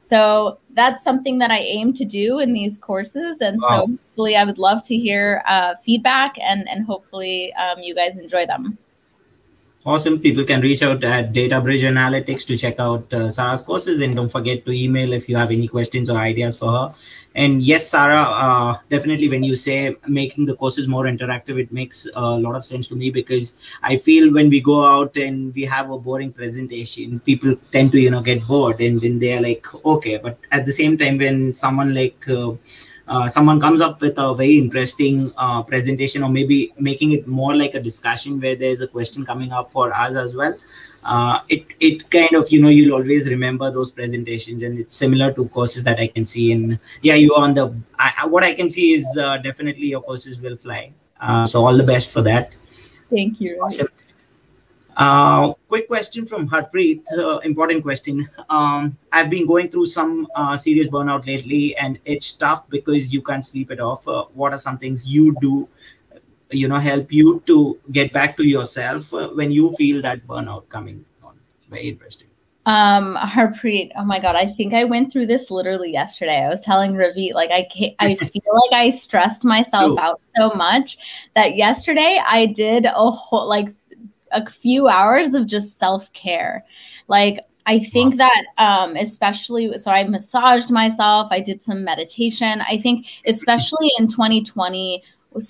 so 0.00 0.58
that's 0.72 1.04
something 1.04 1.36
that 1.38 1.50
I 1.50 1.58
aim 1.58 1.92
to 1.92 2.04
do 2.06 2.38
in 2.38 2.54
these 2.54 2.78
courses, 2.78 3.42
and 3.42 3.60
wow. 3.60 3.68
so 3.68 3.76
hopefully, 3.88 4.36
I 4.36 4.44
would 4.44 4.56
love 4.56 4.82
to 4.84 4.96
hear 4.96 5.42
uh, 5.46 5.74
feedback, 5.84 6.34
and 6.40 6.66
and 6.66 6.86
hopefully, 6.86 7.52
um, 7.52 7.80
you 7.80 7.94
guys 7.94 8.18
enjoy 8.18 8.46
them 8.46 8.78
awesome 9.86 10.18
people 10.18 10.44
can 10.44 10.60
reach 10.60 10.82
out 10.82 11.04
at 11.04 11.32
data 11.32 11.60
bridge 11.60 11.82
analytics 11.82 12.46
to 12.46 12.56
check 12.56 12.78
out 12.78 13.12
uh, 13.12 13.30
sarah's 13.30 13.62
courses. 13.62 14.00
And 14.00 14.14
don't 14.14 14.30
forget 14.30 14.64
to 14.66 14.72
email 14.72 15.12
if 15.12 15.28
you 15.28 15.36
have 15.36 15.50
any 15.50 15.68
questions 15.68 16.10
or 16.10 16.18
ideas 16.18 16.58
for 16.58 16.72
her. 16.72 16.88
And 17.34 17.62
yes 17.62 17.88
sarah 17.88 18.22
uh, 18.22 18.78
definitely 18.90 19.28
when 19.28 19.44
you 19.44 19.54
say 19.54 19.96
making 20.06 20.46
the 20.46 20.56
courses 20.56 20.88
more 20.88 21.04
interactive 21.04 21.60
it 21.60 21.72
makes 21.72 22.08
a 22.14 22.20
lot 22.20 22.56
of 22.56 22.64
sense 22.64 22.88
to 22.88 22.96
me 22.96 23.10
because 23.10 23.60
i 23.82 23.96
feel 23.96 24.32
when 24.32 24.48
we 24.48 24.60
go 24.60 24.84
out 24.84 25.16
and 25.16 25.54
we 25.54 25.62
have 25.62 25.90
a 25.90 25.98
boring 25.98 26.32
presentation 26.32 27.20
people 27.20 27.54
tend 27.70 27.92
to 27.92 28.00
you 28.00 28.10
know 28.10 28.22
get 28.22 28.44
bored 28.48 28.80
and 28.80 28.98
then 29.00 29.18
they're 29.18 29.40
like 29.40 29.66
okay. 29.84 30.16
But 30.18 30.38
at 30.50 30.66
the 30.66 30.72
same 30.72 30.98
time 30.98 31.18
when 31.18 31.52
someone 31.52 31.94
like 31.94 32.28
uh, 32.28 32.52
someone 33.26 33.60
comes 33.60 33.80
up 33.80 34.00
with 34.00 34.18
a 34.18 34.34
very 34.34 34.58
interesting 34.58 35.30
uh, 35.36 35.62
presentation 35.62 36.22
or 36.22 36.28
maybe 36.28 36.72
making 36.78 37.12
it 37.12 37.26
more 37.26 37.56
like 37.56 37.74
a 37.74 37.80
discussion 37.80 38.40
where 38.40 38.56
there's 38.56 38.82
a 38.82 38.86
question 38.86 39.24
coming 39.24 39.52
up 39.52 39.70
for 39.70 39.94
us 39.94 40.14
as 40.14 40.36
well. 40.36 40.54
Uh, 41.04 41.40
it 41.48 41.64
it 41.80 42.10
kind 42.10 42.34
of 42.34 42.50
you 42.50 42.60
know 42.60 42.68
you'll 42.68 42.92
always 42.92 43.28
remember 43.30 43.70
those 43.70 43.90
presentations 43.92 44.62
and 44.62 44.78
it's 44.78 44.96
similar 44.96 45.32
to 45.32 45.46
courses 45.50 45.84
that 45.84 45.98
i 46.00 46.08
can 46.08 46.26
see 46.26 46.50
in 46.50 46.78
yeah 47.02 47.14
you 47.14 47.32
are 47.34 47.44
on 47.44 47.54
the 47.54 47.72
I, 47.98 48.26
what 48.26 48.42
i 48.42 48.52
can 48.52 48.68
see 48.68 48.94
is 48.94 49.16
uh, 49.16 49.38
definitely 49.38 49.86
your 49.86 50.02
courses 50.02 50.40
will 50.40 50.56
fly. 50.56 50.92
Uh, 51.20 51.44
so 51.46 51.64
all 51.64 51.76
the 51.76 51.84
best 51.84 52.12
for 52.12 52.20
that. 52.22 52.52
Thank 53.10 53.40
you. 53.40 53.58
Awesome. 53.62 53.88
Uh, 54.98 55.52
quick 55.68 55.86
question 55.86 56.26
from 56.26 56.48
Harpreet, 56.48 57.04
uh, 57.16 57.38
important 57.38 57.84
question. 57.84 58.28
Um, 58.50 58.98
I've 59.12 59.30
been 59.30 59.46
going 59.46 59.70
through 59.70 59.86
some 59.86 60.26
uh, 60.34 60.56
serious 60.56 60.88
burnout 60.88 61.24
lately, 61.24 61.76
and 61.76 62.00
it's 62.04 62.32
tough 62.32 62.68
because 62.68 63.14
you 63.14 63.22
can't 63.22 63.46
sleep 63.46 63.70
it 63.70 63.78
off. 63.78 64.08
Uh, 64.08 64.24
what 64.34 64.52
are 64.52 64.58
some 64.58 64.76
things 64.76 65.08
you 65.08 65.36
do, 65.40 65.68
you 66.50 66.66
know, 66.66 66.80
help 66.80 67.12
you 67.12 67.40
to 67.46 67.78
get 67.92 68.12
back 68.12 68.36
to 68.38 68.44
yourself 68.44 69.14
uh, 69.14 69.28
when 69.28 69.52
you 69.52 69.72
feel 69.74 70.02
that 70.02 70.26
burnout 70.26 70.68
coming 70.68 71.04
on? 71.22 71.38
Very 71.70 71.90
interesting. 71.90 72.26
Um, 72.66 73.16
Harpreet, 73.16 73.92
oh 73.96 74.04
my 74.04 74.18
god, 74.18 74.34
I 74.34 74.52
think 74.52 74.74
I 74.74 74.84
went 74.84 75.10
through 75.10 75.26
this 75.26 75.50
literally 75.50 75.92
yesterday. 75.92 76.44
I 76.44 76.50
was 76.50 76.60
telling 76.60 76.94
Ravit, 76.94 77.34
like 77.34 77.50
I 77.50 77.62
can't, 77.62 77.94
I 78.00 78.14
feel 78.16 78.42
like 78.44 78.72
I 78.72 78.90
stressed 78.90 79.44
myself 79.44 79.92
Ooh. 79.92 79.98
out 79.98 80.20
so 80.36 80.50
much 80.50 80.98
that 81.34 81.56
yesterday 81.56 82.20
I 82.28 82.46
did 82.46 82.84
a 82.84 83.10
whole 83.10 83.48
like 83.48 83.68
a 84.32 84.48
few 84.48 84.88
hours 84.88 85.34
of 85.34 85.46
just 85.46 85.78
self 85.78 86.12
care. 86.12 86.64
Like, 87.08 87.40
I 87.66 87.78
think 87.78 88.14
wow. 88.18 88.28
that, 88.28 88.44
um, 88.56 88.96
especially, 88.96 89.78
so 89.78 89.90
I 89.90 90.04
massaged 90.04 90.70
myself, 90.70 91.28
I 91.30 91.40
did 91.40 91.62
some 91.62 91.84
meditation. 91.84 92.62
I 92.62 92.78
think, 92.78 93.06
especially 93.26 93.90
in 93.98 94.08
2020, 94.08 95.02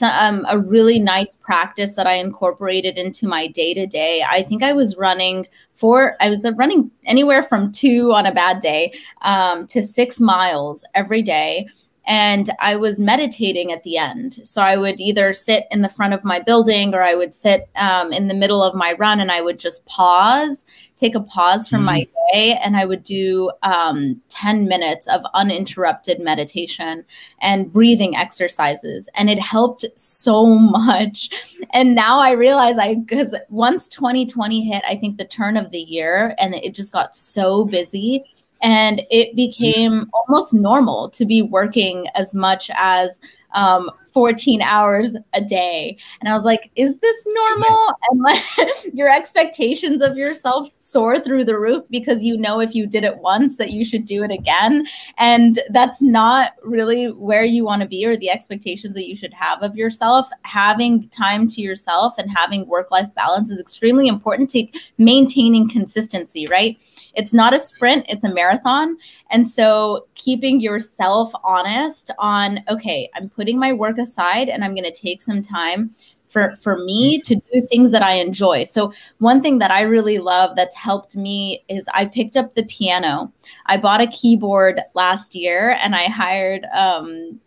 um, 0.02 0.44
a 0.48 0.58
really 0.58 0.98
nice 0.98 1.32
practice 1.40 1.94
that 1.94 2.06
I 2.06 2.14
incorporated 2.14 2.98
into 2.98 3.28
my 3.28 3.46
day 3.46 3.72
to 3.74 3.86
day. 3.86 4.24
I 4.28 4.42
think 4.42 4.62
I 4.62 4.72
was 4.72 4.96
running 4.96 5.46
for, 5.76 6.16
I 6.20 6.30
was 6.30 6.44
running 6.56 6.90
anywhere 7.04 7.42
from 7.44 7.70
two 7.70 8.12
on 8.12 8.26
a 8.26 8.34
bad 8.34 8.60
day 8.60 8.92
um, 9.22 9.66
to 9.68 9.80
six 9.80 10.20
miles 10.20 10.84
every 10.94 11.22
day 11.22 11.68
and 12.08 12.48
I 12.58 12.74
was 12.74 12.98
meditating 12.98 13.70
at 13.70 13.82
the 13.82 13.98
end. 13.98 14.40
So 14.42 14.62
I 14.62 14.78
would 14.78 14.98
either 14.98 15.34
sit 15.34 15.66
in 15.70 15.82
the 15.82 15.90
front 15.90 16.14
of 16.14 16.24
my 16.24 16.40
building 16.40 16.94
or 16.94 17.02
I 17.02 17.14
would 17.14 17.34
sit 17.34 17.68
um, 17.76 18.14
in 18.14 18.28
the 18.28 18.34
middle 18.34 18.62
of 18.62 18.74
my 18.74 18.94
run 18.94 19.20
and 19.20 19.30
I 19.30 19.42
would 19.42 19.60
just 19.60 19.84
pause, 19.84 20.64
take 20.96 21.14
a 21.14 21.20
pause 21.20 21.68
from 21.68 21.80
mm-hmm. 21.80 21.86
my 21.86 22.06
day, 22.32 22.58
and 22.64 22.78
I 22.78 22.86
would 22.86 23.04
do 23.04 23.52
um, 23.62 24.22
10 24.30 24.66
minutes 24.66 25.06
of 25.06 25.20
uninterrupted 25.34 26.18
meditation 26.18 27.04
and 27.42 27.70
breathing 27.70 28.16
exercises. 28.16 29.10
And 29.14 29.28
it 29.28 29.38
helped 29.38 29.84
so 29.94 30.46
much. 30.46 31.28
And 31.74 31.94
now 31.94 32.18
I 32.18 32.30
realize 32.30 32.78
I, 32.78 32.94
because 32.94 33.34
once 33.50 33.88
2020 33.90 34.64
hit, 34.64 34.82
I 34.88 34.96
think 34.96 35.18
the 35.18 35.26
turn 35.26 35.56
of 35.56 35.70
the 35.70 35.80
year 35.80 36.34
and 36.38 36.54
it 36.54 36.74
just 36.74 36.94
got 36.94 37.14
so 37.14 37.66
busy 37.66 38.24
and 38.60 39.02
it 39.10 39.36
became 39.36 40.10
almost 40.12 40.52
normal 40.52 41.10
to 41.10 41.24
be 41.24 41.42
working 41.42 42.06
as 42.14 42.34
much 42.34 42.70
as 42.76 43.20
um, 43.52 43.90
14 44.12 44.62
hours 44.62 45.16
a 45.32 45.40
day. 45.40 45.96
And 46.20 46.28
I 46.28 46.36
was 46.36 46.44
like, 46.44 46.70
is 46.76 46.98
this 46.98 47.26
normal? 47.26 47.94
And 48.10 48.20
like 48.20 48.42
your 48.92 49.10
expectations 49.10 50.02
of 50.02 50.16
yourself 50.16 50.70
soar 50.80 51.20
through 51.20 51.44
the 51.44 51.58
roof 51.58 51.84
because 51.90 52.22
you 52.22 52.36
know 52.36 52.60
if 52.60 52.74
you 52.74 52.86
did 52.86 53.04
it 53.04 53.18
once 53.18 53.56
that 53.56 53.72
you 53.72 53.84
should 53.84 54.06
do 54.06 54.22
it 54.22 54.30
again. 54.30 54.86
And 55.18 55.60
that's 55.70 56.02
not 56.02 56.52
really 56.62 57.06
where 57.12 57.44
you 57.44 57.64
want 57.64 57.82
to 57.82 57.88
be 57.88 58.04
or 58.06 58.16
the 58.16 58.30
expectations 58.30 58.94
that 58.94 59.08
you 59.08 59.16
should 59.16 59.34
have 59.34 59.62
of 59.62 59.76
yourself. 59.76 60.28
Having 60.42 61.08
time 61.08 61.46
to 61.48 61.60
yourself 61.60 62.14
and 62.18 62.30
having 62.30 62.66
work-life 62.66 63.14
balance 63.14 63.50
is 63.50 63.60
extremely 63.60 64.08
important 64.08 64.50
to 64.50 64.66
maintaining 64.98 65.68
consistency, 65.68 66.46
right? 66.46 66.80
It's 67.14 67.32
not 67.32 67.54
a 67.54 67.58
sprint, 67.58 68.06
it's 68.08 68.24
a 68.24 68.32
marathon. 68.32 68.96
And 69.30 69.48
so 69.48 70.06
keeping 70.14 70.60
yourself 70.60 71.32
honest 71.44 72.10
on, 72.18 72.60
okay, 72.68 73.10
I'm 73.14 73.28
putting 73.28 73.58
my 73.58 73.72
work 73.98 74.06
aside 74.06 74.48
and 74.48 74.64
I'm 74.64 74.74
going 74.74 74.90
to 74.90 74.92
take 74.92 75.22
some 75.22 75.42
time 75.42 75.92
for 76.28 76.54
for 76.56 76.78
me 76.78 77.20
to 77.22 77.36
do 77.36 77.60
things 77.70 77.90
that 77.92 78.02
I 78.02 78.12
enjoy. 78.12 78.64
So 78.64 78.92
one 79.18 79.42
thing 79.42 79.58
that 79.58 79.70
I 79.70 79.82
really 79.82 80.18
love 80.18 80.56
that's 80.56 80.76
helped 80.76 81.16
me 81.16 81.64
is 81.68 81.86
I 81.94 82.04
picked 82.04 82.36
up 82.36 82.54
the 82.54 82.64
piano. 82.64 83.32
I 83.66 83.78
bought 83.78 84.02
a 84.02 84.06
keyboard 84.08 84.80
last 84.94 85.34
year 85.34 85.78
and 85.82 85.94
I 85.96 86.04
hired 86.04 86.66
um 86.72 87.40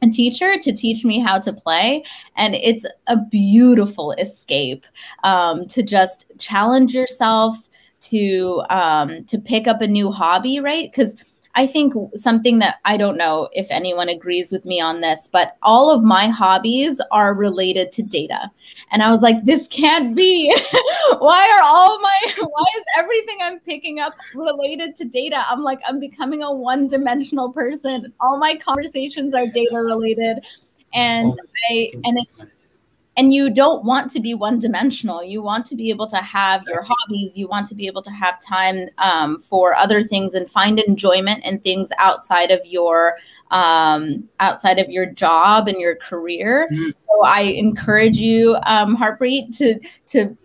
a 0.00 0.08
teacher 0.08 0.56
to 0.60 0.72
teach 0.72 1.04
me 1.04 1.18
how 1.18 1.40
to 1.40 1.52
play 1.52 2.04
and 2.36 2.54
it's 2.54 2.86
a 3.08 3.16
beautiful 3.16 4.12
escape 4.12 4.86
um, 5.24 5.66
to 5.66 5.82
just 5.82 6.30
challenge 6.38 6.94
yourself 6.94 7.68
to 8.00 8.62
um, 8.70 9.24
to 9.24 9.38
pick 9.38 9.66
up 9.66 9.82
a 9.82 9.88
new 9.88 10.12
hobby 10.12 10.60
right 10.60 10.88
because 10.88 11.16
I 11.58 11.66
think 11.66 11.92
something 12.14 12.60
that 12.60 12.76
I 12.84 12.96
don't 12.96 13.16
know 13.16 13.48
if 13.52 13.66
anyone 13.68 14.08
agrees 14.08 14.52
with 14.52 14.64
me 14.64 14.80
on 14.80 15.00
this, 15.00 15.28
but 15.32 15.56
all 15.60 15.92
of 15.92 16.04
my 16.04 16.28
hobbies 16.28 17.00
are 17.10 17.34
related 17.34 17.90
to 17.94 18.02
data. 18.04 18.52
And 18.92 19.02
I 19.02 19.10
was 19.10 19.22
like, 19.22 19.44
this 19.44 19.66
can't 19.66 20.14
be. 20.14 20.54
why 21.18 21.50
are 21.50 21.62
all 21.64 21.98
my, 21.98 22.20
why 22.38 22.64
is 22.76 22.84
everything 22.96 23.38
I'm 23.42 23.58
picking 23.58 23.98
up 23.98 24.12
related 24.36 24.94
to 24.98 25.04
data? 25.04 25.42
I'm 25.50 25.64
like, 25.64 25.80
I'm 25.88 25.98
becoming 25.98 26.44
a 26.44 26.52
one 26.52 26.86
dimensional 26.86 27.52
person. 27.52 28.12
All 28.20 28.38
my 28.38 28.54
conversations 28.54 29.34
are 29.34 29.48
data 29.48 29.80
related. 29.80 30.38
And 30.94 31.32
oh, 31.32 31.46
I, 31.70 31.90
and 32.04 32.20
it, 32.20 32.52
and 33.18 33.32
you 33.32 33.50
don't 33.50 33.84
want 33.84 34.10
to 34.10 34.20
be 34.20 34.32
one 34.32 34.58
dimensional 34.58 35.22
you 35.22 35.42
want 35.42 35.66
to 35.66 35.76
be 35.76 35.90
able 35.90 36.06
to 36.06 36.18
have 36.18 36.64
your 36.66 36.82
hobbies 36.82 37.36
you 37.36 37.46
want 37.46 37.66
to 37.66 37.74
be 37.74 37.86
able 37.86 38.00
to 38.00 38.10
have 38.10 38.40
time 38.40 38.88
um, 38.98 39.42
for 39.42 39.74
other 39.74 40.02
things 40.02 40.32
and 40.32 40.48
find 40.48 40.78
enjoyment 40.78 41.44
in 41.44 41.58
things 41.60 41.90
outside 41.98 42.50
of 42.50 42.60
your 42.64 43.16
um, 43.50 44.28
outside 44.40 44.78
of 44.78 44.90
your 44.90 45.06
job 45.06 45.68
and 45.68 45.78
your 45.78 45.96
career. 45.96 46.68
Mm. 46.72 46.92
So 47.06 47.22
I 47.24 47.40
encourage 47.42 48.18
you, 48.18 48.56
um, 48.64 48.96
Harpreet, 48.96 49.56
to 49.58 49.80
to 50.08 50.36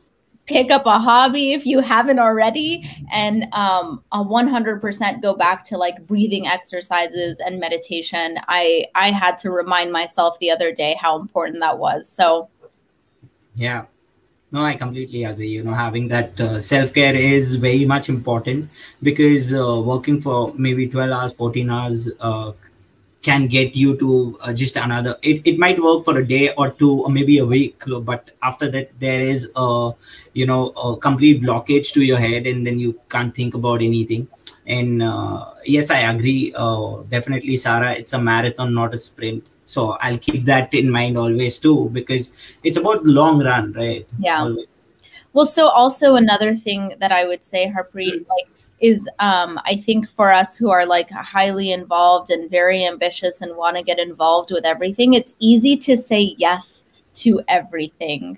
pick 0.46 0.72
up 0.72 0.86
a 0.86 1.00
hobby 1.00 1.54
if 1.54 1.66
you 1.66 1.80
haven't 1.80 2.20
already, 2.20 2.90
and 3.14 3.48
um, 3.54 4.04
a 4.12 4.18
100% 4.18 5.22
go 5.22 5.34
back 5.34 5.64
to 5.64 5.78
like 5.78 6.06
breathing 6.06 6.48
exercises 6.48 7.40
and 7.40 7.60
meditation. 7.60 8.38
I 8.48 8.86
I 8.96 9.12
had 9.12 9.38
to 9.40 9.52
remind 9.52 9.92
myself 9.92 10.38
the 10.40 10.52
other 10.52 10.72
day 10.72 10.98
how 11.00 11.20
important 11.20 11.60
that 11.60 11.78
was. 11.78 12.10
So 12.10 12.50
yeah. 13.56 13.86
No, 14.52 14.64
I 14.64 14.76
completely 14.76 15.24
agree. 15.24 15.50
You 15.50 15.64
know, 15.64 15.74
having 15.74 16.08
that 16.10 16.40
uh, 16.40 16.60
self 16.62 16.94
care 16.94 17.16
is 17.16 17.56
very 17.56 17.86
much 17.86 18.10
important 18.10 18.70
because 19.02 19.54
uh, 19.54 19.82
working 19.84 20.22
for 20.22 20.54
maybe 20.58 20.88
12 20.88 21.12
hours, 21.12 21.34
14 21.34 21.70
hours 21.72 22.10
uh, 22.20 22.52
can 23.24 23.48
get 23.48 23.76
you 23.76 23.98
to 23.98 24.38
uh, 24.42 24.54
just 24.54 24.78
another 24.78 25.18
it, 25.24 25.42
it 25.46 25.60
might 25.60 25.80
work 25.82 26.06
for 26.06 26.18
a 26.20 26.28
day 26.28 26.52
or 26.58 26.72
two 26.72 27.04
or 27.04 27.10
maybe 27.10 27.40
a 27.40 27.46
week 27.46 27.84
but 28.04 28.32
after 28.44 28.70
that 28.72 28.92
there 29.00 29.22
is 29.22 29.52
a 29.56 29.92
you 30.34 30.46
know 30.46 30.70
a 30.70 30.98
complete 30.98 31.42
blockage 31.42 31.94
to 31.94 32.04
your 32.06 32.18
head 32.20 32.48
and 32.48 32.68
then 32.68 32.80
you 32.80 33.00
can't 33.10 33.36
think 33.36 33.56
about 33.56 33.82
anything 33.82 34.28
and 34.68 35.04
uh, 35.04 35.46
yes 35.66 35.92
i 35.92 36.00
agree 36.00 36.54
uh, 36.58 36.98
definitely 37.10 37.58
sarah 37.58 37.94
it's 37.94 38.14
a 38.14 38.20
marathon 38.20 38.74
not 38.74 38.94
a 38.94 38.98
sprint 38.98 39.50
so 39.66 39.92
i'll 40.02 40.18
keep 40.18 40.44
that 40.44 40.74
in 40.74 40.90
mind 40.90 41.18
always 41.18 41.60
too 41.60 41.90
because 41.90 42.56
it's 42.64 42.78
about 42.78 43.04
the 43.04 43.12
long 43.12 43.44
run 43.44 43.72
right 43.74 44.08
yeah 44.20 44.42
always. 44.42 44.66
well 45.34 45.46
so 45.46 45.70
also 45.70 46.16
another 46.16 46.56
thing 46.56 46.94
that 47.00 47.12
i 47.12 47.26
would 47.26 47.46
say 47.46 47.72
harpreet 47.72 48.20
mm. 48.20 48.28
like 48.30 48.48
is 48.84 49.08
um, 49.20 49.58
I 49.66 49.78
think 49.78 50.10
for 50.10 50.30
us 50.30 50.58
who 50.58 50.70
are 50.70 50.86
like 50.86 51.10
highly 51.10 51.72
involved 51.72 52.30
and 52.30 52.52
very 52.52 52.86
ambitious 52.86 53.42
and 53.42 53.56
want 53.56 53.78
to 53.78 53.82
get 53.84 53.98
involved 53.98 54.52
with 54.52 54.66
everything, 54.66 55.14
it's 55.14 55.36
easy 55.40 55.78
to 55.78 55.96
say 55.96 56.36
yes 56.38 56.84
to 57.16 57.42
everything. 57.48 58.38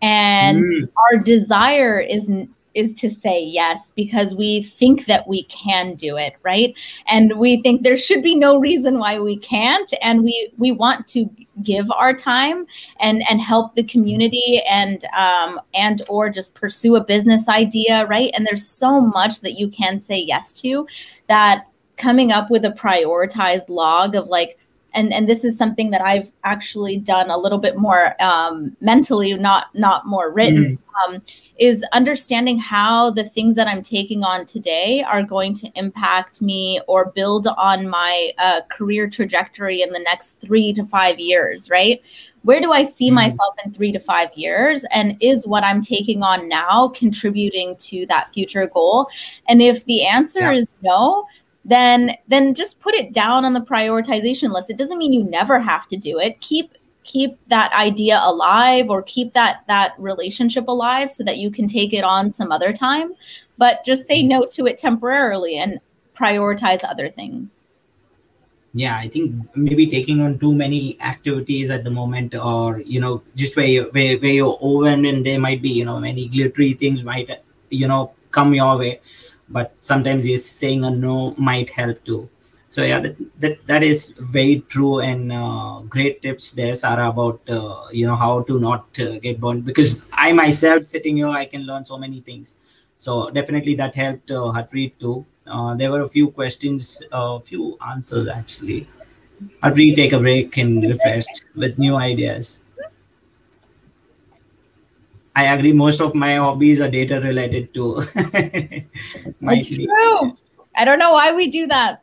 And 0.00 0.62
mm. 0.62 0.88
our 0.96 1.18
desire 1.18 1.98
is 1.98 2.30
is 2.74 2.94
to 2.94 3.10
say 3.10 3.42
yes 3.42 3.92
because 3.96 4.34
we 4.34 4.62
think 4.62 5.06
that 5.06 5.26
we 5.26 5.44
can 5.44 5.94
do 5.94 6.16
it 6.16 6.34
right? 6.42 6.74
And 7.06 7.38
we 7.38 7.60
think 7.62 7.82
there 7.82 7.96
should 7.96 8.22
be 8.22 8.34
no 8.34 8.58
reason 8.58 8.98
why 8.98 9.18
we 9.18 9.36
can't 9.36 9.92
and 10.02 10.24
we 10.24 10.52
we 10.58 10.72
want 10.72 11.08
to 11.08 11.28
give 11.62 11.90
our 11.90 12.14
time 12.14 12.66
and 13.00 13.22
and 13.28 13.40
help 13.40 13.74
the 13.74 13.84
community 13.84 14.62
and 14.68 15.04
um 15.16 15.60
and 15.74 16.02
or 16.08 16.30
just 16.30 16.54
pursue 16.54 16.96
a 16.96 17.04
business 17.04 17.48
idea 17.48 18.06
right? 18.06 18.30
And 18.34 18.46
there's 18.46 18.66
so 18.66 19.00
much 19.00 19.40
that 19.40 19.52
you 19.52 19.68
can 19.68 20.00
say 20.00 20.18
yes 20.18 20.52
to 20.54 20.86
that 21.28 21.66
coming 21.96 22.32
up 22.32 22.50
with 22.50 22.64
a 22.64 22.70
prioritized 22.70 23.68
log 23.68 24.14
of 24.14 24.28
like 24.28 24.58
and 24.94 25.12
and 25.12 25.28
this 25.28 25.44
is 25.44 25.56
something 25.56 25.90
that 25.90 26.00
I've 26.00 26.32
actually 26.44 26.96
done 26.98 27.30
a 27.30 27.38
little 27.38 27.58
bit 27.58 27.76
more 27.76 28.20
um, 28.22 28.76
mentally, 28.80 29.34
not 29.34 29.66
not 29.74 30.06
more 30.06 30.30
written. 30.30 30.76
Mm-hmm. 30.76 31.14
Um, 31.14 31.22
is 31.58 31.84
understanding 31.92 32.58
how 32.58 33.10
the 33.10 33.22
things 33.22 33.56
that 33.56 33.68
I'm 33.68 33.82
taking 33.82 34.24
on 34.24 34.44
today 34.44 35.02
are 35.02 35.22
going 35.22 35.54
to 35.54 35.70
impact 35.74 36.42
me 36.42 36.80
or 36.88 37.12
build 37.12 37.46
on 37.46 37.88
my 37.88 38.32
uh, 38.38 38.62
career 38.70 39.08
trajectory 39.08 39.80
in 39.80 39.92
the 39.92 40.00
next 40.00 40.40
three 40.40 40.72
to 40.74 40.84
five 40.84 41.18
years. 41.20 41.70
Right? 41.70 42.02
Where 42.42 42.60
do 42.60 42.72
I 42.72 42.84
see 42.84 43.06
mm-hmm. 43.06 43.16
myself 43.16 43.54
in 43.64 43.72
three 43.72 43.92
to 43.92 44.00
five 44.00 44.30
years? 44.34 44.84
And 44.92 45.16
is 45.20 45.46
what 45.46 45.64
I'm 45.64 45.82
taking 45.82 46.22
on 46.22 46.48
now 46.48 46.88
contributing 46.88 47.76
to 47.76 48.06
that 48.06 48.32
future 48.32 48.66
goal? 48.66 49.08
And 49.48 49.60
if 49.60 49.84
the 49.84 50.06
answer 50.06 50.40
yeah. 50.40 50.60
is 50.60 50.68
no, 50.82 51.26
then 51.64 52.16
then 52.28 52.54
just 52.54 52.80
put 52.80 52.94
it 52.94 53.12
down 53.12 53.44
on 53.44 53.52
the 53.52 53.60
prioritization 53.60 54.52
list. 54.52 54.70
It 54.70 54.78
doesn't 54.78 54.98
mean 54.98 55.12
you 55.12 55.24
never 55.24 55.60
have 55.60 55.86
to 55.88 55.96
do 55.96 56.18
it. 56.18 56.40
Keep 56.40 56.74
keep 57.04 57.38
that 57.48 57.72
idea 57.72 58.20
alive 58.22 58.90
or 58.90 59.02
keep 59.02 59.32
that 59.34 59.64
that 59.68 59.94
relationship 59.98 60.68
alive 60.68 61.10
so 61.10 61.24
that 61.24 61.38
you 61.38 61.50
can 61.50 61.68
take 61.68 61.92
it 61.92 62.04
on 62.04 62.32
some 62.32 62.52
other 62.52 62.72
time, 62.72 63.14
but 63.58 63.84
just 63.84 64.06
say 64.06 64.22
no 64.22 64.46
to 64.46 64.66
it 64.66 64.78
temporarily 64.78 65.56
and 65.56 65.80
prioritize 66.16 66.84
other 66.84 67.08
things. 67.08 67.60
Yeah, 68.72 68.96
I 68.96 69.08
think 69.08 69.34
maybe 69.56 69.88
taking 69.88 70.20
on 70.20 70.38
too 70.38 70.54
many 70.54 70.96
activities 71.00 71.70
at 71.70 71.82
the 71.82 71.90
moment, 71.90 72.36
or 72.36 72.80
you 72.80 73.00
know, 73.00 73.22
just 73.34 73.56
where 73.56 73.66
you, 73.66 73.88
where, 73.90 74.16
where 74.18 74.30
you're 74.30 74.58
overwhelmed 74.62 75.06
and 75.06 75.26
there 75.26 75.40
might 75.40 75.60
be 75.60 75.70
you 75.70 75.84
know 75.84 75.98
many 75.98 76.28
glittery 76.28 76.74
things 76.74 77.02
might 77.02 77.30
you 77.70 77.88
know 77.88 78.12
come 78.30 78.54
your 78.54 78.78
way 78.78 79.00
but 79.50 79.74
sometimes 79.80 80.26
yes 80.28 80.44
saying 80.44 80.84
a 80.84 80.90
no 80.90 81.34
might 81.36 81.70
help 81.70 82.02
too. 82.04 82.28
So 82.68 82.82
yeah 82.84 83.00
that 83.00 83.16
that, 83.40 83.66
that 83.66 83.82
is 83.82 84.16
very 84.20 84.60
true 84.68 85.00
and 85.00 85.32
uh, 85.32 85.80
great 85.94 86.22
tips 86.22 86.52
there 86.52 86.74
sarah 86.76 87.08
about 87.10 87.40
uh, 87.50 87.86
you 87.90 88.06
know 88.06 88.14
how 88.14 88.42
to 88.50 88.60
not 88.60 88.84
uh, 89.00 89.18
get 89.26 89.40
burned 89.40 89.64
because 89.70 90.06
i 90.12 90.30
myself 90.32 90.84
sitting 90.84 91.16
here 91.16 91.32
i 91.42 91.44
can 91.44 91.62
learn 91.70 91.84
so 91.84 91.98
many 91.98 92.20
things. 92.20 92.56
So 92.96 93.30
definitely 93.30 93.74
that 93.76 93.94
helped 93.94 94.30
uh, 94.30 94.52
Harpreet 94.56 94.92
too. 95.00 95.24
Uh, 95.46 95.74
there 95.74 95.90
were 95.90 96.02
a 96.02 96.08
few 96.08 96.30
questions 96.30 97.02
a 97.10 97.40
few 97.40 97.76
answers 97.90 98.28
actually. 98.28 98.86
Harpreet 99.62 99.96
take 99.96 100.12
a 100.12 100.18
break 100.18 100.56
and 100.58 100.82
refresh 100.82 101.24
with 101.54 101.78
new 101.78 101.96
ideas 101.96 102.60
I 105.40 105.54
agree. 105.54 105.72
Most 105.72 106.00
of 106.02 106.14
my 106.14 106.36
hobbies 106.36 106.80
are 106.82 106.90
data 106.90 107.18
related 107.20 107.72
to 107.74 108.02
too. 108.04 108.82
It's 109.40 109.70
true. 109.70 110.34
I 110.76 110.84
don't 110.84 110.98
know 110.98 111.12
why 111.12 111.34
we 111.34 111.50
do 111.50 111.66
that. 111.68 112.02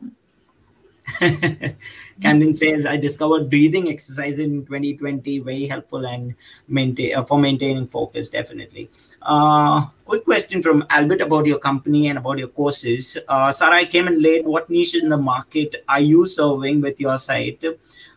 Camden 2.20 2.52
says, 2.52 2.84
I 2.84 2.96
discovered 2.96 3.48
breathing 3.48 3.88
exercise 3.88 4.40
in 4.40 4.66
2020, 4.66 5.38
very 5.38 5.66
helpful 5.66 6.04
and 6.04 6.34
maintain 6.66 7.14
uh, 7.14 7.22
for 7.22 7.38
maintaining 7.38 7.86
focus, 7.86 8.28
definitely. 8.28 8.90
Uh, 9.22 9.86
quick 10.04 10.24
question 10.24 10.60
from 10.60 10.84
Albert 10.90 11.20
about 11.20 11.46
your 11.46 11.60
company 11.60 12.08
and 12.08 12.18
about 12.18 12.38
your 12.38 12.48
courses. 12.48 13.16
Uh, 13.28 13.52
Sarah, 13.52 13.76
I 13.76 13.84
came 13.84 14.08
in 14.08 14.20
late. 14.20 14.44
What 14.44 14.68
niche 14.68 15.00
in 15.00 15.08
the 15.08 15.16
market 15.16 15.84
are 15.88 16.00
you 16.00 16.26
serving 16.26 16.80
with 16.80 17.00
your 17.00 17.16
site? 17.16 17.64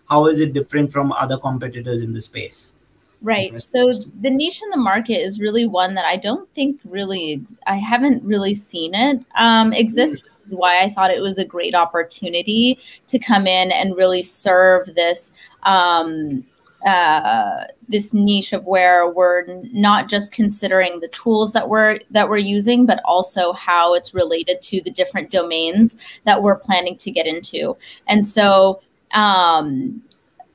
How 0.10 0.26
is 0.26 0.42
it 0.42 0.54
different 0.54 0.92
from 0.92 1.12
other 1.12 1.38
competitors 1.38 2.02
in 2.02 2.12
the 2.12 2.22
space? 2.22 2.81
Right. 3.22 3.62
So 3.62 3.92
the 4.22 4.30
niche 4.32 4.62
in 4.64 4.70
the 4.72 4.78
market 4.78 5.22
is 5.22 5.40
really 5.40 5.68
one 5.68 5.94
that 5.94 6.06
I 6.06 6.18
don't 6.18 6.52
think 6.56 6.80
really, 6.84 7.44
I 7.68 7.76
haven't 7.76 8.24
really 8.24 8.56
seen 8.56 8.96
it 8.96 9.24
um, 9.36 9.74
exist. 9.74 10.24
Is 10.44 10.56
why 10.56 10.82
I 10.82 10.90
thought 10.90 11.12
it 11.12 11.22
was 11.22 11.38
a 11.38 11.46
great 11.46 11.76
opportunity 11.76 12.80
to 13.08 13.20
come 13.20 13.46
in 13.46 13.72
and 13.72 13.96
really 13.96 14.24
serve 14.24 14.96
this 14.96 15.32
um, 15.64 16.44
uh, 16.86 17.66
this 17.88 18.12
niche 18.12 18.54
of 18.54 18.66
where 18.66 19.08
we're 19.08 19.46
not 19.72 20.10
just 20.10 20.32
considering 20.32 21.00
the 21.00 21.08
tools 21.10 21.54
that 21.54 21.70
we're 21.70 22.00
that 22.10 22.28
we're 22.28 22.38
using, 22.38 22.88
but 22.88 23.00
also 23.06 23.54
how 23.54 23.94
it's 23.94 24.16
related 24.16 24.64
to 24.64 24.82
the 24.82 24.90
different 24.90 25.30
domains 25.30 25.96
that 26.26 26.42
we're 26.42 26.56
planning 26.56 26.98
to 26.98 27.12
get 27.12 27.28
into. 27.28 27.78
And 28.08 28.28
so 28.28 28.82
um, 29.14 30.02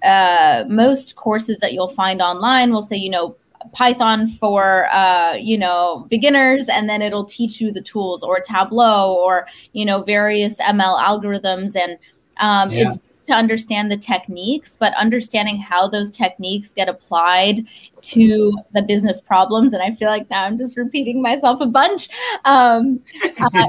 uh, 0.03 0.65
most 0.69 1.17
courses 1.17 1.59
that 1.61 1.73
you'll 1.73 1.89
find 1.89 2.21
online 2.21 2.73
will 2.73 2.83
say, 2.83 2.97
you 2.97 3.11
know, 3.11 3.37
Python 3.73 4.29
for 4.29 4.87
uh, 4.93 5.35
you 5.35 5.59
know 5.59 6.07
beginners, 6.09 6.69
and 6.69 6.89
then 6.89 7.03
it'll 7.03 7.25
teach 7.25 7.61
you 7.61 7.73
the 7.73 7.83
tools, 7.83 8.23
or 8.23 8.39
Tableau, 8.39 9.15
or 9.15 9.49
you 9.73 9.85
know 9.85 10.03
various 10.03 10.55
ML 10.59 10.99
algorithms, 11.01 11.75
and 11.75 11.99
um, 12.37 12.71
yeah. 12.71 12.89
it's 12.89 12.99
to 13.27 13.35
understand 13.35 13.91
the 13.91 13.97
techniques, 13.97 14.77
but 14.79 14.95
understanding 14.95 15.59
how 15.59 15.89
those 15.89 16.11
techniques 16.11 16.75
get 16.75 16.89
applied 16.89 17.67
to 18.03 18.57
the 18.73 18.83
business 18.83 19.21
problems. 19.21 19.75
And 19.75 19.83
I 19.83 19.95
feel 19.95 20.09
like 20.09 20.31
now 20.31 20.45
I'm 20.45 20.59
just 20.59 20.77
repeating 20.77 21.21
myself 21.21 21.61
a 21.61 21.67
bunch. 21.67 22.09
Um, 22.45 23.01
uh, 23.41 23.69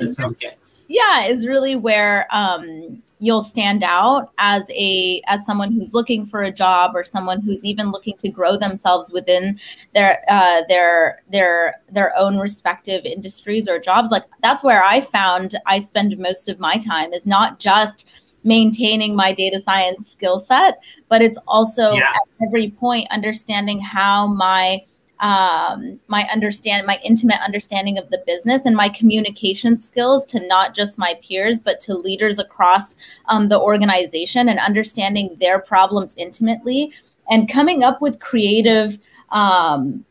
is, 0.00 0.18
okay. 0.20 0.54
Yeah, 0.88 1.24
is 1.24 1.46
really 1.46 1.76
where 1.76 2.26
um, 2.30 3.02
you'll 3.18 3.42
stand 3.42 3.82
out 3.82 4.32
as 4.38 4.68
a 4.70 5.22
as 5.26 5.44
someone 5.46 5.72
who's 5.72 5.94
looking 5.94 6.26
for 6.26 6.42
a 6.42 6.50
job 6.50 6.92
or 6.94 7.02
someone 7.02 7.40
who's 7.40 7.64
even 7.64 7.90
looking 7.90 8.16
to 8.18 8.28
grow 8.28 8.56
themselves 8.56 9.10
within 9.12 9.58
their 9.94 10.22
uh, 10.28 10.62
their 10.68 11.22
their 11.30 11.80
their 11.90 12.16
own 12.16 12.38
respective 12.38 13.04
industries 13.04 13.68
or 13.68 13.78
jobs 13.78 14.10
like 14.10 14.24
that's 14.42 14.62
where 14.62 14.84
i 14.84 15.00
found 15.00 15.56
i 15.66 15.78
spend 15.78 16.16
most 16.18 16.48
of 16.48 16.60
my 16.60 16.76
time 16.76 17.12
is 17.12 17.26
not 17.26 17.58
just 17.58 18.08
maintaining 18.44 19.16
my 19.16 19.32
data 19.32 19.60
science 19.64 20.12
skill 20.12 20.38
set 20.38 20.78
but 21.08 21.22
it's 21.22 21.38
also 21.48 21.92
yeah. 21.92 22.12
at 22.14 22.46
every 22.46 22.70
point 22.70 23.06
understanding 23.10 23.80
how 23.80 24.26
my 24.26 24.80
um, 25.20 25.98
my 26.08 26.24
understand 26.32 26.86
my 26.86 26.98
intimate 27.02 27.40
understanding 27.44 27.96
of 27.96 28.08
the 28.10 28.22
business 28.26 28.66
and 28.66 28.76
my 28.76 28.88
communication 28.88 29.78
skills 29.78 30.26
to 30.26 30.46
not 30.46 30.74
just 30.74 30.98
my 30.98 31.18
peers 31.26 31.58
but 31.58 31.80
to 31.80 31.94
leaders 31.94 32.38
across 32.38 32.96
um, 33.26 33.48
the 33.48 33.58
organization 33.58 34.48
and 34.48 34.58
understanding 34.58 35.34
their 35.40 35.58
problems 35.58 36.16
intimately 36.18 36.92
and 37.30 37.50
coming 37.50 37.82
up 37.82 38.02
with 38.02 38.20
creative 38.20 38.98
um, 39.30 40.04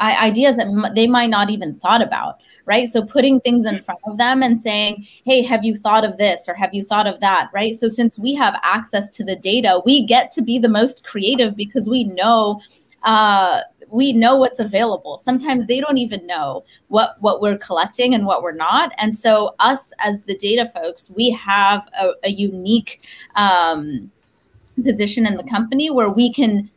ideas 0.00 0.56
that 0.56 0.92
they 0.94 1.06
might 1.06 1.30
not 1.30 1.50
even 1.50 1.74
thought 1.76 2.02
about 2.02 2.38
right? 2.68 2.88
So 2.88 3.04
putting 3.04 3.38
things 3.40 3.64
in 3.64 3.78
front 3.78 4.00
of 4.08 4.18
them 4.18 4.42
and 4.42 4.60
saying 4.60 5.06
hey 5.24 5.42
have 5.42 5.64
you 5.64 5.76
thought 5.76 6.04
of 6.04 6.16
this 6.16 6.48
or 6.48 6.54
have 6.54 6.72
you 6.72 6.82
thought 6.82 7.06
of 7.06 7.20
that? 7.20 7.50
Right? 7.52 7.78
So 7.78 7.88
since 7.88 8.18
we 8.18 8.34
have 8.34 8.58
access 8.62 9.10
to 9.10 9.24
the 9.24 9.36
data 9.36 9.82
we 9.84 10.04
get 10.04 10.32
to 10.32 10.42
be 10.42 10.58
the 10.58 10.68
most 10.68 11.04
creative 11.04 11.54
because 11.56 11.88
we 11.88 12.04
know 12.04 12.60
uh, 13.06 13.60
we 13.90 14.12
know 14.12 14.36
what's 14.36 14.58
available. 14.58 15.18
Sometimes 15.18 15.66
they 15.66 15.80
don't 15.80 15.98
even 15.98 16.26
know 16.26 16.64
what 16.88 17.16
what 17.20 17.40
we're 17.40 17.58
collecting 17.58 18.14
and 18.14 18.26
what 18.26 18.42
we're 18.42 18.52
not. 18.52 18.92
And 18.98 19.18
so 19.18 19.54
us 19.58 19.92
as 20.00 20.16
the 20.26 20.36
data 20.36 20.70
folks 20.74 21.10
we 21.10 21.30
have 21.30 21.88
a, 21.98 22.12
a 22.24 22.30
unique 22.30 23.02
um, 23.36 24.10
position 24.82 25.26
in 25.26 25.36
the 25.36 25.44
company 25.44 25.90
where 25.90 26.10
we 26.10 26.32
can 26.32 26.70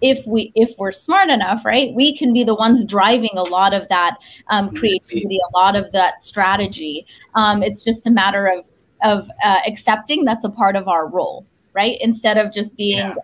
if 0.00 0.24
we 0.26 0.52
if 0.54 0.72
we're 0.78 0.92
smart 0.92 1.28
enough 1.28 1.64
right 1.64 1.92
we 1.92 2.16
can 2.16 2.32
be 2.32 2.44
the 2.44 2.54
ones 2.54 2.84
driving 2.84 3.32
a 3.34 3.42
lot 3.42 3.74
of 3.74 3.88
that 3.88 4.16
um, 4.48 4.72
creativity 4.74 5.38
a 5.52 5.56
lot 5.56 5.76
of 5.76 5.90
that 5.92 6.24
strategy. 6.24 7.06
Um, 7.34 7.62
it's 7.62 7.82
just 7.82 8.06
a 8.06 8.10
matter 8.10 8.46
of 8.46 8.66
of 9.02 9.30
uh, 9.44 9.60
accepting 9.66 10.24
that's 10.24 10.44
a 10.44 10.50
part 10.50 10.76
of 10.76 10.88
our 10.88 11.06
role 11.08 11.46
right? 11.74 11.98
Instead 12.00 12.38
of 12.38 12.52
just 12.52 12.76
being 12.76 12.98
yeah 12.98 13.14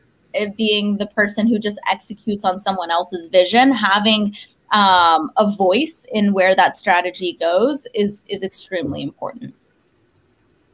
being 0.56 0.96
the 0.96 1.06
person 1.06 1.46
who 1.46 1.58
just 1.58 1.78
executes 1.90 2.44
on 2.44 2.60
someone 2.60 2.90
else's 2.90 3.28
vision, 3.28 3.72
having 3.72 4.34
um, 4.72 5.30
a 5.36 5.50
voice 5.50 6.06
in 6.12 6.32
where 6.32 6.54
that 6.56 6.76
strategy 6.76 7.34
goes 7.34 7.86
is 7.94 8.24
is 8.28 8.42
extremely 8.42 9.02
important. 9.02 9.54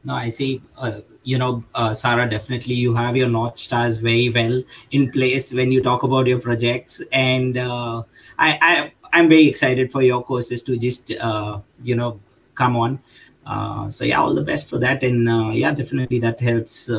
No, 0.03 0.15
I 0.15 0.29
see. 0.29 0.61
Uh, 0.77 1.01
you 1.23 1.37
know, 1.37 1.63
uh, 1.75 1.93
Sarah, 1.93 2.27
definitely 2.27 2.73
you 2.73 2.95
have 2.95 3.15
your 3.15 3.29
North 3.29 3.59
Stars 3.59 3.97
very 3.97 4.29
well 4.29 4.63
in 4.89 5.11
place 5.11 5.53
when 5.53 5.71
you 5.71 5.83
talk 5.83 6.01
about 6.01 6.25
your 6.25 6.39
projects. 6.39 7.03
And 7.11 7.57
uh, 7.57 8.01
I, 8.39 8.57
I, 8.61 8.93
I'm 9.13 9.29
very 9.29 9.45
excited 9.45 9.91
for 9.91 10.01
your 10.01 10.23
courses 10.23 10.63
to 10.63 10.77
just, 10.77 11.11
uh, 11.11 11.59
you 11.83 11.95
know, 11.95 12.19
come 12.55 12.75
on. 12.75 12.99
Uh, 13.45 13.89
so 13.91 14.03
yeah, 14.03 14.19
all 14.19 14.33
the 14.33 14.43
best 14.43 14.71
for 14.71 14.79
that. 14.79 15.03
And 15.03 15.29
uh, 15.29 15.51
yeah, 15.53 15.71
definitely 15.71 16.17
that 16.19 16.39
helps 16.39 16.89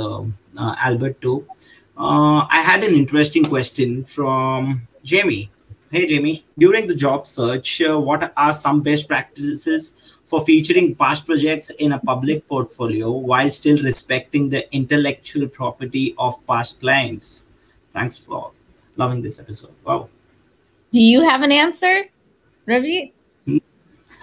Albert 0.57 1.21
too 1.21 1.45
uh, 1.97 2.47
I 2.49 2.63
had 2.65 2.83
an 2.83 2.95
interesting 2.95 3.45
question 3.45 4.05
from 4.05 4.89
Jamie. 5.05 5.51
Hey, 5.91 6.07
Jamie, 6.07 6.45
during 6.57 6.87
the 6.87 6.95
job 6.95 7.27
search, 7.27 7.83
uh, 7.83 8.01
what 8.01 8.33
are 8.37 8.53
some 8.53 8.81
best 8.81 9.09
practices 9.09 10.01
for 10.25 10.41
featuring 10.41 10.95
past 10.95 11.27
projects 11.27 11.69
in 11.69 11.93
a 11.93 11.99
public 11.99 12.49
portfolio 12.49 13.11
while 13.11 13.51
still 13.51 13.77
respecting 13.83 14.49
the 14.49 14.73
intellectual 14.75 15.47
property 15.49 16.15
of 16.19 16.35
past 16.47 16.81
clients? 16.81 17.45
Thanks 17.93 18.17
for 18.17 18.53
loving 18.97 19.21
this 19.21 19.39
episode. 19.39 19.75
Wow. 19.85 20.09
Do 20.93 21.01
you 21.01 21.29
have 21.29 21.43
an 21.43 21.53
answer, 21.53 22.07
Ravit? 22.67 23.13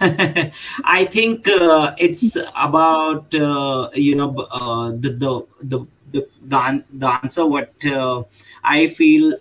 I 0.00 1.04
think 1.10 1.46
uh, 1.48 1.94
it's 1.98 2.36
about 2.56 3.34
uh, 3.34 3.90
you 3.94 4.14
know 4.16 4.34
uh, 4.50 4.90
the 4.92 5.10
the 5.10 5.46
the 5.62 5.86
the 6.12 6.28
the, 6.42 6.84
the 6.92 7.08
answer 7.08 7.46
what 7.46 7.72
uh, 7.86 8.22
I 8.62 8.86
feel 8.86 9.36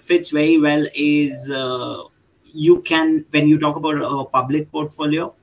fits 0.00 0.30
very 0.30 0.60
well 0.60 0.86
is 0.94 1.50
uh, 1.50 2.02
you 2.44 2.82
can 2.82 3.24
when 3.30 3.48
you 3.48 3.58
talk 3.58 3.76
about 3.76 3.96
a 3.96 4.24
public 4.24 4.70
portfolio 4.72 5.34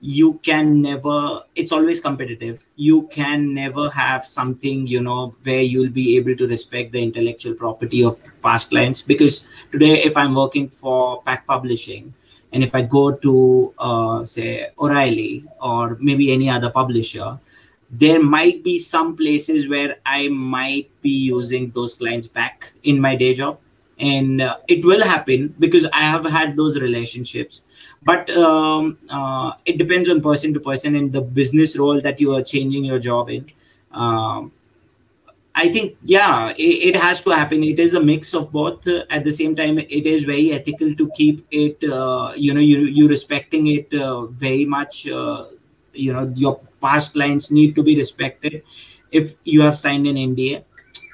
you 0.00 0.34
can 0.42 0.82
never 0.82 1.40
it's 1.54 1.72
always 1.72 2.00
competitive. 2.00 2.64
You 2.76 3.08
can 3.08 3.54
never 3.54 3.88
have 3.90 4.24
something 4.24 4.86
you 4.86 5.00
know 5.00 5.34
where 5.42 5.60
you'll 5.60 5.90
be 5.90 6.16
able 6.16 6.36
to 6.36 6.46
respect 6.46 6.92
the 6.92 7.02
intellectual 7.02 7.54
property 7.54 8.04
of 8.04 8.18
past 8.42 8.70
clients. 8.70 9.02
Because 9.02 9.50
today 9.72 10.02
if 10.02 10.16
i'm 10.16 10.34
working 10.34 10.68
for 10.68 11.22
Packt 11.22 11.46
publishing 11.46 12.12
and 12.52 12.62
if 12.62 12.74
i 12.74 12.82
go 12.82 13.12
to 13.12 13.74
uh, 13.78 14.24
say 14.24 14.68
o'reilly 14.78 15.44
or 15.60 15.96
maybe 16.00 16.32
any 16.32 16.48
other 16.48 16.70
publisher 16.70 17.38
there 17.90 18.22
might 18.22 18.64
be 18.64 18.78
some 18.78 19.16
places 19.16 19.68
where 19.68 19.96
I 20.04 20.28
might 20.28 20.90
be 21.02 21.10
using 21.10 21.70
those 21.70 21.94
clients 21.94 22.26
back 22.26 22.72
in 22.82 23.00
my 23.00 23.14
day 23.14 23.34
job. 23.34 23.58
And 23.98 24.42
uh, 24.42 24.58
it 24.68 24.84
will 24.84 25.02
happen 25.02 25.54
because 25.58 25.86
I 25.86 26.02
have 26.02 26.26
had 26.26 26.56
those 26.56 26.78
relationships. 26.78 27.64
But 28.02 28.28
um, 28.36 28.98
uh, 29.08 29.52
it 29.64 29.78
depends 29.78 30.08
on 30.08 30.20
person 30.20 30.52
to 30.52 30.60
person 30.60 30.96
and 30.96 31.12
the 31.12 31.22
business 31.22 31.78
role 31.78 32.00
that 32.02 32.20
you 32.20 32.34
are 32.34 32.42
changing 32.42 32.84
your 32.84 32.98
job 32.98 33.30
in. 33.30 33.46
Um, 33.92 34.52
I 35.54 35.70
think, 35.72 35.96
yeah, 36.04 36.50
it, 36.50 36.94
it, 36.94 36.96
has 36.96 37.24
to 37.24 37.30
happen. 37.30 37.64
It 37.64 37.78
is 37.78 37.94
a 37.94 38.02
mix 38.02 38.34
of 38.34 38.52
both. 38.52 38.86
At 39.08 39.24
the 39.24 39.32
same 39.32 39.56
time, 39.56 39.78
it 39.78 40.06
is 40.06 40.24
very 40.24 40.52
ethical 40.52 40.94
to 40.94 41.10
keep 41.16 41.46
it, 41.50 41.82
uh, 41.82 42.34
you 42.36 42.52
know, 42.52 42.60
you, 42.60 42.80
you 42.80 43.08
respecting 43.08 43.68
it 43.68 43.92
uh, 43.94 44.26
very 44.26 44.66
much, 44.66 45.08
uh, 45.08 45.46
you 45.96 46.12
know, 46.12 46.32
your 46.34 46.60
past 46.80 47.14
clients 47.14 47.50
need 47.50 47.74
to 47.74 47.82
be 47.82 47.96
respected 47.96 48.62
if 49.10 49.32
you 49.44 49.62
have 49.62 49.74
signed 49.74 50.06
an 50.06 50.16
nda 50.16 50.62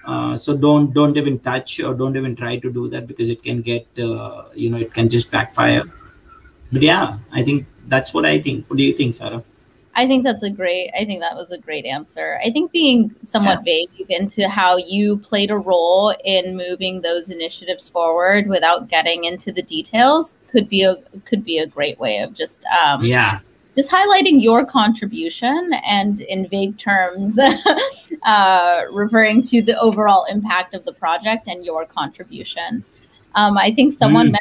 uh, 0.04 0.36
so 0.36 0.56
don't 0.56 0.92
don't 0.92 1.16
even 1.16 1.38
touch 1.38 1.80
or 1.80 1.94
don't 1.94 2.16
even 2.16 2.34
try 2.34 2.56
to 2.58 2.72
do 2.72 2.88
that 2.88 3.06
because 3.06 3.30
it 3.30 3.42
can 3.42 3.62
get 3.62 3.86
uh, 3.98 4.44
you 4.54 4.68
know 4.70 4.78
it 4.78 4.92
can 4.92 5.08
just 5.08 5.30
backfire 5.30 5.84
but 6.72 6.82
yeah 6.82 7.18
i 7.32 7.42
think 7.42 7.66
that's 7.86 8.12
what 8.14 8.24
i 8.24 8.38
think 8.40 8.68
what 8.68 8.76
do 8.76 8.82
you 8.82 8.92
think 8.92 9.14
sarah 9.14 9.42
I 9.94 10.06
think 10.06 10.24
that's 10.24 10.42
a 10.42 10.48
great. 10.48 10.90
I 10.98 11.04
think 11.04 11.20
that 11.20 11.36
was 11.36 11.52
a 11.52 11.58
great 11.58 11.84
answer. 11.84 12.40
I 12.42 12.50
think 12.50 12.72
being 12.72 13.14
somewhat 13.24 13.58
yeah. 13.66 13.86
vague 13.98 14.06
into 14.08 14.48
how 14.48 14.78
you 14.78 15.18
played 15.18 15.50
a 15.50 15.58
role 15.58 16.14
in 16.24 16.56
moving 16.56 17.02
those 17.02 17.28
initiatives 17.28 17.90
forward 17.90 18.46
without 18.46 18.88
getting 18.88 19.24
into 19.24 19.52
the 19.52 19.60
details 19.60 20.38
could 20.48 20.66
be 20.66 20.82
a 20.82 20.96
could 21.26 21.44
be 21.44 21.58
a 21.58 21.66
great 21.66 21.98
way 21.98 22.20
of 22.20 22.32
just 22.32 22.64
um, 22.66 23.04
yeah 23.04 23.40
just 23.76 23.90
highlighting 23.90 24.42
your 24.42 24.64
contribution 24.64 25.72
and 25.86 26.20
in 26.22 26.46
vague 26.48 26.76
terms 26.78 27.38
uh, 28.22 28.82
referring 28.90 29.42
to 29.42 29.62
the 29.62 29.78
overall 29.80 30.24
impact 30.26 30.74
of 30.74 30.84
the 30.84 30.92
project 30.92 31.48
and 31.48 31.64
your 31.64 31.86
contribution 31.86 32.84
um, 33.34 33.56
i 33.56 33.72
think 33.72 33.94
someone 33.94 34.32
mm. 34.32 34.38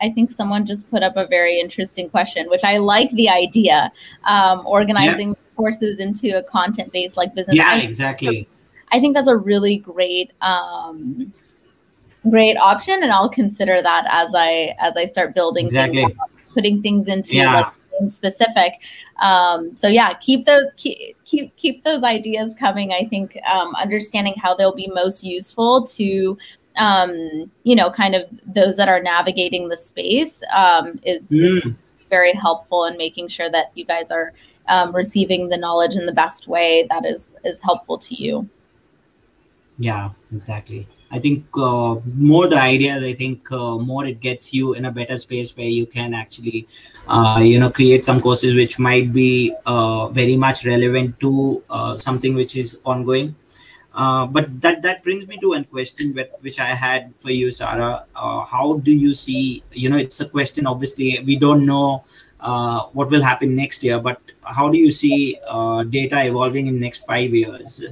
i 0.00 0.10
think 0.10 0.30
someone 0.30 0.64
just 0.66 0.90
put 0.90 1.02
up 1.02 1.16
a 1.16 1.26
very 1.26 1.58
interesting 1.58 2.08
question 2.08 2.48
which 2.50 2.64
i 2.64 2.76
like 2.76 3.10
the 3.12 3.28
idea 3.28 3.90
um, 4.24 4.62
organizing 4.66 5.28
yeah. 5.28 5.34
courses 5.56 5.98
into 5.98 6.36
a 6.36 6.42
content 6.42 6.92
based 6.92 7.16
like 7.16 7.34
business 7.34 7.56
yeah 7.56 7.80
exactly 7.80 8.48
i 8.92 9.00
think 9.00 9.14
that's 9.14 9.28
a 9.28 9.36
really 9.36 9.78
great 9.78 10.32
um, 10.42 11.32
great 12.28 12.56
option 12.56 13.02
and 13.02 13.12
i'll 13.12 13.28
consider 13.28 13.80
that 13.80 14.04
as 14.10 14.34
i 14.34 14.74
as 14.80 14.94
i 14.96 15.06
start 15.06 15.34
building 15.34 15.66
exactly. 15.66 16.04
things 16.04 16.18
putting 16.52 16.82
things 16.82 17.06
into 17.06 17.36
yeah. 17.36 17.54
like 17.54 17.72
specific. 18.08 18.82
Um, 19.18 19.76
so 19.76 19.88
yeah, 19.88 20.14
keep 20.14 20.46
those 20.46 20.66
keep, 20.76 21.16
keep 21.24 21.56
keep 21.56 21.84
those 21.84 22.02
ideas 22.02 22.54
coming. 22.54 22.92
I 22.92 23.06
think 23.06 23.38
um, 23.50 23.74
understanding 23.74 24.34
how 24.36 24.54
they'll 24.54 24.74
be 24.74 24.88
most 24.88 25.24
useful 25.24 25.86
to 25.88 26.36
um, 26.76 27.50
you 27.62 27.74
know 27.74 27.90
kind 27.90 28.14
of 28.14 28.24
those 28.46 28.76
that 28.76 28.88
are 28.88 29.02
navigating 29.02 29.68
the 29.68 29.76
space 29.76 30.42
um, 30.54 30.98
is, 31.04 31.30
mm. 31.30 31.66
is, 31.66 31.72
very 32.08 32.32
helpful 32.32 32.84
in 32.84 32.96
making 32.96 33.26
sure 33.26 33.50
that 33.50 33.72
you 33.74 33.84
guys 33.84 34.12
are 34.12 34.32
um, 34.68 34.94
receiving 34.94 35.48
the 35.48 35.56
knowledge 35.56 35.96
in 35.96 36.06
the 36.06 36.12
best 36.12 36.46
way 36.46 36.86
that 36.88 37.04
is 37.04 37.36
is 37.44 37.60
helpful 37.60 37.98
to 37.98 38.14
you. 38.14 38.48
Yeah, 39.78 40.10
exactly. 40.32 40.86
I 41.10 41.18
think 41.20 41.46
uh, 41.54 41.96
more 42.16 42.48
the 42.48 42.60
ideas, 42.60 43.04
I 43.04 43.12
think 43.12 43.50
uh, 43.52 43.78
more 43.78 44.06
it 44.06 44.20
gets 44.20 44.52
you 44.52 44.74
in 44.74 44.86
a 44.86 44.90
better 44.90 45.16
space 45.18 45.56
where 45.56 45.68
you 45.68 45.86
can 45.86 46.14
actually, 46.14 46.66
uh, 47.06 47.40
you 47.42 47.60
know, 47.60 47.70
create 47.70 48.04
some 48.04 48.20
courses 48.20 48.56
which 48.56 48.78
might 48.78 49.12
be 49.12 49.54
uh, 49.66 50.08
very 50.08 50.36
much 50.36 50.66
relevant 50.66 51.18
to 51.20 51.62
uh, 51.70 51.96
something 51.96 52.34
which 52.34 52.56
is 52.56 52.82
ongoing. 52.84 53.36
Uh, 53.94 54.26
but 54.26 54.60
that 54.60 54.82
that 54.82 55.02
brings 55.04 55.26
me 55.26 55.38
to 55.38 55.50
one 55.50 55.64
question 55.64 56.14
which 56.40 56.60
I 56.60 56.74
had 56.74 57.14
for 57.18 57.30
you, 57.30 57.50
Sarah. 57.50 58.04
how 58.14 58.78
do 58.82 58.92
you 58.92 59.14
see? 59.14 59.62
You 59.72 59.88
know, 59.88 59.96
it's 59.96 60.20
a 60.20 60.28
question. 60.28 60.66
Obviously, 60.66 61.22
we 61.24 61.36
don't 61.36 61.64
know 61.64 62.04
what 62.92 63.10
will 63.10 63.22
happen 63.22 63.54
next 63.54 63.82
year, 63.82 63.98
but 63.98 64.20
how 64.42 64.70
do 64.70 64.76
you 64.76 64.90
see 64.90 65.38
data 65.88 66.26
evolving 66.26 66.66
in 66.66 66.78
next 66.78 67.06
five 67.06 67.32
years? 67.32 67.84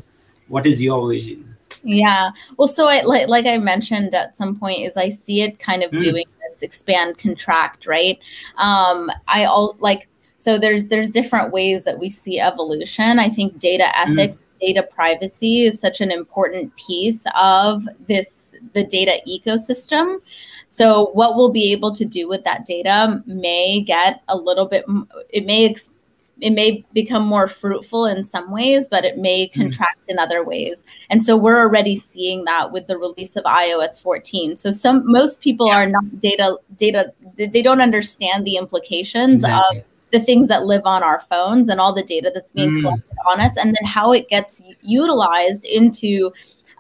What 0.48 0.66
is 0.66 0.82
your 0.82 1.08
vision? 1.08 1.53
Yeah. 1.82 2.30
Well, 2.56 2.68
so 2.68 2.88
I 2.88 3.02
like 3.02 3.28
like 3.28 3.46
I 3.46 3.58
mentioned 3.58 4.14
at 4.14 4.36
some 4.36 4.58
point 4.58 4.80
is 4.80 4.96
I 4.96 5.08
see 5.08 5.42
it 5.42 5.58
kind 5.58 5.82
of 5.82 5.90
mm. 5.90 6.00
doing 6.00 6.26
this 6.42 6.62
expand 6.62 7.18
contract, 7.18 7.86
right? 7.86 8.18
Um, 8.56 9.10
I 9.28 9.44
all 9.44 9.76
like 9.78 10.08
so 10.36 10.58
there's 10.58 10.84
there's 10.84 11.10
different 11.10 11.52
ways 11.52 11.84
that 11.84 11.98
we 11.98 12.10
see 12.10 12.40
evolution. 12.40 13.18
I 13.18 13.28
think 13.28 13.58
data 13.58 13.90
hmm. 13.94 14.18
ethics, 14.18 14.36
mm. 14.36 14.60
data 14.60 14.82
privacy 14.82 15.62
is 15.62 15.80
such 15.80 16.00
an 16.00 16.10
important 16.10 16.74
piece 16.76 17.26
of 17.34 17.88
this 18.08 18.54
the 18.72 18.84
data 18.84 19.20
ecosystem. 19.28 20.18
So 20.68 21.10
what 21.12 21.36
we'll 21.36 21.50
be 21.50 21.72
able 21.72 21.94
to 21.94 22.04
do 22.04 22.28
with 22.28 22.42
that 22.44 22.66
data 22.66 23.22
may 23.26 23.80
get 23.80 24.22
a 24.28 24.36
little 24.36 24.66
bit 24.66 24.84
it 25.30 25.46
may 25.46 25.70
ex- 25.70 25.92
it 26.40 26.50
may 26.50 26.84
become 26.92 27.24
more 27.24 27.48
fruitful 27.48 28.06
in 28.06 28.24
some 28.24 28.50
ways, 28.50 28.88
but 28.88 29.04
it 29.04 29.18
may 29.18 29.48
mm. 29.48 29.54
contract 29.54 30.02
in 30.08 30.18
other 30.18 30.44
ways. 30.44 30.76
And 31.10 31.24
so 31.24 31.36
we're 31.36 31.58
already 31.58 31.96
seeing 31.96 32.44
that 32.44 32.72
with 32.72 32.86
the 32.86 32.98
release 32.98 33.36
of 33.36 33.44
iOS 33.44 34.02
14. 34.02 34.56
So 34.56 34.70
some 34.70 35.02
most 35.04 35.40
people 35.40 35.68
yeah. 35.68 35.76
are 35.76 35.86
not 35.86 36.20
data 36.20 36.58
data 36.78 37.12
they 37.36 37.62
don't 37.62 37.80
understand 37.80 38.44
the 38.44 38.56
implications 38.56 39.44
exactly. 39.44 39.78
of 39.78 39.84
the 40.12 40.20
things 40.20 40.48
that 40.48 40.64
live 40.64 40.82
on 40.84 41.02
our 41.02 41.20
phones 41.20 41.68
and 41.68 41.80
all 41.80 41.92
the 41.92 42.02
data 42.02 42.30
that's 42.32 42.52
being 42.52 42.70
mm. 42.70 42.82
collected 42.82 43.16
on 43.30 43.40
us, 43.40 43.56
and 43.56 43.68
then 43.68 43.84
how 43.84 44.12
it 44.12 44.28
gets 44.28 44.62
utilized 44.82 45.64
into 45.64 46.32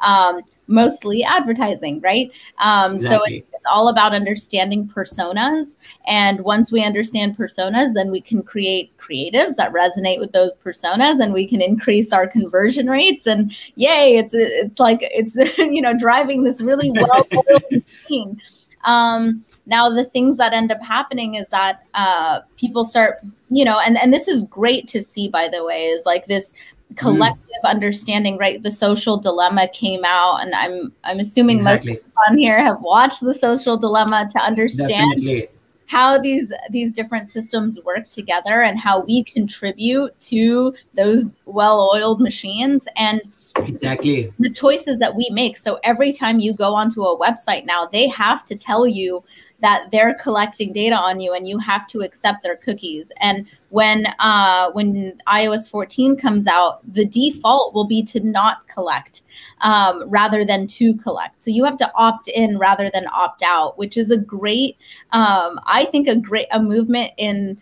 um, 0.02 0.40
mostly 0.66 1.22
advertising, 1.22 2.00
right? 2.00 2.30
Um, 2.58 2.94
exactly. 2.94 3.40
So 3.40 3.46
it's 3.52 3.64
all 3.70 3.88
about 3.88 4.14
understanding 4.14 4.88
personas. 4.88 5.76
And 6.06 6.40
once 6.40 6.72
we 6.72 6.84
understand 6.84 7.36
personas, 7.36 7.94
then 7.94 8.10
we 8.10 8.20
can 8.20 8.42
create 8.42 8.96
creatives 8.98 9.56
that 9.56 9.72
resonate 9.72 10.18
with 10.18 10.32
those 10.32 10.56
personas 10.56 11.22
and 11.22 11.32
we 11.32 11.46
can 11.46 11.60
increase 11.60 12.12
our 12.12 12.26
conversion 12.26 12.88
rates. 12.88 13.26
And 13.26 13.54
yay, 13.74 14.16
it's 14.16 14.34
it's 14.34 14.80
like 14.80 14.98
it's 15.02 15.36
you 15.58 15.80
know 15.80 15.96
driving 15.96 16.44
this 16.44 16.60
really 16.60 16.92
machine. 17.70 18.40
Um, 18.84 19.44
now 19.66 19.88
the 19.88 20.04
things 20.04 20.36
that 20.36 20.52
end 20.52 20.70
up 20.70 20.82
happening 20.82 21.34
is 21.34 21.48
that 21.50 21.86
uh, 21.94 22.40
people 22.56 22.84
start 22.84 23.20
you 23.50 23.64
know 23.64 23.78
and, 23.78 23.96
and 23.96 24.12
this 24.12 24.28
is 24.28 24.44
great 24.44 24.88
to 24.88 25.02
see 25.02 25.28
by 25.28 25.48
the 25.48 25.64
way 25.64 25.86
is 25.86 26.04
like 26.04 26.26
this 26.26 26.54
collective 26.96 27.42
mm. 27.64 27.68
understanding 27.70 28.36
right 28.36 28.62
the 28.62 28.70
social 28.70 29.16
dilemma 29.16 29.66
came 29.68 30.04
out 30.04 30.36
and 30.42 30.54
i'm 30.54 30.92
i'm 31.04 31.18
assuming 31.18 31.56
exactly. 31.56 31.92
most 31.92 32.02
people 32.02 32.12
on 32.28 32.38
here 32.38 32.58
have 32.58 32.80
watched 32.82 33.20
the 33.20 33.34
social 33.34 33.76
dilemma 33.76 34.28
to 34.30 34.38
understand 34.38 34.88
Definitely. 34.88 35.48
how 35.86 36.18
these 36.18 36.52
these 36.70 36.92
different 36.92 37.30
systems 37.30 37.80
work 37.84 38.04
together 38.04 38.62
and 38.62 38.78
how 38.78 39.00
we 39.00 39.24
contribute 39.24 40.18
to 40.20 40.74
those 40.94 41.32
well-oiled 41.46 42.20
machines 42.20 42.86
and 42.96 43.22
exactly 43.56 44.32
the 44.38 44.50
choices 44.50 44.98
that 44.98 45.14
we 45.14 45.28
make 45.30 45.56
so 45.56 45.80
every 45.84 46.12
time 46.12 46.38
you 46.38 46.52
go 46.52 46.74
onto 46.74 47.02
a 47.02 47.18
website 47.18 47.64
now 47.64 47.86
they 47.86 48.06
have 48.08 48.44
to 48.44 48.56
tell 48.56 48.86
you 48.86 49.24
that 49.64 49.90
they're 49.90 50.12
collecting 50.16 50.74
data 50.74 50.94
on 50.94 51.20
you 51.20 51.32
and 51.32 51.48
you 51.48 51.58
have 51.58 51.86
to 51.86 52.02
accept 52.02 52.42
their 52.42 52.56
cookies. 52.56 53.10
And 53.22 53.46
when 53.70 54.06
uh, 54.18 54.70
when 54.72 55.18
iOS 55.26 55.70
14 55.70 56.18
comes 56.18 56.46
out, 56.46 56.80
the 56.92 57.06
default 57.06 57.72
will 57.72 57.86
be 57.86 58.02
to 58.04 58.20
not 58.20 58.68
collect 58.68 59.22
um, 59.62 60.04
rather 60.10 60.44
than 60.44 60.66
to 60.66 60.92
collect. 60.96 61.42
So 61.42 61.50
you 61.50 61.64
have 61.64 61.78
to 61.78 61.90
opt 61.94 62.28
in 62.28 62.58
rather 62.58 62.90
than 62.92 63.06
opt 63.06 63.42
out, 63.42 63.78
which 63.78 63.96
is 63.96 64.10
a 64.10 64.18
great, 64.18 64.76
um, 65.12 65.58
I 65.64 65.86
think, 65.90 66.08
a 66.08 66.16
great 66.16 66.48
a 66.52 66.62
movement 66.62 67.12
in 67.16 67.58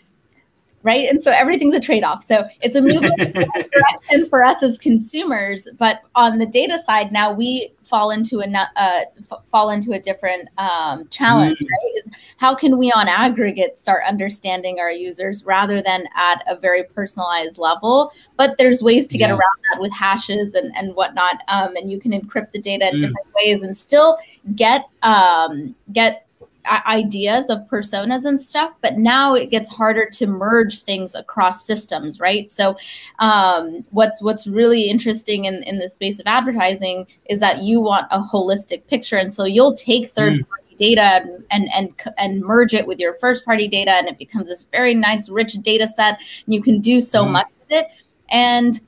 right? 0.83 1.09
And 1.09 1.23
so 1.23 1.31
everything's 1.31 1.75
a 1.75 1.81
trade-off. 1.81 2.25
So 2.25 2.45
it's 2.61 2.75
a 2.75 2.81
movement 2.81 3.17
direction 3.19 4.29
for 4.29 4.45
us 4.45 4.63
as 4.63 4.79
consumers, 4.79 5.69
but 5.79 6.03
on 6.15 6.39
the 6.39 6.47
data 6.47 6.83
side, 6.87 7.13
now 7.13 7.33
we 7.33 7.73
fall 7.85 8.11
into 8.11 8.41
a 8.41 8.69
uh, 8.77 9.01
fall 9.47 9.69
into 9.69 9.93
a 9.93 10.01
different 10.01 10.49
um, 10.57 11.07
challenge. 11.09 11.59
Mm. 11.59 11.67
Right? 11.67 12.17
How 12.39 12.55
can 12.55 12.79
we, 12.79 12.91
on 12.93 13.07
aggregate, 13.07 13.79
start 13.79 14.03
understanding 14.09 14.79
our 14.81 14.91
users 14.91 15.45
rather 15.45 15.83
than 15.83 16.09
at 16.17 16.43
a 16.49 16.57
very 16.57 16.85
personalized 16.85 17.59
level? 17.59 18.13
But 18.37 18.57
there's 18.59 18.83
ways 18.83 19.07
to 19.09 19.19
get 19.19 19.29
yeah. 19.29 19.35
around 19.35 19.59
that 19.71 19.81
with 19.81 19.93
hashes 19.93 20.55
and 20.55 20.75
and 20.77 20.95
whatnot, 20.95 21.43
um, 21.49 21.77
and 21.77 21.91
you 21.91 22.01
can 22.01 22.13
encrypt 22.13 22.51
the 22.53 22.61
data 22.61 22.89
in 22.89 22.97
mm. 22.97 23.01
different 23.01 23.27
ways 23.35 23.63
and 23.63 23.77
still 23.77 24.19
get 24.55 24.89
um, 25.03 25.75
get 25.93 26.27
ideas 26.67 27.51
of 27.51 27.59
personas 27.69 28.25
and 28.25 28.41
stuff 28.41 28.75
but 28.81 28.97
now 28.97 29.35
it 29.35 29.51
gets 29.51 29.69
harder 29.69 30.09
to 30.09 30.27
merge 30.27 30.83
things 30.83 31.15
across 31.15 31.67
systems 31.67 32.21
right 32.21 32.53
so 32.53 32.77
um, 33.19 33.85
what's 33.91 34.23
what's 34.23 34.47
really 34.47 34.89
interesting 34.89 35.47
in, 35.47 35.63
in 35.65 35.79
the 35.79 35.89
space 35.89 36.21
of 36.21 36.27
advertising 36.27 37.07
is 37.27 37.41
that 37.41 37.63
you 37.63 37.81
want 37.81 38.07
a 38.11 38.21
holistic 38.21 38.87
picture 38.87 39.17
and 39.17 39.35
so 39.35 39.45
you'll 39.45 39.75
take 39.75 40.09
third 40.09 40.35
mm. 40.35 40.49
party 40.49 40.77
data 40.77 41.25
and 41.51 41.69
and 41.75 41.93
and 42.17 42.41
merge 42.41 42.75
it 42.75 42.87
with 42.87 42.99
your 42.99 43.15
first 43.19 43.45
party 43.45 43.69
data 43.69 43.91
and 43.91 44.09
it 44.09 44.19
becomes 44.19 44.49
this 44.49 44.65
very 44.65 44.95
nice 44.95 45.29
rich 45.29 45.55
data 45.63 45.87
set 45.87 46.19
and 46.47 46.55
you 46.55 46.63
can 46.63 46.81
do 46.81 47.01
so 47.01 47.25
mm. 47.25 47.33
much 47.33 47.51
with 47.59 47.71
it 47.71 47.89
and 48.31 48.81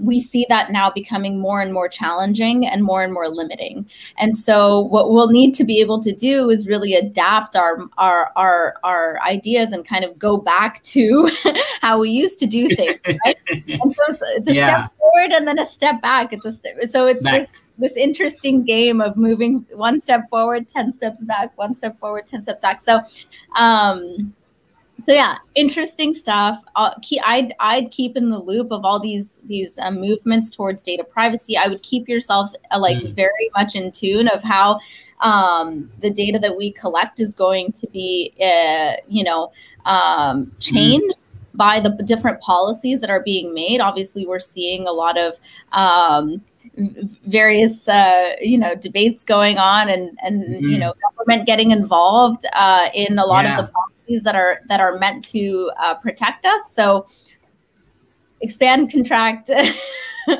we 0.00 0.20
see 0.20 0.46
that 0.48 0.70
now 0.70 0.90
becoming 0.90 1.38
more 1.38 1.60
and 1.60 1.72
more 1.72 1.88
challenging 1.88 2.66
and 2.66 2.82
more 2.82 3.02
and 3.02 3.12
more 3.12 3.28
limiting. 3.28 3.88
And 4.18 4.36
so 4.36 4.80
what 4.80 5.10
we'll 5.10 5.28
need 5.28 5.54
to 5.56 5.64
be 5.64 5.80
able 5.80 6.02
to 6.02 6.12
do 6.12 6.50
is 6.50 6.66
really 6.66 6.94
adapt 6.94 7.56
our 7.56 7.88
our 7.98 8.32
our, 8.36 8.76
our 8.84 9.20
ideas 9.22 9.72
and 9.72 9.86
kind 9.86 10.04
of 10.04 10.18
go 10.18 10.36
back 10.36 10.82
to 10.84 11.30
how 11.80 11.98
we 11.98 12.10
used 12.10 12.38
to 12.40 12.46
do 12.46 12.68
things. 12.76 13.00
Right? 13.24 13.36
and 13.48 13.94
so 13.94 14.16
it's 14.36 14.48
a 14.48 14.54
yeah. 14.54 14.66
step 14.66 14.92
forward 14.98 15.32
and 15.32 15.48
then 15.48 15.58
a 15.58 15.66
step 15.66 16.00
back. 16.02 16.32
It's 16.32 16.44
a 16.44 16.54
so 16.88 17.06
it's 17.06 17.22
this, 17.22 17.48
this 17.78 17.96
interesting 17.96 18.64
game 18.64 19.00
of 19.00 19.16
moving 19.16 19.66
one 19.72 20.00
step 20.00 20.28
forward, 20.30 20.68
10 20.68 20.94
steps 20.94 21.20
back, 21.22 21.56
one 21.56 21.76
step 21.76 21.98
forward, 21.98 22.26
10 22.26 22.42
steps 22.42 22.62
back. 22.62 22.82
So 22.82 23.00
um 23.56 24.34
so 25.04 25.12
yeah, 25.12 25.36
interesting 25.54 26.14
stuff. 26.14 26.62
I'd 26.74 27.54
I'd 27.60 27.90
keep 27.90 28.16
in 28.16 28.30
the 28.30 28.38
loop 28.38 28.72
of 28.72 28.84
all 28.84 28.98
these 28.98 29.38
these 29.44 29.78
um, 29.78 30.00
movements 30.00 30.50
towards 30.50 30.82
data 30.82 31.04
privacy. 31.04 31.56
I 31.56 31.68
would 31.68 31.82
keep 31.82 32.08
yourself 32.08 32.50
uh, 32.70 32.78
like 32.78 32.98
mm. 32.98 33.14
very 33.14 33.50
much 33.54 33.74
in 33.74 33.92
tune 33.92 34.28
of 34.28 34.42
how 34.42 34.80
um, 35.20 35.90
the 36.00 36.10
data 36.10 36.38
that 36.38 36.56
we 36.56 36.72
collect 36.72 37.20
is 37.20 37.34
going 37.34 37.72
to 37.72 37.86
be, 37.88 38.32
uh, 38.40 38.94
you 39.08 39.22
know, 39.24 39.52
um, 39.84 40.46
mm. 40.46 40.60
changed. 40.60 41.18
Mm. 41.18 41.22
By 41.54 41.80
the 41.80 41.88
different 42.04 42.38
policies 42.42 43.00
that 43.00 43.08
are 43.08 43.22
being 43.22 43.54
made, 43.54 43.80
obviously, 43.80 44.26
we're 44.26 44.40
seeing 44.40 44.86
a 44.86 44.92
lot 44.92 45.16
of 45.16 45.40
um, 45.72 46.42
various 47.26 47.88
uh, 47.88 48.32
you 48.42 48.58
know 48.58 48.74
debates 48.74 49.24
going 49.24 49.56
on 49.56 49.88
and 49.88 50.18
and 50.22 50.44
mm-hmm. 50.44 50.68
you 50.68 50.76
know 50.78 50.92
government 51.16 51.46
getting 51.46 51.70
involved 51.70 52.44
uh, 52.52 52.90
in 52.92 53.18
a 53.18 53.24
lot 53.24 53.46
yeah. 53.46 53.58
of 53.58 53.66
the 53.66 53.72
policies 54.06 54.22
that 54.24 54.34
are 54.34 54.60
that 54.68 54.80
are 54.80 54.98
meant 54.98 55.24
to 55.24 55.70
uh, 55.80 55.94
protect 55.96 56.44
us 56.44 56.72
so 56.74 57.06
expand 58.40 58.90
contract 58.90 59.50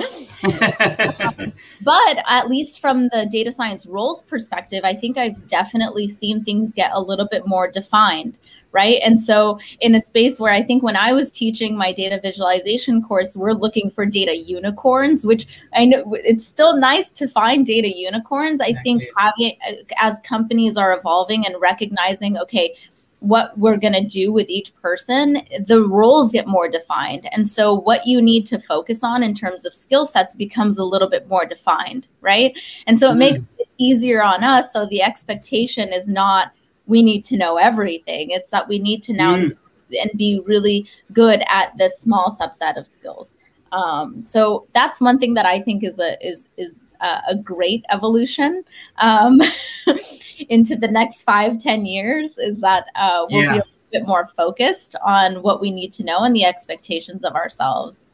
but 1.85 2.19
at 2.29 2.49
least 2.49 2.81
from 2.81 3.09
the 3.13 3.29
data 3.31 3.53
science 3.53 3.87
roles 3.87 4.23
perspective 4.25 4.81
i 4.85 4.93
think 4.95 5.17
i've 5.17 5.47
definitely 5.47 6.09
seen 6.09 6.43
things 6.45 6.73
get 6.75 6.91
a 6.95 7.01
little 7.01 7.29
bit 7.31 7.47
more 7.47 7.71
defined 7.71 8.39
right? 8.73 9.01
And 9.03 9.19
so, 9.19 9.59
in 9.81 9.95
a 9.95 10.01
space 10.01 10.39
where 10.39 10.53
I 10.53 10.63
think 10.63 10.83
when 10.83 10.97
I 10.97 11.15
was 11.15 11.33
teaching 11.33 11.79
my 11.79 11.95
data 11.95 12.21
visualization 12.23 13.03
course, 13.03 13.35
we're 13.35 13.55
looking 13.55 13.89
for 13.89 14.05
data 14.05 14.37
unicorns, 14.37 15.25
which 15.25 15.47
I 15.73 15.87
know 15.87 16.05
it's 16.13 16.47
still 16.47 16.77
nice 16.77 17.11
to 17.13 17.27
find 17.27 17.65
data 17.65 17.89
unicorns. 17.89 18.61
I 18.61 18.75
think 18.83 19.05
having 19.17 19.57
as 19.97 20.21
companies 20.21 20.77
are 20.77 20.93
evolving 20.95 21.47
and 21.47 21.55
recognizing, 21.59 22.37
okay, 22.37 22.75
what 23.21 23.57
we're 23.59 23.79
going 23.79 23.95
to 23.95 24.05
do 24.05 24.31
with 24.31 24.49
each 24.49 24.75
person, 24.77 25.41
the 25.67 25.83
roles 25.83 26.33
get 26.33 26.47
more 26.47 26.69
defined. 26.69 27.29
And 27.33 27.49
so, 27.49 27.75
what 27.75 28.07
you 28.07 28.21
need 28.21 28.47
to 28.47 28.61
focus 28.61 29.03
on 29.03 29.23
in 29.23 29.35
terms 29.35 29.65
of 29.65 29.75
skill 29.75 30.07
sets 30.07 30.35
becomes 30.35 30.79
a 30.79 30.85
little 30.85 31.09
bit 31.09 31.29
more 31.29 31.47
defined, 31.47 32.09
right? 32.21 32.55
And 32.87 33.01
so, 33.01 33.09
it 33.09 33.11
mm-hmm. 33.11 33.19
makes 33.19 33.39
it 33.59 33.69
easier 33.79 34.23
on 34.23 34.45
us. 34.45 34.73
So, 34.73 34.87
the 34.87 35.03
expectation 35.03 35.93
is 35.93 36.07
not 36.09 36.53
we 36.87 37.03
need 37.03 37.25
to 37.27 37.37
know 37.37 37.57
everything. 37.57 38.31
It's 38.31 38.51
that 38.51 38.69
we 38.69 38.79
need 38.79 39.03
to 39.05 39.13
now 39.13 39.37
mm. 39.37 39.57
and 40.01 40.11
be 40.17 40.41
really 40.45 40.89
good 41.13 41.43
at 41.49 41.77
this 41.77 41.99
small 41.99 42.37
subset 42.41 42.77
of 42.77 42.87
skills. 42.87 43.37
Um, 43.77 44.25
so 44.25 44.67
that's 44.73 45.01
one 45.01 45.19
thing 45.19 45.35
that 45.35 45.45
I 45.45 45.61
think 45.61 45.85
is 45.85 45.99
a 45.99 46.11
is 46.27 46.49
is 46.57 46.89
a, 47.01 47.21
a 47.29 47.37
great 47.37 47.85
evolution 47.91 48.65
um, 48.99 49.41
into 50.49 50.77
the 50.77 50.89
next 50.89 51.25
five 51.25 51.59
ten 51.59 51.85
years. 51.85 52.39
Is 52.39 52.61
that 52.63 52.87
uh, 52.95 53.27
we'll 53.31 53.45
yeah. 53.45 53.53
be 53.55 53.59
a 53.59 53.65
bit 53.93 54.07
more 54.07 54.27
focused 54.27 54.97
on 55.05 55.43
what 55.43 55.61
we 55.61 55.71
need 55.71 55.93
to 55.95 56.05
know 56.05 56.21
and 56.25 56.35
the 56.35 56.45
expectations 56.45 57.23
of 57.23 57.35
ourselves. 57.35 58.09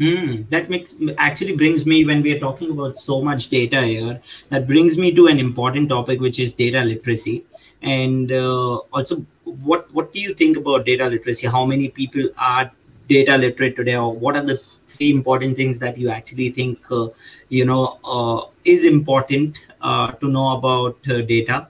Mm, 0.00 0.48
that 0.50 0.68
makes 0.70 0.94
actually 1.18 1.56
brings 1.56 1.86
me 1.86 2.04
when 2.04 2.22
we 2.22 2.34
are 2.36 2.38
talking 2.38 2.70
about 2.70 2.96
so 2.96 3.20
much 3.22 3.48
data 3.50 3.82
here. 3.82 4.20
That 4.48 4.66
brings 4.66 4.96
me 4.96 5.14
to 5.14 5.26
an 5.26 5.38
important 5.38 5.90
topic, 5.90 6.20
which 6.20 6.40
is 6.40 6.52
data 6.52 6.84
literacy 6.84 7.44
and 7.82 8.32
uh, 8.32 8.76
also 8.92 9.24
what 9.44 9.92
what 9.92 10.12
do 10.12 10.20
you 10.20 10.34
think 10.34 10.56
about 10.56 10.84
data 10.86 11.06
literacy 11.06 11.46
how 11.46 11.64
many 11.64 11.88
people 11.88 12.28
are 12.38 12.70
data 13.08 13.36
literate 13.36 13.76
today 13.76 13.96
or 13.96 14.12
what 14.12 14.36
are 14.36 14.42
the 14.42 14.60
three 14.88 15.10
important 15.10 15.56
things 15.56 15.78
that 15.78 15.98
you 15.98 16.08
actually 16.10 16.50
think 16.50 16.78
uh, 16.90 17.08
you 17.48 17.64
know 17.64 17.98
uh, 18.04 18.40
is 18.64 18.84
important 18.86 19.64
uh, 19.80 20.12
to 20.12 20.28
know 20.28 20.56
about 20.56 20.96
uh, 21.08 21.20
data 21.22 21.68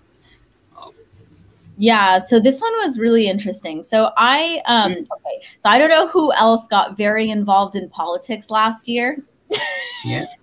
yeah, 1.78 2.18
so 2.18 2.40
this 2.40 2.60
one 2.60 2.72
was 2.84 2.98
really 2.98 3.28
interesting. 3.28 3.84
So 3.84 4.10
I 4.16 4.62
um 4.66 4.92
mm. 4.92 4.96
okay, 4.96 5.46
so 5.60 5.68
I 5.68 5.78
don't 5.78 5.90
know 5.90 6.08
who 6.08 6.32
else 6.32 6.66
got 6.68 6.96
very 6.96 7.28
involved 7.30 7.76
in 7.76 7.88
politics 7.90 8.50
last 8.50 8.88
year. 8.88 9.22
Yeah. 10.04 10.24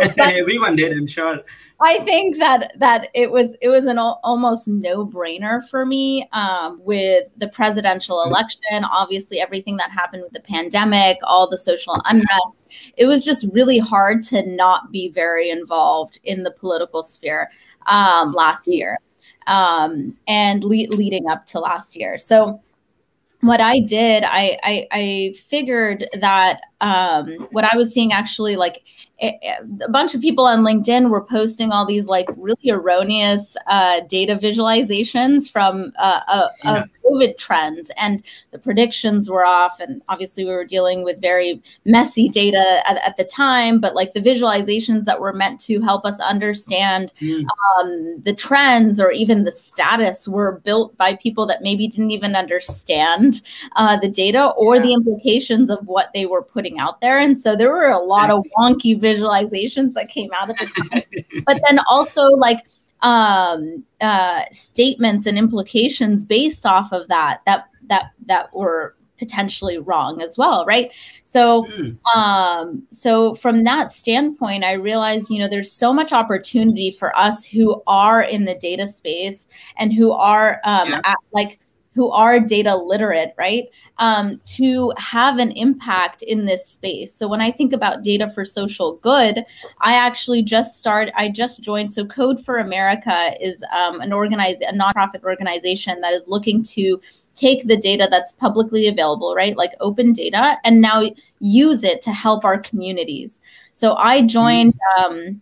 Everyone 0.18 0.74
did, 0.74 0.92
I'm 0.92 1.06
sure. 1.06 1.40
I 1.84 1.98
think 2.00 2.38
that 2.38 2.72
that 2.78 3.08
it 3.14 3.30
was 3.30 3.56
it 3.60 3.68
was 3.68 3.84
an 3.86 3.98
almost 3.98 4.68
no 4.68 5.06
brainer 5.06 5.62
for 5.68 5.84
me 5.84 6.28
um, 6.32 6.80
with 6.82 7.28
the 7.36 7.48
presidential 7.48 8.18
mm-hmm. 8.18 8.30
election. 8.30 8.84
Obviously, 8.84 9.38
everything 9.40 9.76
that 9.76 9.90
happened 9.90 10.22
with 10.22 10.32
the 10.32 10.40
pandemic, 10.40 11.18
all 11.22 11.48
the 11.48 11.58
social 11.58 12.00
unrest. 12.06 12.54
It 12.96 13.06
was 13.06 13.24
just 13.24 13.46
really 13.52 13.78
hard 13.78 14.22
to 14.24 14.44
not 14.46 14.90
be 14.90 15.10
very 15.10 15.50
involved 15.50 16.18
in 16.24 16.42
the 16.42 16.50
political 16.50 17.02
sphere 17.02 17.50
um, 17.86 18.32
last 18.32 18.66
year 18.66 18.98
um, 19.46 20.16
and 20.26 20.64
le- 20.64 20.88
leading 20.88 21.28
up 21.28 21.46
to 21.46 21.60
last 21.60 21.96
year. 21.96 22.18
So 22.18 22.60
what 23.42 23.60
I 23.60 23.80
did, 23.80 24.24
I, 24.24 24.58
I, 24.62 24.88
I 24.90 25.34
figured 25.48 26.04
that 26.14 26.62
um, 26.80 27.28
what 27.52 27.64
I 27.64 27.76
was 27.76 27.92
seeing 27.92 28.12
actually 28.12 28.56
like 28.56 28.82
a, 29.22 29.38
a 29.84 29.88
bunch 29.88 30.14
of 30.14 30.20
people 30.20 30.44
on 30.44 30.60
LinkedIn 30.60 31.08
were 31.08 31.22
posting 31.22 31.70
all 31.70 31.86
these 31.86 32.06
like 32.06 32.26
really 32.36 32.70
erroneous 32.70 33.56
uh, 33.68 34.00
data 34.08 34.36
visualizations 34.36 35.48
from 35.50 35.92
uh, 35.98 36.20
uh, 36.26 36.48
yeah. 36.62 36.82
of 36.82 36.90
COVID 37.04 37.38
trends, 37.38 37.90
and 37.98 38.22
the 38.50 38.58
predictions 38.58 39.30
were 39.30 39.44
off. 39.44 39.78
And 39.78 40.02
obviously, 40.08 40.44
we 40.44 40.50
were 40.50 40.64
dealing 40.64 41.04
with 41.04 41.20
very 41.20 41.62
messy 41.84 42.28
data 42.28 42.82
at, 42.86 42.96
at 43.06 43.16
the 43.16 43.24
time, 43.24 43.78
but 43.78 43.94
like 43.94 44.14
the 44.14 44.20
visualizations 44.20 45.04
that 45.04 45.20
were 45.20 45.32
meant 45.32 45.60
to 45.62 45.80
help 45.80 46.04
us 46.04 46.18
understand 46.20 47.12
mm. 47.20 47.44
um, 47.78 48.20
the 48.24 48.34
trends 48.34 48.98
or 48.98 49.12
even 49.12 49.44
the 49.44 49.52
status 49.52 50.26
were 50.26 50.60
built 50.64 50.96
by 50.96 51.16
people 51.16 51.46
that 51.46 51.62
maybe 51.62 51.86
didn't 51.86 52.10
even 52.10 52.34
understand 52.34 53.42
uh, 53.76 53.98
the 54.00 54.08
data 54.08 54.52
or 54.56 54.76
yeah. 54.76 54.82
the 54.82 54.92
implications 54.94 55.70
of 55.70 55.86
what 55.86 56.10
they 56.14 56.26
were 56.26 56.42
putting 56.42 56.63
out 56.78 57.00
there. 57.00 57.18
And 57.18 57.40
so 57.40 57.56
there 57.56 57.70
were 57.70 57.88
a 57.88 57.98
lot 57.98 58.30
of 58.30 58.44
wonky 58.58 58.98
visualizations 58.98 59.94
that 59.94 60.08
came 60.08 60.30
out 60.34 60.50
at 60.50 60.56
the 60.58 60.88
time. 60.90 61.42
but 61.46 61.60
then 61.68 61.78
also 61.88 62.22
like 62.24 62.64
um, 63.02 63.84
uh, 64.00 64.42
statements 64.52 65.26
and 65.26 65.38
implications 65.38 66.24
based 66.24 66.66
off 66.66 66.92
of 66.92 67.06
that 67.08 67.40
that 67.46 67.66
that 67.88 68.12
that 68.26 68.54
were 68.54 68.96
potentially 69.18 69.78
wrong 69.78 70.20
as 70.20 70.36
well 70.36 70.64
right 70.66 70.90
so 71.24 71.64
mm. 71.66 71.96
um 72.16 72.82
so 72.90 73.32
from 73.34 73.62
that 73.62 73.92
standpoint 73.92 74.64
i 74.64 74.72
realized 74.72 75.30
you 75.30 75.38
know 75.38 75.46
there's 75.46 75.70
so 75.70 75.92
much 75.92 76.12
opportunity 76.12 76.90
for 76.90 77.16
us 77.16 77.44
who 77.44 77.80
are 77.86 78.22
in 78.22 78.44
the 78.44 78.56
data 78.56 78.88
space 78.88 79.46
and 79.78 79.92
who 79.92 80.10
are 80.10 80.60
um 80.64 80.88
yeah. 80.88 81.00
at, 81.04 81.18
like 81.32 81.60
who 81.94 82.10
are 82.10 82.40
data 82.40 82.76
literate 82.76 83.34
right 83.38 83.68
um, 83.98 84.40
to 84.44 84.92
have 84.96 85.38
an 85.38 85.52
impact 85.52 86.22
in 86.22 86.44
this 86.44 86.66
space. 86.66 87.14
So 87.14 87.28
when 87.28 87.40
I 87.40 87.50
think 87.50 87.72
about 87.72 88.02
data 88.02 88.28
for 88.28 88.44
social 88.44 88.96
good, 88.96 89.44
I 89.80 89.94
actually 89.94 90.42
just 90.42 90.78
start. 90.78 91.10
I 91.16 91.28
just 91.28 91.62
joined. 91.62 91.92
So 91.92 92.04
Code 92.04 92.44
for 92.44 92.56
America 92.56 93.32
is 93.40 93.64
um, 93.72 94.00
an 94.00 94.12
organized, 94.12 94.62
a 94.62 94.72
nonprofit 94.72 95.22
organization 95.22 96.00
that 96.00 96.12
is 96.12 96.26
looking 96.26 96.62
to 96.64 97.00
take 97.34 97.66
the 97.66 97.76
data 97.76 98.08
that's 98.10 98.32
publicly 98.32 98.88
available, 98.88 99.34
right? 99.34 99.56
Like 99.56 99.72
open 99.80 100.12
data, 100.12 100.56
and 100.64 100.80
now 100.80 101.04
use 101.38 101.84
it 101.84 102.02
to 102.02 102.12
help 102.12 102.44
our 102.44 102.58
communities. 102.58 103.40
So 103.72 103.94
I 103.94 104.22
joined. 104.22 104.74
Um, 104.98 105.40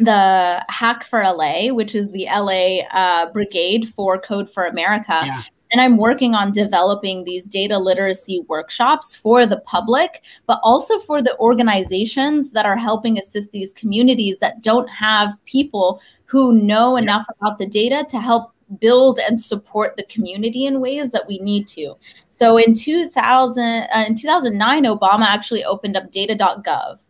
the 0.00 0.64
Hack 0.68 1.04
for 1.04 1.22
LA, 1.22 1.72
which 1.72 1.94
is 1.94 2.10
the 2.10 2.24
LA 2.24 2.80
uh, 2.92 3.32
brigade 3.32 3.88
for 3.88 4.18
Code 4.18 4.50
for 4.50 4.66
America. 4.66 5.20
Yeah. 5.24 5.42
And 5.74 5.80
I'm 5.80 5.96
working 5.96 6.36
on 6.36 6.52
developing 6.52 7.24
these 7.24 7.46
data 7.46 7.76
literacy 7.76 8.44
workshops 8.46 9.16
for 9.16 9.44
the 9.44 9.58
public, 9.62 10.22
but 10.46 10.60
also 10.62 11.00
for 11.00 11.20
the 11.20 11.36
organizations 11.40 12.52
that 12.52 12.64
are 12.64 12.76
helping 12.76 13.18
assist 13.18 13.50
these 13.50 13.72
communities 13.72 14.38
that 14.38 14.62
don't 14.62 14.86
have 14.86 15.32
people 15.46 16.00
who 16.26 16.52
know 16.52 16.94
enough 16.96 17.26
about 17.28 17.58
the 17.58 17.66
data 17.66 18.06
to 18.08 18.20
help 18.20 18.52
build 18.78 19.18
and 19.18 19.42
support 19.42 19.96
the 19.96 20.04
community 20.04 20.66
in 20.66 20.80
ways 20.80 21.10
that 21.10 21.26
we 21.26 21.38
need 21.38 21.66
to. 21.66 21.96
So 22.30 22.56
in 22.56 22.74
2000 22.74 23.64
uh, 23.64 24.04
in 24.06 24.14
2009 24.14 24.84
Obama 24.84 25.24
actually 25.24 25.64
opened 25.64 25.96
up 25.96 26.12
data.gov 26.12 27.00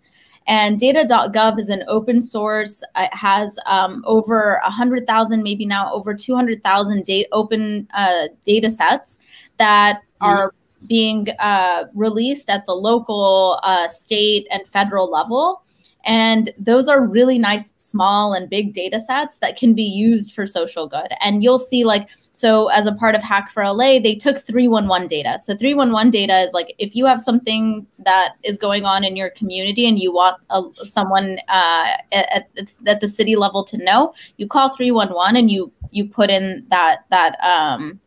and 0.46 0.78
data.gov 0.78 1.58
is 1.58 1.70
an 1.70 1.84
open 1.88 2.22
source. 2.22 2.82
It 2.96 3.14
has 3.14 3.58
um, 3.66 4.04
over 4.06 4.60
100,000, 4.64 5.42
maybe 5.42 5.64
now 5.64 5.92
over 5.92 6.14
200,000 6.14 7.04
data, 7.04 7.28
open 7.32 7.88
uh, 7.94 8.28
data 8.44 8.70
sets 8.70 9.18
that 9.58 10.00
mm-hmm. 10.00 10.26
are 10.26 10.54
being 10.86 11.28
uh, 11.38 11.84
released 11.94 12.50
at 12.50 12.66
the 12.66 12.74
local, 12.74 13.58
uh, 13.62 13.88
state, 13.88 14.46
and 14.50 14.66
federal 14.68 15.10
level. 15.10 15.63
And 16.04 16.52
those 16.58 16.88
are 16.88 17.04
really 17.04 17.38
nice, 17.38 17.72
small 17.76 18.34
and 18.34 18.48
big 18.48 18.74
data 18.74 19.00
sets 19.00 19.38
that 19.38 19.56
can 19.56 19.74
be 19.74 19.82
used 19.82 20.32
for 20.32 20.46
social 20.46 20.86
good. 20.86 21.08
And 21.20 21.42
you'll 21.42 21.58
see, 21.58 21.84
like, 21.84 22.08
so 22.34 22.68
as 22.68 22.86
a 22.86 22.92
part 22.92 23.14
of 23.14 23.22
Hack 23.22 23.50
for 23.50 23.64
LA, 23.64 24.00
they 24.00 24.16
took 24.16 24.38
311 24.38 25.08
data. 25.08 25.38
So 25.42 25.56
311 25.56 26.10
data 26.10 26.40
is 26.40 26.52
like 26.52 26.74
if 26.78 26.96
you 26.96 27.06
have 27.06 27.22
something 27.22 27.86
that 28.00 28.34
is 28.42 28.58
going 28.58 28.84
on 28.84 29.04
in 29.04 29.14
your 29.14 29.30
community 29.30 29.86
and 29.86 29.98
you 29.98 30.12
want 30.12 30.36
a, 30.50 30.62
someone 30.74 31.38
uh, 31.48 31.96
at, 32.12 32.48
at, 32.86 33.00
the 33.00 33.08
city 33.08 33.36
level 33.36 33.62
to 33.64 33.78
know, 33.78 34.14
you 34.36 34.48
call 34.48 34.74
311 34.74 35.36
and 35.36 35.50
you 35.50 35.72
you 35.92 36.08
put 36.08 36.28
in 36.28 36.66
that 36.70 37.04
that 37.10 37.36
um, 37.44 38.00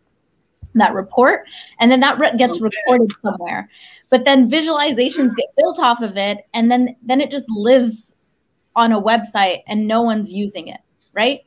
that 0.75 0.93
report, 0.93 1.45
and 1.79 1.89
then 1.89 2.01
that 2.01 2.19
re- 2.19 2.35
gets 2.37 2.57
okay. 2.57 2.65
recorded 2.65 3.11
somewhere 3.23 3.69
but 4.09 4.25
then 4.25 4.49
visualizations 4.49 5.35
get 5.35 5.47
built 5.57 5.79
off 5.79 6.01
of 6.01 6.17
it 6.17 6.47
and 6.53 6.71
then 6.71 6.95
then 7.01 7.21
it 7.21 7.31
just 7.31 7.49
lives 7.49 8.15
on 8.75 8.91
a 8.91 9.01
website 9.01 9.63
and 9.67 9.87
no 9.87 10.01
one's 10.01 10.31
using 10.31 10.67
it 10.67 10.79
right 11.13 11.41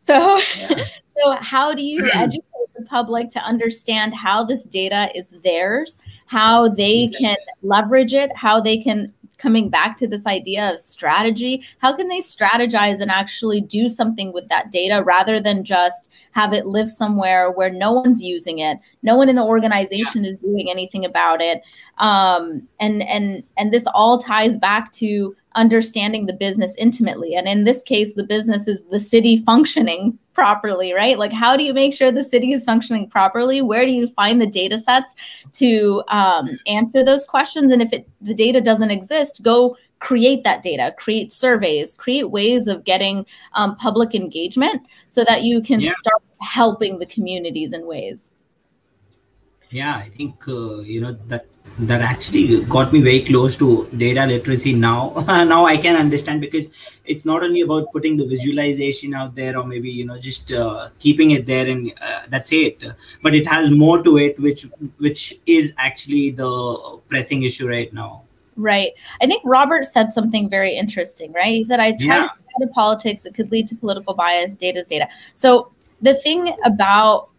so 0.00 0.40
yeah. 0.58 0.84
so 1.16 1.32
how 1.32 1.74
do 1.74 1.82
you 1.82 2.04
educate 2.14 2.44
the 2.76 2.84
public 2.84 3.30
to 3.30 3.40
understand 3.40 4.14
how 4.14 4.44
this 4.44 4.64
data 4.64 5.10
is 5.14 5.26
theirs 5.42 5.98
how 6.26 6.68
they 6.68 7.08
can 7.18 7.36
leverage 7.62 8.14
it 8.14 8.30
how 8.36 8.60
they 8.60 8.78
can 8.78 9.12
coming 9.42 9.68
back 9.68 9.96
to 9.96 10.06
this 10.06 10.26
idea 10.26 10.72
of 10.72 10.80
strategy 10.80 11.62
how 11.78 11.94
can 11.94 12.08
they 12.08 12.20
strategize 12.20 13.00
and 13.00 13.10
actually 13.10 13.60
do 13.60 13.88
something 13.88 14.32
with 14.32 14.48
that 14.48 14.70
data 14.70 15.02
rather 15.02 15.40
than 15.40 15.64
just 15.64 16.10
have 16.30 16.52
it 16.52 16.66
live 16.66 16.88
somewhere 16.88 17.50
where 17.50 17.70
no 17.70 17.92
one's 17.92 18.22
using 18.22 18.60
it 18.60 18.78
no 19.02 19.16
one 19.16 19.28
in 19.28 19.36
the 19.36 19.42
organization 19.42 20.24
is 20.24 20.38
doing 20.38 20.70
anything 20.70 21.04
about 21.04 21.40
it? 21.40 21.62
Um, 21.98 22.68
and 22.80 23.02
and 23.02 23.42
and 23.56 23.72
this 23.72 23.86
all 23.94 24.18
ties 24.18 24.58
back 24.58 24.92
to 24.92 25.36
understanding 25.54 26.26
the 26.26 26.32
business 26.32 26.74
intimately. 26.78 27.34
And 27.34 27.46
in 27.46 27.64
this 27.64 27.82
case 27.82 28.14
the 28.14 28.24
business 28.24 28.68
is 28.68 28.84
the 28.84 29.00
city 29.00 29.38
functioning 29.38 30.18
properly 30.32 30.92
right? 30.92 31.18
Like 31.18 31.32
how 31.32 31.56
do 31.56 31.64
you 31.64 31.74
make 31.74 31.94
sure 31.94 32.10
the 32.10 32.24
city 32.24 32.52
is 32.52 32.64
functioning 32.64 33.08
properly? 33.08 33.62
Where 33.62 33.86
do 33.86 33.92
you 33.92 34.08
find 34.08 34.40
the 34.40 34.46
data 34.46 34.78
sets 34.78 35.14
to 35.54 36.02
um, 36.08 36.58
answer 36.66 37.04
those 37.04 37.24
questions? 37.24 37.72
And 37.72 37.82
if 37.82 37.92
it, 37.92 38.08
the 38.20 38.34
data 38.34 38.60
doesn't 38.60 38.90
exist 38.90 39.42
go 39.42 39.76
create 39.98 40.42
that 40.42 40.64
data 40.64 40.92
create 40.98 41.32
surveys 41.32 41.94
create 41.94 42.30
ways 42.30 42.66
of 42.66 42.82
getting 42.82 43.24
um, 43.52 43.76
public 43.76 44.16
engagement 44.16 44.84
so 45.06 45.22
that 45.22 45.44
you 45.44 45.62
can 45.62 45.80
yeah. 45.80 45.92
start 45.92 46.20
helping 46.40 46.98
the 46.98 47.06
communities 47.06 47.72
in 47.72 47.86
ways 47.86 48.32
yeah 49.72 49.96
i 49.96 50.08
think 50.08 50.46
uh, 50.48 50.80
you 50.80 51.00
know 51.00 51.12
that 51.26 51.46
that 51.78 52.02
actually 52.02 52.62
got 52.64 52.92
me 52.92 53.00
very 53.00 53.20
close 53.20 53.56
to 53.56 53.88
data 53.96 54.26
literacy 54.26 54.74
now. 54.74 55.14
Now 55.52 55.64
i 55.66 55.76
can 55.76 55.96
understand 55.96 56.40
because 56.40 57.00
it's 57.04 57.24
not 57.24 57.42
only 57.42 57.62
about 57.62 57.90
putting 57.92 58.16
the 58.16 58.26
visualization 58.26 59.14
out 59.14 59.34
there 59.34 59.58
or 59.58 59.64
maybe 59.64 59.90
you 59.90 60.04
know 60.04 60.18
just 60.18 60.52
uh, 60.52 60.90
keeping 60.98 61.30
it 61.30 61.46
there 61.46 61.68
and 61.68 61.92
uh, 62.00 62.20
that's 62.28 62.52
it. 62.52 62.84
But 63.22 63.34
it 63.34 63.46
has 63.46 63.70
more 63.70 64.02
to 64.02 64.18
it 64.18 64.38
which 64.38 64.66
which 64.98 65.34
is 65.46 65.74
actually 65.78 66.30
the 66.32 67.00
pressing 67.08 67.42
issue 67.42 67.68
right 67.68 67.92
now. 67.92 68.22
Right. 68.56 68.92
I 69.20 69.26
think 69.26 69.42
robert 69.44 69.86
said 69.86 70.12
something 70.12 70.50
very 70.50 70.76
interesting 70.76 71.32
right? 71.32 71.54
He 71.54 71.64
said 71.64 71.80
i 71.80 71.92
try 71.92 72.16
yeah. 72.16 72.28
to 72.60 72.66
politics 72.74 73.24
it 73.24 73.34
could 73.34 73.50
lead 73.50 73.68
to 73.68 73.76
political 73.76 74.14
bias 74.14 74.56
data 74.56 74.80
is 74.80 74.86
data. 74.86 75.08
So 75.34 75.72
the 76.02 76.14
thing 76.14 76.54
about 76.64 77.30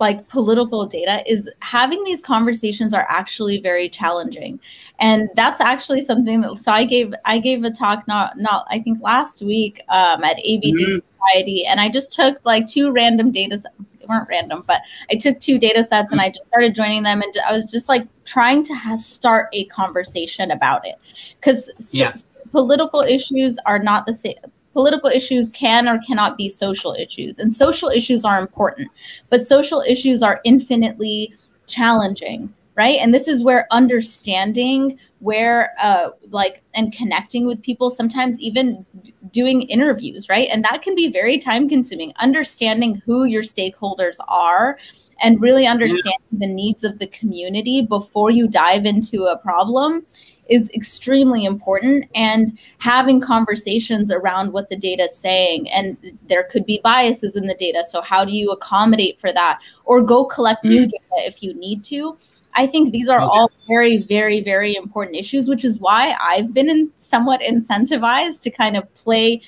like 0.00 0.26
political 0.28 0.86
data 0.86 1.22
is 1.30 1.48
having 1.60 2.02
these 2.04 2.20
conversations 2.20 2.92
are 2.92 3.06
actually 3.08 3.60
very 3.60 3.88
challenging 3.88 4.58
and 4.98 5.28
that's 5.34 5.60
actually 5.60 6.04
something 6.04 6.40
that 6.40 6.60
so 6.60 6.72
i 6.72 6.84
gave 6.84 7.14
i 7.24 7.38
gave 7.38 7.62
a 7.64 7.70
talk 7.70 8.06
not 8.08 8.36
not 8.36 8.66
i 8.70 8.78
think 8.78 9.00
last 9.02 9.42
week 9.42 9.80
um, 9.88 10.24
at 10.24 10.36
abd 10.38 10.74
mm-hmm. 10.74 10.98
society 11.28 11.64
and 11.66 11.80
i 11.80 11.88
just 11.88 12.12
took 12.12 12.38
like 12.44 12.66
two 12.66 12.90
random 12.90 13.30
data 13.30 13.62
they 14.00 14.06
weren't 14.06 14.28
random 14.28 14.64
but 14.66 14.80
i 15.10 15.14
took 15.14 15.38
two 15.38 15.58
data 15.58 15.82
sets 15.84 16.10
and 16.10 16.20
i 16.20 16.28
just 16.28 16.46
started 16.46 16.74
joining 16.74 17.02
them 17.02 17.22
and 17.22 17.34
i 17.48 17.56
was 17.56 17.70
just 17.70 17.88
like 17.88 18.06
trying 18.24 18.62
to 18.62 18.74
have, 18.74 19.00
start 19.00 19.48
a 19.52 19.64
conversation 19.66 20.50
about 20.50 20.86
it 20.86 20.96
because 21.40 21.70
yeah. 21.92 22.14
political 22.50 23.02
issues 23.02 23.58
are 23.66 23.78
not 23.78 24.06
the 24.06 24.14
same 24.16 24.34
political 24.74 25.08
issues 25.08 25.50
can 25.50 25.88
or 25.88 25.98
cannot 26.06 26.36
be 26.36 26.50
social 26.50 26.92
issues. 26.92 27.38
And 27.38 27.54
social 27.54 27.88
issues 27.88 28.24
are 28.26 28.38
important, 28.38 28.90
but 29.30 29.46
social 29.46 29.82
issues 29.88 30.22
are 30.22 30.42
infinitely 30.44 31.32
challenging 31.66 32.52
right 32.74 32.98
and 33.00 33.14
this 33.14 33.28
is 33.28 33.42
where 33.42 33.66
understanding 33.70 34.98
where 35.20 35.72
uh 35.80 36.10
like 36.30 36.62
and 36.74 36.92
connecting 36.92 37.46
with 37.46 37.62
people 37.62 37.90
sometimes 37.90 38.40
even 38.40 38.84
doing 39.30 39.62
interviews 39.62 40.28
right 40.28 40.48
and 40.52 40.64
that 40.64 40.82
can 40.82 40.94
be 40.94 41.10
very 41.10 41.38
time 41.38 41.68
consuming 41.68 42.12
understanding 42.16 43.00
who 43.06 43.24
your 43.24 43.42
stakeholders 43.42 44.16
are 44.28 44.78
and 45.20 45.40
really 45.40 45.66
understanding 45.66 46.12
yeah. 46.32 46.46
the 46.46 46.52
needs 46.52 46.84
of 46.84 46.98
the 46.98 47.06
community 47.08 47.80
before 47.82 48.30
you 48.30 48.48
dive 48.48 48.84
into 48.84 49.24
a 49.24 49.38
problem 49.38 50.04
is 50.48 50.70
extremely 50.72 51.44
important 51.44 52.04
and 52.14 52.58
having 52.78 53.20
conversations 53.20 54.12
around 54.12 54.52
what 54.52 54.68
the 54.68 54.76
data 54.76 55.04
is 55.04 55.16
saying 55.16 55.68
and 55.70 55.96
there 56.28 56.44
could 56.44 56.66
be 56.66 56.80
biases 56.82 57.36
in 57.36 57.46
the 57.46 57.54
data 57.54 57.82
so 57.88 58.02
how 58.02 58.24
do 58.24 58.32
you 58.32 58.50
accommodate 58.50 59.18
for 59.18 59.32
that 59.32 59.60
or 59.84 60.00
go 60.02 60.24
collect 60.24 60.64
new 60.64 60.82
mm-hmm. 60.82 61.16
data 61.16 61.26
if 61.26 61.42
you 61.42 61.54
need 61.54 61.82
to 61.84 62.16
i 62.54 62.66
think 62.66 62.92
these 62.92 63.08
are 63.08 63.20
all 63.20 63.50
very 63.66 63.98
very 63.98 64.42
very 64.42 64.74
important 64.74 65.16
issues 65.16 65.48
which 65.48 65.64
is 65.64 65.78
why 65.78 66.14
i've 66.20 66.52
been 66.52 66.68
in 66.68 66.90
somewhat 66.98 67.40
incentivized 67.40 68.40
to 68.40 68.50
kind 68.50 68.76
of 68.76 68.94
play 68.94 69.40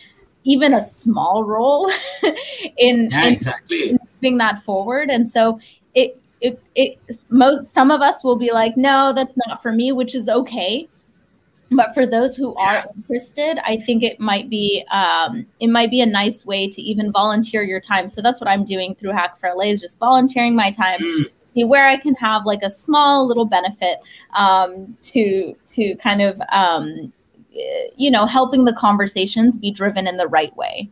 even 0.45 0.75
a 0.75 0.81
small 0.81 1.43
role 1.45 1.91
in, 2.79 3.11
yeah, 3.11 3.27
in, 3.27 3.33
exactly. 3.33 3.91
in 3.91 3.99
moving 4.15 4.39
that 4.39 4.63
forward 4.63 5.11
and 5.11 5.29
so 5.29 5.59
it 5.95 6.21
it, 6.41 6.63
it 6.75 6.99
most 7.31 7.73
some 7.73 7.91
of 7.91 8.01
us 8.01 8.23
will 8.23 8.37
be 8.37 8.53
like 8.53 8.77
no 8.77 9.13
that's 9.15 9.37
not 9.47 9.63
for 9.63 9.73
me 9.73 9.93
which 9.93 10.15
is 10.15 10.29
okay. 10.29 10.89
But 11.69 11.95
for 11.95 12.07
those 12.07 12.37
who 12.37 12.55
are 12.55 12.85
interested 12.95 13.59
i 13.65 13.77
think 13.77 14.05
it 14.05 14.21
might 14.21 14.49
be 14.49 14.85
um, 14.93 15.45
it 15.61 15.69
might 15.69 15.91
be 15.91 16.01
a 16.01 16.07
nice 16.07 16.47
way 16.47 16.69
to 16.69 16.81
even 16.81 17.11
volunteer 17.11 17.63
your 17.63 17.81
time. 17.81 18.09
So 18.09 18.23
that's 18.23 18.41
what 18.41 18.49
i'm 18.49 18.65
doing 18.65 18.95
through 18.95 19.13
hack 19.13 19.41
for 19.41 19.53
la 19.55 19.63
is 19.63 19.81
just 19.81 19.99
volunteering 19.99 20.55
my 20.55 20.71
time 20.71 21.01
mm. 21.01 21.25
see 21.55 21.65
where 21.65 21.89
i 21.89 21.97
can 21.97 22.15
have 22.15 22.47
like 22.47 22.63
a 22.63 22.71
small 22.71 23.27
little 23.27 23.47
benefit 23.47 23.99
um, 24.35 24.97
to 25.03 25.57
to 25.69 25.97
kind 25.97 26.23
of 26.23 26.41
um, 26.53 27.13
you 27.97 28.11
know 28.11 28.27
helping 28.27 28.65
the 28.65 28.75
conversations 28.75 29.59
be 29.59 29.71
driven 29.71 30.07
in 30.07 30.17
the 30.17 30.29
right 30.29 30.55
way. 30.57 30.89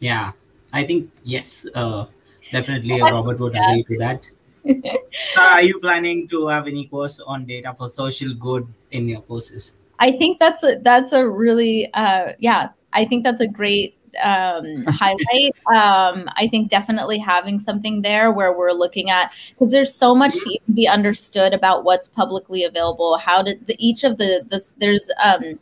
Yeah. 0.00 0.32
I 0.72 0.84
think 0.84 1.10
yes 1.24 1.66
uh, 1.74 2.06
definitely 2.52 3.00
robert 3.00 3.38
would 3.40 3.56
agree 3.56 3.84
to 3.84 3.98
that 3.98 4.30
so 5.24 5.42
are 5.42 5.62
you 5.62 5.78
planning 5.80 6.28
to 6.28 6.46
have 6.48 6.66
any 6.66 6.86
course 6.86 7.20
on 7.20 7.44
data 7.44 7.74
for 7.78 7.88
social 7.88 8.34
good 8.34 8.66
in 8.90 9.08
your 9.08 9.20
courses 9.22 9.78
i 9.98 10.10
think 10.10 10.38
that's 10.38 10.62
a 10.62 10.78
that's 10.82 11.12
a 11.12 11.28
really 11.28 11.92
uh 11.94 12.32
yeah 12.38 12.68
i 12.92 13.04
think 13.04 13.24
that's 13.24 13.40
a 13.40 13.48
great 13.48 13.96
um, 14.22 14.84
highlight. 14.88 15.54
Um, 15.66 16.28
I 16.36 16.48
think 16.50 16.70
definitely 16.70 17.18
having 17.18 17.60
something 17.60 18.02
there 18.02 18.32
where 18.32 18.56
we're 18.56 18.72
looking 18.72 19.10
at 19.10 19.32
because 19.50 19.72
there's 19.72 19.94
so 19.94 20.14
much 20.14 20.32
to 20.32 20.58
be 20.74 20.88
understood 20.88 21.52
about 21.52 21.84
what's 21.84 22.08
publicly 22.08 22.64
available. 22.64 23.18
How 23.18 23.42
did 23.42 23.66
the, 23.66 23.76
each 23.78 24.04
of 24.04 24.18
the 24.18 24.44
this 24.48 24.72
there's 24.78 25.10
um, 25.22 25.58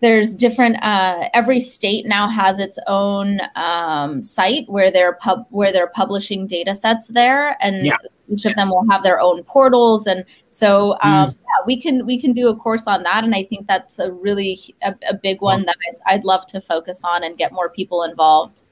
there's 0.00 0.34
different 0.34 0.82
uh, 0.82 1.28
every 1.34 1.60
state 1.60 2.06
now 2.06 2.28
has 2.28 2.58
its 2.58 2.78
own 2.86 3.40
um, 3.54 4.22
site 4.22 4.68
where 4.68 4.90
they're 4.90 5.14
pub 5.14 5.46
where 5.50 5.72
they're 5.72 5.88
publishing 5.88 6.46
data 6.46 6.74
sets 6.74 7.08
there 7.08 7.56
and 7.62 7.86
yeah. 7.86 7.96
each 8.28 8.46
of 8.46 8.54
them 8.56 8.70
will 8.70 8.88
have 8.90 9.02
their 9.02 9.20
own 9.20 9.42
portals 9.44 10.06
and 10.06 10.24
so 10.50 10.92
um, 11.02 11.30
mm. 11.30 11.34
yeah, 11.34 11.66
we 11.66 11.80
can 11.80 12.06
we 12.06 12.18
can 12.20 12.32
do 12.32 12.48
a 12.48 12.56
course 12.56 12.86
on 12.86 13.02
that 13.02 13.24
and 13.24 13.34
i 13.34 13.44
think 13.44 13.66
that's 13.66 13.98
a 13.98 14.10
really 14.10 14.58
a, 14.82 14.94
a 15.08 15.14
big 15.14 15.40
one 15.40 15.64
that 15.66 15.76
I'd, 15.88 16.14
I'd, 16.14 16.24
love 16.24 16.46
to 16.48 16.60
focus 16.60 17.02
on 17.04 17.22
and 17.22 17.36
get 17.36 17.52
more 17.52 17.68
people 17.68 18.02
involved 18.02 18.64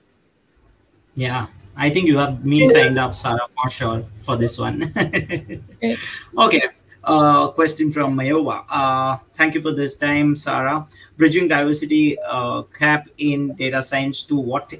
yeah 1.14 1.46
i 1.76 1.90
think 1.90 2.06
you 2.06 2.16
have 2.16 2.44
me 2.44 2.64
signed 2.64 2.98
up 2.98 3.14
sarah 3.14 3.38
for 3.54 3.70
sure 3.70 4.04
for 4.20 4.36
this 4.36 4.58
one 4.58 4.92
okay 6.38 6.62
uh, 7.08 7.48
question 7.48 7.90
from 7.90 8.16
Mayowa. 8.16 8.64
Uh, 8.68 9.16
thank 9.32 9.54
you 9.54 9.60
for 9.60 9.72
this 9.72 9.96
time, 9.96 10.36
Sarah. 10.36 10.86
Bridging 11.16 11.48
diversity 11.48 12.16
uh, 12.28 12.62
cap 12.62 13.08
in 13.18 13.54
data 13.54 13.82
science 13.82 14.22
to 14.24 14.36
what 14.36 14.74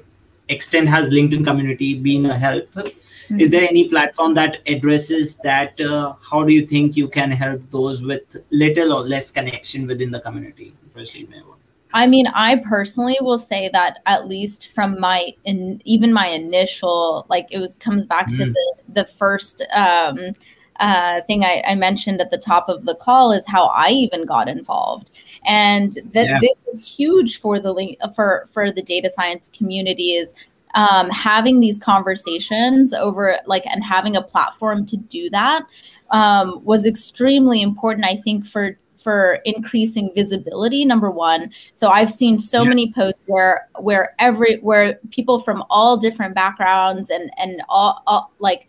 extent 0.49 0.87
has 0.87 1.09
LinkedIn 1.09 1.43
community 1.43 1.97
been 1.97 2.25
a 2.25 2.37
help? 2.37 2.69
Mm-hmm. 2.71 3.39
Is 3.39 3.49
there 3.51 3.67
any 3.67 3.87
platform 3.89 4.33
that 4.35 4.61
addresses 4.67 5.35
that? 5.37 5.79
Uh, 5.79 6.13
how 6.29 6.43
do 6.43 6.53
you 6.53 6.65
think 6.65 6.95
you 6.95 7.07
can 7.07 7.31
help 7.31 7.61
those 7.71 8.03
with 8.03 8.37
little 8.49 8.93
or 8.93 9.01
less 9.01 9.31
connection 9.31 9.87
within 9.87 10.11
the 10.11 10.19
community? 10.19 10.73
Firstly, 10.93 11.27
Mayowa. 11.27 11.55
I 11.91 12.05
mean, 12.05 12.27
I 12.27 12.57
personally 12.57 13.17
will 13.19 13.39
say 13.39 13.69
that 13.73 13.99
at 14.05 14.27
least 14.27 14.71
from 14.73 14.99
my 14.99 15.33
in 15.45 15.81
even 15.85 16.13
my 16.13 16.27
initial 16.27 17.25
like 17.29 17.47
it 17.49 17.57
was 17.57 17.77
comes 17.77 18.05
back 18.05 18.29
mm. 18.29 18.37
to 18.37 18.45
the 18.45 18.73
the 18.89 19.05
first 19.05 19.65
um 19.73 20.35
uh, 20.79 21.21
thing 21.21 21.43
I, 21.43 21.61
I, 21.67 21.75
mentioned 21.75 22.21
at 22.21 22.31
the 22.31 22.37
top 22.37 22.69
of 22.69 22.85
the 22.85 22.95
call 22.95 23.31
is 23.33 23.45
how 23.45 23.65
I 23.67 23.89
even 23.89 24.25
got 24.25 24.47
involved, 24.47 25.09
and 25.45 25.93
that 26.13 26.25
yeah. 26.25 26.39
this 26.39 26.55
is 26.73 26.97
huge 26.97 27.39
for 27.39 27.59
the 27.59 27.97
for 28.15 28.47
for 28.51 28.71
the 28.71 28.81
data 28.81 29.09
science 29.09 29.51
community 29.55 30.13
is 30.13 30.33
um, 30.75 31.09
having 31.09 31.59
these 31.59 31.79
conversations 31.79 32.93
over 32.93 33.39
like 33.45 33.65
and 33.65 33.83
having 33.83 34.15
a 34.15 34.21
platform 34.21 34.85
to 34.85 34.95
do 34.95 35.29
that 35.31 35.63
um, 36.11 36.63
was 36.63 36.85
extremely 36.85 37.61
important. 37.61 38.05
I 38.05 38.15
think 38.15 38.47
for 38.47 38.77
for 38.97 39.39
increasing 39.45 40.11
visibility 40.13 40.83
number 40.83 41.09
one 41.09 41.49
so 41.73 41.89
i've 41.89 42.11
seen 42.11 42.37
so 42.37 42.63
yeah. 42.63 42.67
many 42.69 42.91
posts 42.91 43.21
where 43.27 43.69
where 43.79 44.13
every 44.19 44.57
where 44.57 44.99
people 45.09 45.39
from 45.39 45.63
all 45.69 45.95
different 45.95 46.35
backgrounds 46.35 47.09
and 47.09 47.31
and 47.37 47.61
all, 47.69 48.03
all 48.07 48.33
like 48.39 48.67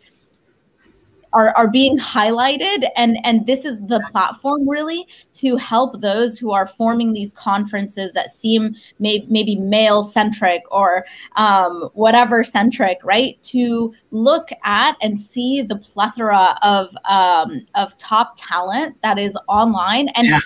are, 1.33 1.49
are 1.57 1.69
being 1.69 1.97
highlighted 1.97 2.87
and 2.95 3.17
and 3.23 3.45
this 3.45 3.65
is 3.65 3.81
the 3.87 4.05
platform 4.11 4.67
really 4.67 5.07
to 5.33 5.55
help 5.57 6.01
those 6.01 6.37
who 6.37 6.51
are 6.51 6.67
forming 6.67 7.13
these 7.13 7.33
conferences 7.33 8.13
that 8.13 8.31
seem 8.31 8.75
may, 8.99 9.25
maybe 9.29 9.55
male 9.55 10.03
centric 10.03 10.63
or 10.71 11.05
um, 11.35 11.89
whatever 11.93 12.43
centric 12.43 12.97
right 13.03 13.41
to 13.43 13.93
look 14.11 14.49
at 14.63 14.95
and 15.01 15.19
see 15.19 15.61
the 15.61 15.77
plethora 15.77 16.57
of 16.61 16.95
um, 17.05 17.65
of 17.75 17.97
top 17.97 18.33
talent 18.37 18.95
that 19.03 19.17
is 19.17 19.35
online 19.47 20.09
and 20.09 20.27
yeah 20.27 20.39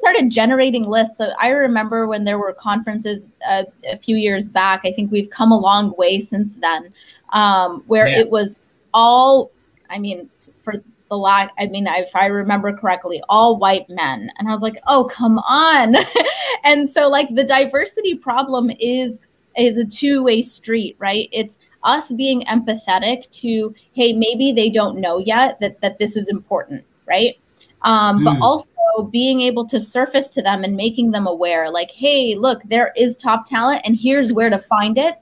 started 0.00 0.30
generating 0.30 0.84
lists. 0.86 1.18
So 1.18 1.30
I 1.38 1.50
remember 1.50 2.06
when 2.06 2.24
there 2.24 2.38
were 2.38 2.54
conferences 2.54 3.28
uh, 3.46 3.64
a 3.84 3.98
few 3.98 4.16
years 4.16 4.48
back. 4.48 4.80
I 4.84 4.92
think 4.92 5.12
we've 5.12 5.30
come 5.30 5.52
a 5.52 5.58
long 5.58 5.94
way 5.96 6.22
since 6.22 6.56
then, 6.56 6.92
um, 7.34 7.84
where 7.86 8.08
yeah. 8.08 8.20
it 8.20 8.30
was 8.30 8.60
all 8.92 9.50
I 9.90 9.98
mean, 9.98 10.30
for 10.60 10.74
the 11.10 11.16
lot, 11.16 11.50
I 11.58 11.66
mean, 11.66 11.86
if 11.88 12.14
I 12.14 12.26
remember 12.26 12.72
correctly, 12.72 13.22
all 13.28 13.58
white 13.58 13.88
men. 13.90 14.30
And 14.38 14.48
I 14.48 14.52
was 14.52 14.62
like, 14.62 14.80
oh, 14.86 15.04
come 15.04 15.38
on. 15.38 15.96
and 16.64 16.88
so, 16.88 17.08
like, 17.08 17.34
the 17.34 17.44
diversity 17.44 18.14
problem 18.14 18.70
is 18.78 19.20
is 19.56 19.76
a 19.78 19.84
two-way 19.84 20.40
street 20.42 20.94
right 20.98 21.28
it's 21.32 21.58
us 21.82 22.12
being 22.12 22.42
empathetic 22.42 23.28
to 23.30 23.74
hey 23.92 24.12
maybe 24.12 24.52
they 24.52 24.70
don't 24.70 25.00
know 25.00 25.18
yet 25.18 25.58
that 25.60 25.80
that 25.80 25.98
this 25.98 26.16
is 26.16 26.28
important 26.28 26.84
right 27.06 27.38
um, 27.82 28.20
mm. 28.20 28.24
but 28.24 28.40
also 28.40 28.68
being 29.10 29.40
able 29.40 29.66
to 29.66 29.80
surface 29.80 30.30
to 30.30 30.40
them 30.40 30.62
and 30.62 30.76
making 30.76 31.10
them 31.10 31.26
aware 31.26 31.70
like 31.70 31.90
hey 31.90 32.36
look 32.36 32.62
there 32.64 32.92
is 32.96 33.16
top 33.16 33.44
talent 33.44 33.80
and 33.84 33.96
here's 33.98 34.32
where 34.32 34.50
to 34.50 34.58
find 34.58 34.96
it 34.98 35.16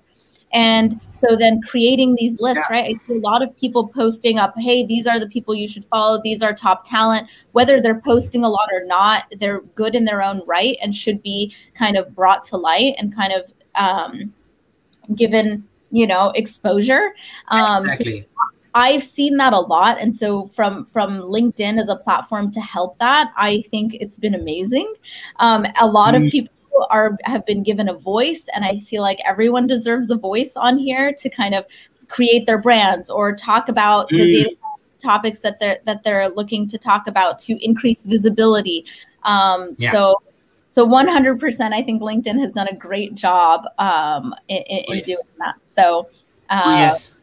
and 0.53 1.01
so 1.13 1.37
then 1.37 1.61
creating 1.63 2.15
these 2.15 2.41
lists, 2.41 2.65
yeah. 2.71 2.77
right? 2.77 2.85
I 2.89 3.07
see 3.07 3.19
a 3.19 3.21
lot 3.21 3.43
of 3.43 3.55
people 3.57 3.89
posting 3.89 4.39
up, 4.39 4.55
hey, 4.57 4.87
these 4.87 5.07
are 5.07 5.19
the 5.19 5.29
people 5.29 5.55
you 5.55 5.69
should 5.69 5.85
follow. 5.87 6.21
These 6.23 6.43
are 6.43 6.55
top 6.55 6.85
talent. 6.85 7.29
Whether 7.53 7.81
they're 7.81 8.01
posting 8.01 8.45
a 8.45 8.49
lot 8.49 8.69
or 8.73 8.85
not, 8.85 9.25
they're 9.41 9.61
good 9.75 9.95
in 9.95 10.05
their 10.05 10.23
own 10.23 10.43
right 10.47 10.79
and 10.81 10.95
should 10.95 11.23
be 11.23 11.55
kind 11.75 11.97
of 11.97 12.15
brought 12.15 12.45
to 12.45 12.57
light 12.57 12.95
and 12.99 13.15
kind 13.15 13.33
of 13.33 13.53
um, 13.75 14.33
given, 15.15 15.67
you 15.91 16.07
know, 16.07 16.31
exposure. 16.35 17.15
Um, 17.49 17.85
exactly. 17.85 18.21
So 18.21 18.27
I've 18.75 19.03
seen 19.03 19.39
that 19.39 19.55
a 19.55 19.61
lot, 19.61 19.99
and 19.99 20.15
so 20.15 20.49
from 20.49 20.85
from 20.85 21.21
LinkedIn 21.21 21.81
as 21.81 21.89
a 21.89 21.97
platform 21.97 22.51
to 22.53 22.61
help 22.61 22.99
that, 22.99 23.33
I 23.37 23.63
think 23.71 23.95
it's 23.95 24.19
been 24.19 24.35
amazing. 24.35 24.93
Um, 25.37 25.67
a 25.81 25.87
lot 25.87 26.15
mm-hmm. 26.15 26.27
of 26.27 26.31
people 26.31 26.55
are 26.91 27.17
have 27.25 27.45
been 27.47 27.63
given 27.63 27.89
a 27.89 27.95
voice 27.95 28.49
and 28.55 28.65
i 28.65 28.79
feel 28.81 29.03
like 29.03 29.19
everyone 29.25 29.67
deserves 29.67 30.11
a 30.11 30.17
voice 30.17 30.53
on 30.57 30.79
here 30.79 31.13
to 31.13 31.29
kind 31.29 31.55
of 31.55 31.65
create 32.09 32.47
their 32.47 32.59
brands 32.59 33.11
or 33.11 33.35
talk 33.35 33.69
about 33.69 34.09
mm. 34.11 34.19
the 34.19 34.45
data 34.45 34.57
topics 34.99 35.41
that 35.41 35.61
they're 35.61 35.79
that 35.85 36.03
they're 36.03 36.29
looking 36.31 36.69
to 36.69 36.77
talk 36.77 37.07
about 37.07 37.39
to 37.39 37.65
increase 37.65 38.05
visibility 38.05 38.85
um, 39.23 39.77
yeah. 39.79 39.93
so 39.93 40.17
so 40.71 40.87
100% 40.87 41.73
i 41.73 41.83
think 41.83 42.03
linkedin 42.03 42.39
has 42.41 42.53
done 42.53 42.69
a 42.69 42.75
great 42.75 43.15
job 43.15 43.65
um, 43.79 44.35
in, 44.49 44.63
in, 44.63 44.85
oh, 44.89 44.95
yes. 44.95 45.07
doing 45.07 45.35
that 45.39 45.55
so 45.69 46.09
uh, 46.51 46.75
yes 46.79 47.23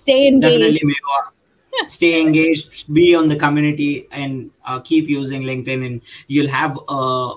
stay 0.00 0.28
engaged 0.28 0.60
Definitely, 0.60 0.90
stay 1.88 2.20
engaged 2.20 2.92
be 2.94 3.14
on 3.14 3.28
the 3.28 3.36
community 3.36 4.06
and 4.12 4.50
uh, 4.66 4.80
keep 4.80 5.08
using 5.08 5.42
linkedin 5.42 5.84
and 5.86 6.00
you'll 6.28 6.48
have 6.48 6.78
uh, 6.88 7.34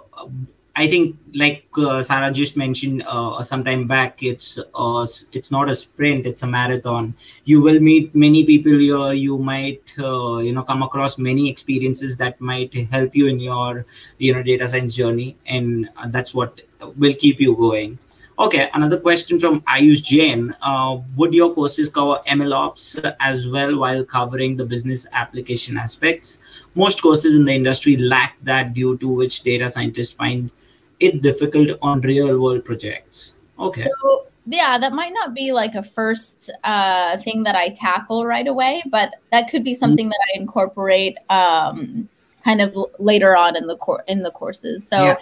I 0.79 0.85
think, 0.85 1.17
like 1.33 1.65
uh, 1.75 2.03
Sarah 2.03 2.31
just 2.31 2.55
mentioned 2.55 3.03
uh, 3.07 3.41
some 3.41 3.63
time 3.63 3.87
back, 3.87 4.21
it's 4.21 4.59
uh, 4.59 5.05
it's 5.33 5.51
not 5.51 5.69
a 5.69 5.73
sprint; 5.73 6.27
it's 6.27 6.43
a 6.43 6.47
marathon. 6.47 7.15
You 7.45 7.63
will 7.63 7.79
meet 7.79 8.13
many 8.13 8.45
people 8.45 8.77
here. 8.77 9.11
You 9.13 9.39
might, 9.39 9.95
uh, 9.97 10.37
you 10.37 10.53
know, 10.53 10.61
come 10.61 10.83
across 10.83 11.17
many 11.17 11.49
experiences 11.49 12.17
that 12.17 12.39
might 12.39 12.75
help 12.91 13.15
you 13.15 13.25
in 13.25 13.39
your, 13.39 13.87
you 14.19 14.35
know, 14.35 14.43
data 14.43 14.67
science 14.67 14.93
journey, 14.95 15.35
and 15.47 15.89
uh, 15.97 16.09
that's 16.09 16.35
what 16.35 16.61
will 16.95 17.15
keep 17.15 17.39
you 17.39 17.55
going. 17.55 17.97
Okay, 18.37 18.69
another 18.75 18.99
question 18.99 19.39
from 19.39 19.61
Ayush 19.61 20.03
Jain. 20.03 20.55
Uh, 20.61 20.99
would 21.15 21.33
your 21.33 21.55
courses 21.55 21.89
cover 21.89 22.19
MLOps 22.27 23.15
as 23.19 23.47
well 23.49 23.79
while 23.79 24.05
covering 24.05 24.55
the 24.57 24.63
business 24.63 25.07
application 25.11 25.75
aspects? 25.75 26.43
Most 26.75 27.01
courses 27.01 27.35
in 27.35 27.45
the 27.45 27.55
industry 27.55 27.97
lack 27.97 28.37
that, 28.43 28.75
due 28.75 28.95
to 28.99 29.07
which 29.07 29.41
data 29.41 29.67
scientists 29.67 30.13
find 30.13 30.51
it 30.99 31.21
difficult 31.21 31.77
on 31.81 32.01
real 32.01 32.39
world 32.39 32.65
projects. 32.65 33.39
Okay. 33.59 33.87
So, 34.01 34.27
yeah, 34.45 34.77
that 34.77 34.93
might 34.93 35.13
not 35.13 35.33
be 35.33 35.51
like 35.51 35.75
a 35.75 35.83
first 35.83 36.49
uh, 36.63 37.17
thing 37.19 37.43
that 37.43 37.55
I 37.55 37.69
tackle 37.69 38.25
right 38.25 38.47
away, 38.47 38.83
but 38.89 39.15
that 39.31 39.49
could 39.49 39.63
be 39.63 39.73
something 39.73 40.09
that 40.09 40.19
I 40.33 40.39
incorporate 40.39 41.17
um, 41.29 42.07
kind 42.43 42.61
of 42.61 42.75
later 42.99 43.35
on 43.35 43.55
in 43.55 43.67
the 43.67 43.77
core 43.77 44.03
in 44.07 44.23
the 44.23 44.31
courses. 44.31 44.87
So. 44.87 45.03
Yeah 45.03 45.15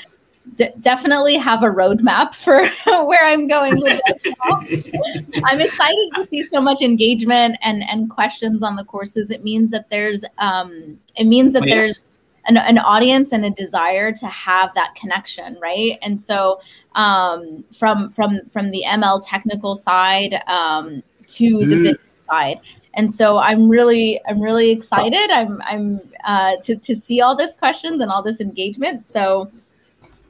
d- 0.58 0.72
definitely 0.80 1.36
have 1.36 1.64
a 1.64 1.68
roadmap 1.68 2.34
for 2.36 2.68
where 3.06 3.26
I'm 3.26 3.48
going 3.48 3.76
with 3.82 4.02
this. 4.06 4.34
I'm 5.44 5.62
excited 5.62 6.10
to 6.16 6.28
see 6.30 6.44
so 6.52 6.62
much 6.62 6.82
engagement 6.82 7.58
and 7.62 7.84
and 7.90 8.10
questions 8.10 8.64
on 8.64 8.76
the 8.76 8.86
courses. 8.86 9.32
It 9.32 9.44
means 9.44 9.72
that 9.72 9.90
there's 9.90 10.24
um 10.38 11.00
it 11.16 11.26
means 11.26 11.54
that 11.54 11.64
oh, 11.64 11.66
yes. 11.66 11.76
there's 11.76 12.06
an, 12.48 12.58
an 12.58 12.78
audience 12.78 13.32
and 13.32 13.46
a 13.46 13.50
desire 13.50 14.12
to 14.14 14.28
have 14.28 14.74
that 14.76 14.96
connection, 14.96 15.58
right? 15.62 15.98
And 16.02 16.22
so 16.22 16.60
um 16.96 17.64
from 17.74 18.12
from 18.14 18.40
from 18.54 18.72
the 18.72 18.84
ML 18.88 19.22
technical 19.26 19.76
side 19.76 20.42
um 20.48 21.04
to 21.28 21.58
mm. 21.58 21.70
the 21.70 21.76
business 21.76 22.02
side 22.30 22.60
and 22.94 23.14
so 23.14 23.38
i'm 23.38 23.70
really 23.70 24.20
i'm 24.30 24.42
really 24.42 24.72
excited 24.72 25.30
i'm 25.30 25.62
i'm 25.64 26.00
uh, 26.24 26.56
to, 26.64 26.76
to 26.78 27.00
see 27.02 27.20
all 27.22 27.36
this 27.36 27.56
questions 27.56 28.02
and 28.02 28.10
all 28.10 28.24
this 28.24 28.40
engagement 28.40 29.06
so 29.06 29.52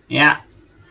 yeah, 0.07 0.41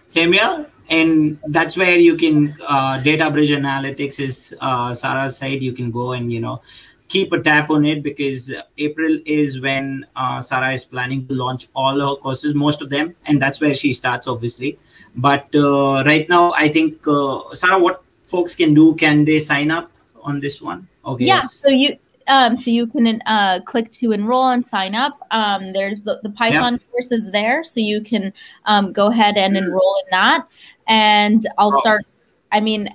same 0.06 0.32
here. 0.32 0.66
And 0.90 1.38
that's 1.48 1.76
where 1.76 1.96
you 1.96 2.16
can 2.16 2.52
uh, 2.68 3.02
data 3.02 3.30
bridge 3.30 3.50
analytics 3.50 4.20
is 4.20 4.54
uh, 4.60 4.92
Sarah's 4.92 5.36
side. 5.36 5.62
You 5.62 5.72
can 5.72 5.90
go 5.90 6.12
and 6.12 6.30
you 6.30 6.40
know 6.40 6.60
keep 7.08 7.32
a 7.32 7.40
tap 7.40 7.70
on 7.70 7.84
it 7.84 8.02
because 8.02 8.52
April 8.78 9.18
is 9.24 9.60
when 9.60 10.06
uh, 10.16 10.40
Sarah 10.40 10.72
is 10.72 10.84
planning 10.84 11.26
to 11.28 11.34
launch 11.34 11.66
all 11.74 12.00
her 12.00 12.16
courses, 12.16 12.54
most 12.54 12.82
of 12.82 12.90
them, 12.90 13.14
and 13.26 13.40
that's 13.40 13.60
where 13.60 13.74
she 13.74 13.92
starts, 13.92 14.26
obviously. 14.26 14.78
But 15.16 15.54
uh, 15.54 16.02
right 16.04 16.28
now, 16.28 16.52
I 16.56 16.68
think 16.68 17.06
uh, 17.06 17.40
Sarah, 17.52 17.78
what 17.78 18.02
folks 18.24 18.54
can 18.54 18.74
do? 18.74 18.94
Can 18.94 19.24
they 19.24 19.38
sign 19.38 19.70
up 19.70 19.90
on 20.22 20.40
this 20.40 20.62
one? 20.62 20.88
Okay. 21.04 21.26
Yeah. 21.26 21.40
So 21.40 21.68
you 21.68 21.98
um, 22.26 22.56
so 22.56 22.70
you 22.70 22.86
can 22.86 23.22
uh, 23.26 23.60
click 23.64 23.90
to 23.92 24.12
enroll 24.12 24.48
and 24.48 24.66
sign 24.66 24.94
up. 24.94 25.12
Um, 25.30 25.72
there's 25.72 26.00
the, 26.02 26.20
the 26.22 26.30
Python 26.30 26.74
yep. 26.74 26.90
courses 26.90 27.30
there, 27.30 27.62
so 27.64 27.80
you 27.80 28.00
can 28.00 28.32
um, 28.64 28.92
go 28.92 29.08
ahead 29.08 29.36
and 29.36 29.56
enroll 29.56 30.02
in 30.04 30.10
that. 30.10 30.46
And 30.86 31.46
I'll 31.58 31.74
oh. 31.74 31.80
start. 31.80 32.06
I 32.50 32.60
mean, 32.60 32.88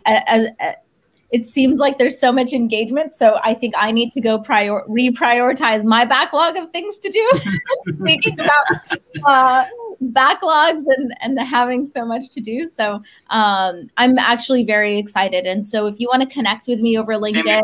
it 1.31 1.47
seems 1.47 1.77
like 1.77 1.97
there's 1.97 2.19
so 2.19 2.31
much 2.31 2.53
engagement, 2.53 3.15
so 3.15 3.37
I 3.43 3.53
think 3.53 3.75
I 3.77 3.91
need 3.91 4.11
to 4.13 4.21
go 4.21 4.39
prior 4.39 4.83
reprioritize 4.87 5.83
my 5.83 6.03
backlog 6.03 6.57
of 6.57 6.71
things 6.71 6.97
to 6.99 7.09
do. 7.09 7.29
Thinking 8.03 8.33
about 8.39 8.65
uh, 9.25 9.65
backlogs 10.05 10.85
and 10.87 11.13
and 11.21 11.39
having 11.39 11.87
so 11.87 12.03
much 12.05 12.29
to 12.29 12.41
do, 12.41 12.69
so 12.73 13.01
um, 13.29 13.87
I'm 13.97 14.17
actually 14.17 14.63
very 14.63 14.97
excited. 14.97 15.45
And 15.45 15.65
so, 15.65 15.85
if 15.85 15.99
you 15.99 16.07
want 16.07 16.27
to 16.27 16.33
connect 16.33 16.67
with 16.67 16.79
me 16.79 16.97
over 16.97 17.13
LinkedIn 17.13 17.61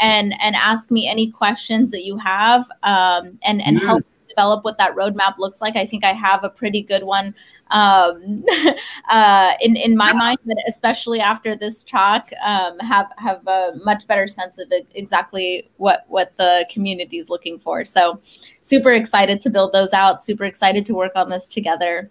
and 0.00 0.34
and 0.40 0.56
ask 0.56 0.90
me 0.90 1.08
any 1.08 1.30
questions 1.30 1.92
that 1.92 2.04
you 2.04 2.16
have 2.18 2.68
um, 2.82 3.38
and 3.44 3.62
and 3.62 3.78
help 3.78 4.04
develop 4.28 4.64
what 4.64 4.78
that 4.78 4.94
roadmap 4.94 5.38
looks 5.38 5.60
like. 5.60 5.76
I 5.76 5.86
think 5.86 6.04
I 6.04 6.12
have 6.12 6.44
a 6.44 6.50
pretty 6.50 6.82
good 6.82 7.04
one 7.04 7.34
um, 7.70 8.44
uh, 9.08 9.52
in 9.60 9.76
in 9.76 9.96
my 9.96 10.12
mind, 10.12 10.38
but 10.44 10.56
especially 10.68 11.20
after 11.20 11.56
this 11.56 11.84
talk, 11.84 12.28
um, 12.44 12.78
have 12.78 13.12
have 13.18 13.46
a 13.46 13.72
much 13.84 14.06
better 14.06 14.28
sense 14.28 14.58
of 14.58 14.72
exactly 14.94 15.70
what 15.76 16.04
what 16.08 16.36
the 16.36 16.66
community 16.70 17.18
is 17.18 17.30
looking 17.30 17.58
for. 17.58 17.84
So, 17.84 18.20
super 18.60 18.92
excited 18.92 19.42
to 19.42 19.50
build 19.50 19.72
those 19.72 19.92
out. 19.92 20.24
Super 20.24 20.44
excited 20.44 20.86
to 20.86 20.94
work 20.94 21.12
on 21.16 21.30
this 21.30 21.48
together 21.48 22.10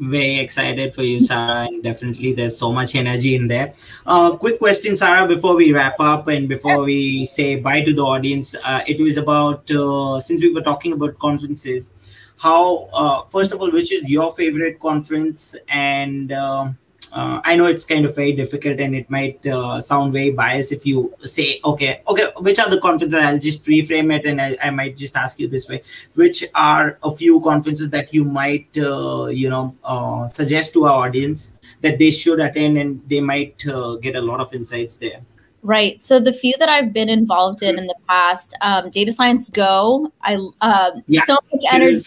very 0.00 0.38
excited 0.38 0.94
for 0.94 1.02
you, 1.02 1.20
Sarah, 1.20 1.66
and 1.66 1.82
definitely 1.82 2.32
there's 2.32 2.56
so 2.56 2.72
much 2.72 2.94
energy 2.94 3.34
in 3.36 3.48
there. 3.48 3.74
Uh, 4.06 4.36
quick 4.36 4.58
question, 4.58 4.96
Sarah, 4.96 5.28
before 5.28 5.56
we 5.56 5.72
wrap 5.72 6.00
up 6.00 6.26
and 6.28 6.48
before 6.48 6.84
we 6.84 7.26
say 7.26 7.56
bye 7.56 7.82
to 7.82 7.92
the 7.92 8.02
audience. 8.02 8.54
Uh, 8.64 8.80
it 8.88 8.98
was 9.00 9.18
about 9.18 9.70
uh, 9.70 10.18
since 10.18 10.42
we 10.42 10.52
were 10.52 10.62
talking 10.62 10.94
about 10.94 11.18
conferences, 11.18 12.09
how 12.40 12.88
uh, 12.94 13.22
first 13.24 13.52
of 13.52 13.60
all, 13.60 13.70
which 13.70 13.92
is 13.92 14.08
your 14.10 14.32
favorite 14.32 14.80
conference 14.80 15.56
and 15.68 16.32
uh, 16.32 16.70
uh, 17.12 17.40
I 17.44 17.56
know 17.56 17.66
it's 17.66 17.84
kind 17.84 18.06
of 18.06 18.14
very 18.14 18.32
difficult 18.32 18.78
and 18.80 18.94
it 18.94 19.10
might 19.10 19.44
uh, 19.44 19.80
sound 19.80 20.12
very 20.12 20.30
biased 20.30 20.72
if 20.72 20.86
you 20.86 21.12
say, 21.18 21.60
okay, 21.64 22.02
okay, 22.08 22.28
which 22.38 22.58
are 22.58 22.70
the 22.70 22.80
conferences? 22.80 23.18
I'll 23.22 23.38
just 23.38 23.66
reframe 23.66 24.16
it 24.16 24.24
and 24.24 24.40
I, 24.40 24.56
I 24.62 24.70
might 24.70 24.96
just 24.96 25.16
ask 25.16 25.38
you 25.38 25.48
this 25.48 25.68
way: 25.68 25.82
which 26.14 26.44
are 26.54 26.98
a 27.02 27.14
few 27.14 27.42
conferences 27.42 27.90
that 27.90 28.14
you 28.14 28.24
might, 28.24 28.68
uh, 28.78 29.26
you 29.26 29.50
know, 29.50 29.76
uh, 29.84 30.26
suggest 30.26 30.72
to 30.74 30.84
our 30.84 31.08
audience 31.08 31.58
that 31.82 31.98
they 31.98 32.10
should 32.10 32.40
attend 32.40 32.78
and 32.78 33.02
they 33.08 33.20
might 33.20 33.58
get 34.00 34.16
a 34.16 34.20
lot 34.20 34.40
of 34.40 34.54
insights 34.54 34.96
there? 34.96 35.20
Right. 35.62 36.00
So 36.00 36.18
the 36.18 36.32
few 36.32 36.54
that 36.58 36.70
I've 36.70 36.90
been 36.92 37.10
involved 37.10 37.62
in 37.62 37.78
in 37.78 37.86
the 37.86 37.94
past, 38.08 38.56
um, 38.62 38.88
Data 38.88 39.12
Science 39.12 39.50
Go, 39.50 40.10
I 40.22 40.36
um, 40.62 41.02
yeah, 41.06 41.22
so 41.24 41.36
much 41.52 41.62
energy. 41.70 42.00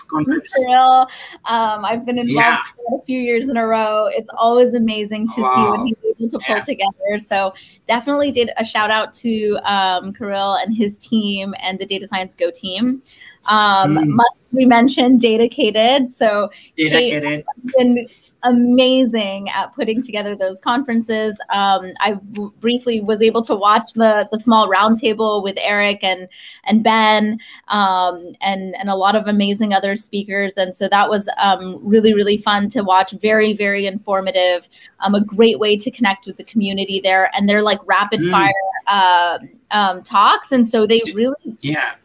Real. 0.67 1.07
Um, 1.45 1.85
I've 1.85 2.03
been 2.03 2.17
involved 2.17 2.33
yeah. 2.35 2.97
a 2.97 3.01
few 3.03 3.19
years 3.19 3.49
in 3.49 3.57
a 3.57 3.67
row. 3.67 4.07
It's 4.07 4.29
always 4.37 4.73
amazing 4.73 5.27
to 5.35 5.41
wow. 5.41 5.55
see 5.55 5.61
what 5.61 5.87
he's 5.87 5.97
able 6.17 6.29
to 6.29 6.39
pull 6.47 6.55
yeah. 6.55 6.63
together. 6.63 7.19
So 7.19 7.53
definitely 7.87 8.31
did 8.31 8.49
a 8.57 8.65
shout 8.65 8.89
out 8.89 9.13
to 9.15 9.59
um, 9.65 10.13
Kirill 10.13 10.55
and 10.55 10.75
his 10.75 10.97
team 10.97 11.53
and 11.59 11.77
the 11.77 11.85
Data 11.85 12.07
Science 12.07 12.35
Go 12.35 12.49
team. 12.49 13.03
Um, 13.49 13.97
mm. 13.97 14.07
Must 14.07 14.41
we 14.51 14.65
mention 14.65 15.19
Datacated? 15.19 16.11
So 16.11 16.49
Datacated. 16.75 17.45
been 17.77 18.07
amazing 18.43 19.49
at 19.49 19.73
putting 19.73 20.01
together 20.01 20.35
those 20.35 20.59
conferences. 20.59 21.35
Um, 21.49 21.93
I 21.99 22.19
briefly 22.59 23.01
was 23.01 23.21
able 23.21 23.41
to 23.43 23.55
watch 23.55 23.91
the 23.95 24.27
the 24.31 24.39
small 24.39 24.69
roundtable 24.69 25.43
with 25.43 25.57
Eric 25.59 26.03
and 26.03 26.27
and 26.65 26.83
Ben 26.83 27.39
um, 27.69 28.35
and 28.41 28.75
and 28.75 28.89
a 28.89 28.95
lot 28.95 29.15
of 29.15 29.27
amazing 29.27 29.73
other 29.73 29.95
speakers, 29.95 30.53
and 30.57 30.75
so 30.75 30.87
that 30.89 31.09
was 31.09 31.29
um, 31.37 31.79
really 31.81 32.13
really 32.13 32.37
fun 32.37 32.69
to 32.71 32.83
watch. 32.83 33.11
Very 33.11 33.53
very 33.53 33.85
informative. 33.85 34.67
Um, 34.99 35.15
a 35.15 35.21
great 35.21 35.59
way 35.59 35.75
to 35.77 35.91
connect 35.91 36.27
with 36.27 36.37
the 36.37 36.43
community 36.43 36.99
there, 37.01 37.29
and 37.35 37.47
they're 37.49 37.63
like 37.63 37.79
rapid 37.85 38.21
mm. 38.21 38.31
fire 38.31 38.51
uh, 38.87 39.39
um, 39.71 40.03
talks, 40.03 40.51
and 40.51 40.69
so 40.69 40.85
they 40.85 41.01
really 41.13 41.35
yeah 41.61 41.95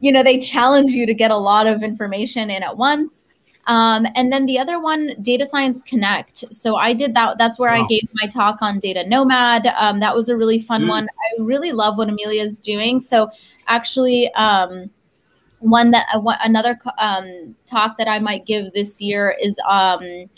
you 0.00 0.12
know 0.12 0.22
they 0.22 0.38
challenge 0.38 0.92
you 0.92 1.06
to 1.06 1.14
get 1.14 1.30
a 1.30 1.36
lot 1.36 1.66
of 1.66 1.82
information 1.82 2.50
in 2.50 2.62
at 2.62 2.76
once 2.76 3.24
um, 3.66 4.06
and 4.14 4.32
then 4.32 4.46
the 4.46 4.58
other 4.58 4.80
one, 4.80 5.14
Data 5.22 5.46
Science 5.46 5.82
Connect. 5.82 6.44
So 6.54 6.76
I 6.76 6.92
did 6.92 7.14
that. 7.14 7.38
That's 7.38 7.58
where 7.58 7.72
wow. 7.72 7.84
I 7.84 7.86
gave 7.86 8.08
my 8.14 8.28
talk 8.28 8.60
on 8.60 8.78
Data 8.78 9.08
Nomad. 9.08 9.66
Um, 9.78 10.00
that 10.00 10.14
was 10.14 10.28
a 10.28 10.36
really 10.36 10.58
fun 10.58 10.82
mm. 10.82 10.88
one. 10.88 11.04
I 11.08 11.42
really 11.42 11.72
love 11.72 11.96
what 11.96 12.08
Amelia 12.08 12.44
is 12.44 12.58
doing. 12.58 13.00
So 13.00 13.30
actually, 13.66 14.32
um, 14.34 14.90
one 15.60 15.92
that 15.92 16.06
uh, 16.14 16.20
another 16.42 16.78
um, 16.98 17.56
talk 17.64 17.96
that 17.96 18.08
I 18.08 18.18
might 18.18 18.44
give 18.44 18.72
this 18.74 19.00
year 19.00 19.34
is 19.40 19.58
um, 19.66 20.28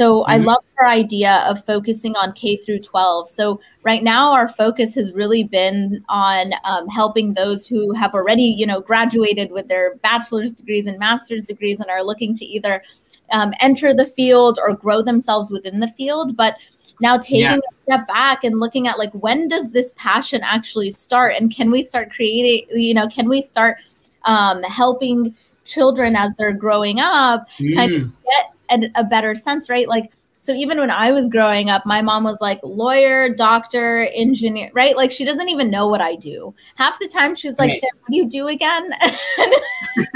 so 0.00 0.20
mm-hmm. 0.22 0.30
I 0.30 0.36
love 0.38 0.64
her 0.76 0.88
idea 0.88 1.44
of 1.46 1.62
focusing 1.66 2.16
on 2.16 2.32
K 2.32 2.56
through 2.56 2.78
12. 2.78 3.28
So 3.28 3.60
right 3.82 4.02
now 4.02 4.32
our 4.32 4.48
focus 4.48 4.94
has 4.94 5.12
really 5.12 5.44
been 5.44 6.02
on 6.08 6.54
um, 6.64 6.88
helping 6.88 7.34
those 7.34 7.66
who 7.66 7.92
have 7.92 8.14
already, 8.14 8.44
you 8.44 8.66
know, 8.66 8.80
graduated 8.80 9.50
with 9.52 9.68
their 9.68 9.96
bachelor's 9.96 10.54
degrees 10.54 10.86
and 10.86 10.98
master's 10.98 11.46
degrees 11.46 11.80
and 11.80 11.90
are 11.90 12.02
looking 12.02 12.34
to 12.36 12.46
either 12.46 12.82
um, 13.30 13.52
enter 13.60 13.92
the 13.92 14.06
field 14.06 14.58
or 14.58 14.72
grow 14.72 15.02
themselves 15.02 15.50
within 15.50 15.80
the 15.80 15.88
field. 15.88 16.34
But 16.34 16.56
now 17.02 17.18
taking 17.18 17.40
yeah. 17.40 17.56
a 17.58 17.82
step 17.84 18.06
back 18.06 18.42
and 18.42 18.58
looking 18.58 18.88
at 18.88 18.98
like 18.98 19.12
when 19.12 19.48
does 19.48 19.70
this 19.72 19.92
passion 19.98 20.40
actually 20.42 20.92
start 20.92 21.34
and 21.38 21.54
can 21.54 21.70
we 21.70 21.82
start 21.82 22.10
creating 22.10 22.66
you 22.70 22.92
know 22.92 23.08
can 23.08 23.26
we 23.26 23.40
start 23.40 23.78
um, 24.24 24.62
helping 24.62 25.34
children 25.64 26.14
as 26.14 26.30
they're 26.36 26.52
growing 26.52 27.00
up 27.00 27.40
mm. 27.58 27.74
kind 27.74 27.94
of 27.94 28.02
get 28.02 28.50
a, 28.70 28.90
a 28.94 29.04
better 29.04 29.34
sense, 29.34 29.68
right? 29.68 29.88
Like, 29.88 30.12
so 30.38 30.54
even 30.54 30.78
when 30.78 30.90
I 30.90 31.12
was 31.12 31.28
growing 31.28 31.68
up, 31.68 31.84
my 31.84 32.00
mom 32.00 32.24
was 32.24 32.40
like 32.40 32.60
lawyer, 32.62 33.34
doctor, 33.34 34.08
engineer, 34.14 34.70
right? 34.72 34.96
Like 34.96 35.12
she 35.12 35.26
doesn't 35.26 35.50
even 35.50 35.70
know 35.70 35.86
what 35.86 36.00
I 36.00 36.16
do. 36.16 36.54
Half 36.76 36.98
the 36.98 37.08
time 37.08 37.34
she's 37.34 37.58
like, 37.58 37.70
right. 37.70 37.82
what 37.82 38.10
do 38.10 38.16
you 38.16 38.26
do 38.26 38.48
again? 38.48 38.90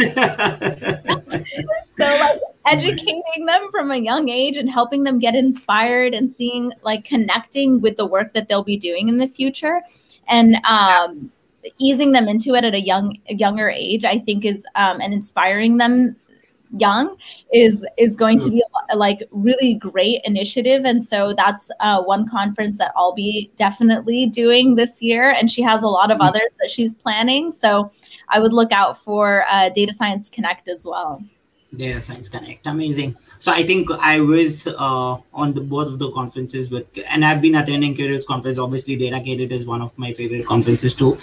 so 1.99 1.99
like 1.99 2.41
educating 2.67 3.47
them 3.47 3.71
from 3.71 3.91
a 3.91 3.97
young 3.97 4.29
age 4.29 4.57
and 4.57 4.71
helping 4.71 5.05
them 5.05 5.19
get 5.19 5.35
inspired 5.35 6.15
and 6.15 6.35
seeing 6.35 6.73
like 6.83 7.05
connecting 7.05 7.81
with 7.81 7.97
the 7.97 8.07
work 8.07 8.33
that 8.33 8.49
they'll 8.49 8.65
be 8.65 8.77
doing 8.77 9.09
in 9.09 9.19
the 9.19 9.29
future 9.29 9.81
and 10.29 10.57
um, 10.65 11.31
easing 11.79 12.13
them 12.13 12.29
into 12.29 12.55
it 12.55 12.65
at 12.65 12.75
a 12.75 12.81
young 12.81 13.17
a 13.29 13.35
younger 13.35 13.69
age 13.69 14.05
i 14.05 14.19
think 14.19 14.45
is 14.45 14.67
um, 14.75 15.01
and 15.01 15.13
inspiring 15.13 15.77
them 15.77 16.17
young 16.79 17.17
is 17.53 17.87
is 17.99 18.17
going 18.17 18.39
to 18.39 18.51
be 18.51 18.63
a, 18.91 18.97
like 18.97 19.27
really 19.31 19.75
great 19.75 20.21
initiative 20.25 20.85
and 20.85 21.05
so 21.05 21.33
that's 21.35 21.71
uh, 21.81 22.03
one 22.03 22.29
conference 22.29 22.79
that 22.79 22.93
i'll 22.97 23.15
be 23.15 23.51
definitely 23.57 24.27
doing 24.27 24.75
this 24.75 25.03
year 25.03 25.31
and 25.31 25.51
she 25.51 25.63
has 25.63 25.83
a 25.83 25.89
lot 25.89 26.11
of 26.11 26.21
others 26.21 26.51
that 26.61 26.71
she's 26.71 26.95
planning 26.95 27.53
so 27.53 27.91
i 28.29 28.39
would 28.39 28.53
look 28.53 28.73
out 28.73 28.99
for 28.99 29.45
uh, 29.51 29.69
data 29.71 29.93
science 29.93 30.29
connect 30.29 30.69
as 30.69 30.85
well 30.85 31.23
Data 31.77 32.01
Science 32.01 32.29
Connect. 32.29 32.67
Amazing. 32.67 33.17
So 33.39 33.53
I 33.53 33.63
think 33.63 33.91
I 33.91 34.21
was 34.21 34.67
uh, 34.67 35.17
on 35.33 35.55
the 35.55 35.61
both 35.61 35.89
of 35.89 35.99
the 35.99 36.11
conferences 36.13 36.71
with, 36.71 36.87
and 37.11 37.25
I've 37.25 37.41
been 37.41 37.55
attending 37.55 37.97
Kirill's 37.97 38.27
conference. 38.27 38.59
Obviously, 38.59 38.97
Data 38.97 39.15
Datacated 39.15 39.53
is 39.53 39.67
one 39.67 39.81
of 39.81 39.97
my 39.99 40.13
favorite 40.13 40.47
conferences 40.47 40.95
too. 40.95 41.19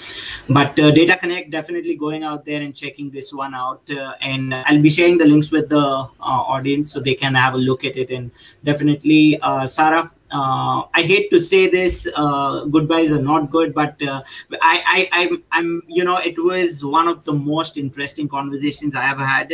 But 0.49 0.79
uh, 0.79 0.91
Data 0.91 1.17
Connect, 1.17 1.51
definitely 1.51 1.95
going 1.95 2.23
out 2.23 2.45
there 2.45 2.61
and 2.61 2.75
checking 2.75 3.09
this 3.09 3.33
one 3.33 3.53
out. 3.53 3.81
Uh, 3.89 4.13
and 4.21 4.53
I'll 4.55 4.81
be 4.81 4.89
sharing 4.89 5.17
the 5.17 5.25
links 5.25 5.51
with 5.51 5.69
the 5.69 5.79
uh, 5.79 6.07
audience 6.19 6.91
so 6.91 6.99
they 6.99 7.15
can 7.15 7.35
have 7.35 7.53
a 7.53 7.57
look 7.57 7.83
at 7.83 7.97
it. 7.97 8.11
And 8.11 8.31
definitely, 8.63 9.39
uh, 9.41 9.65
Sarah, 9.65 10.09
uh, 10.31 10.83
I 10.93 11.01
hate 11.01 11.29
to 11.31 11.39
say 11.39 11.69
this, 11.69 12.09
uh, 12.15 12.65
goodbyes 12.65 13.11
are 13.11 13.21
not 13.21 13.51
good, 13.51 13.73
but 13.73 14.01
uh, 14.01 14.21
I, 14.61 14.81
I, 14.87 15.09
I'm, 15.11 15.43
I'm, 15.51 15.81
you 15.87 16.05
know, 16.05 16.17
it 16.17 16.35
was 16.37 16.85
one 16.85 17.07
of 17.09 17.25
the 17.25 17.33
most 17.33 17.77
interesting 17.77 18.29
conversations 18.29 18.95
I 18.95 19.11
ever 19.11 19.25
had. 19.25 19.51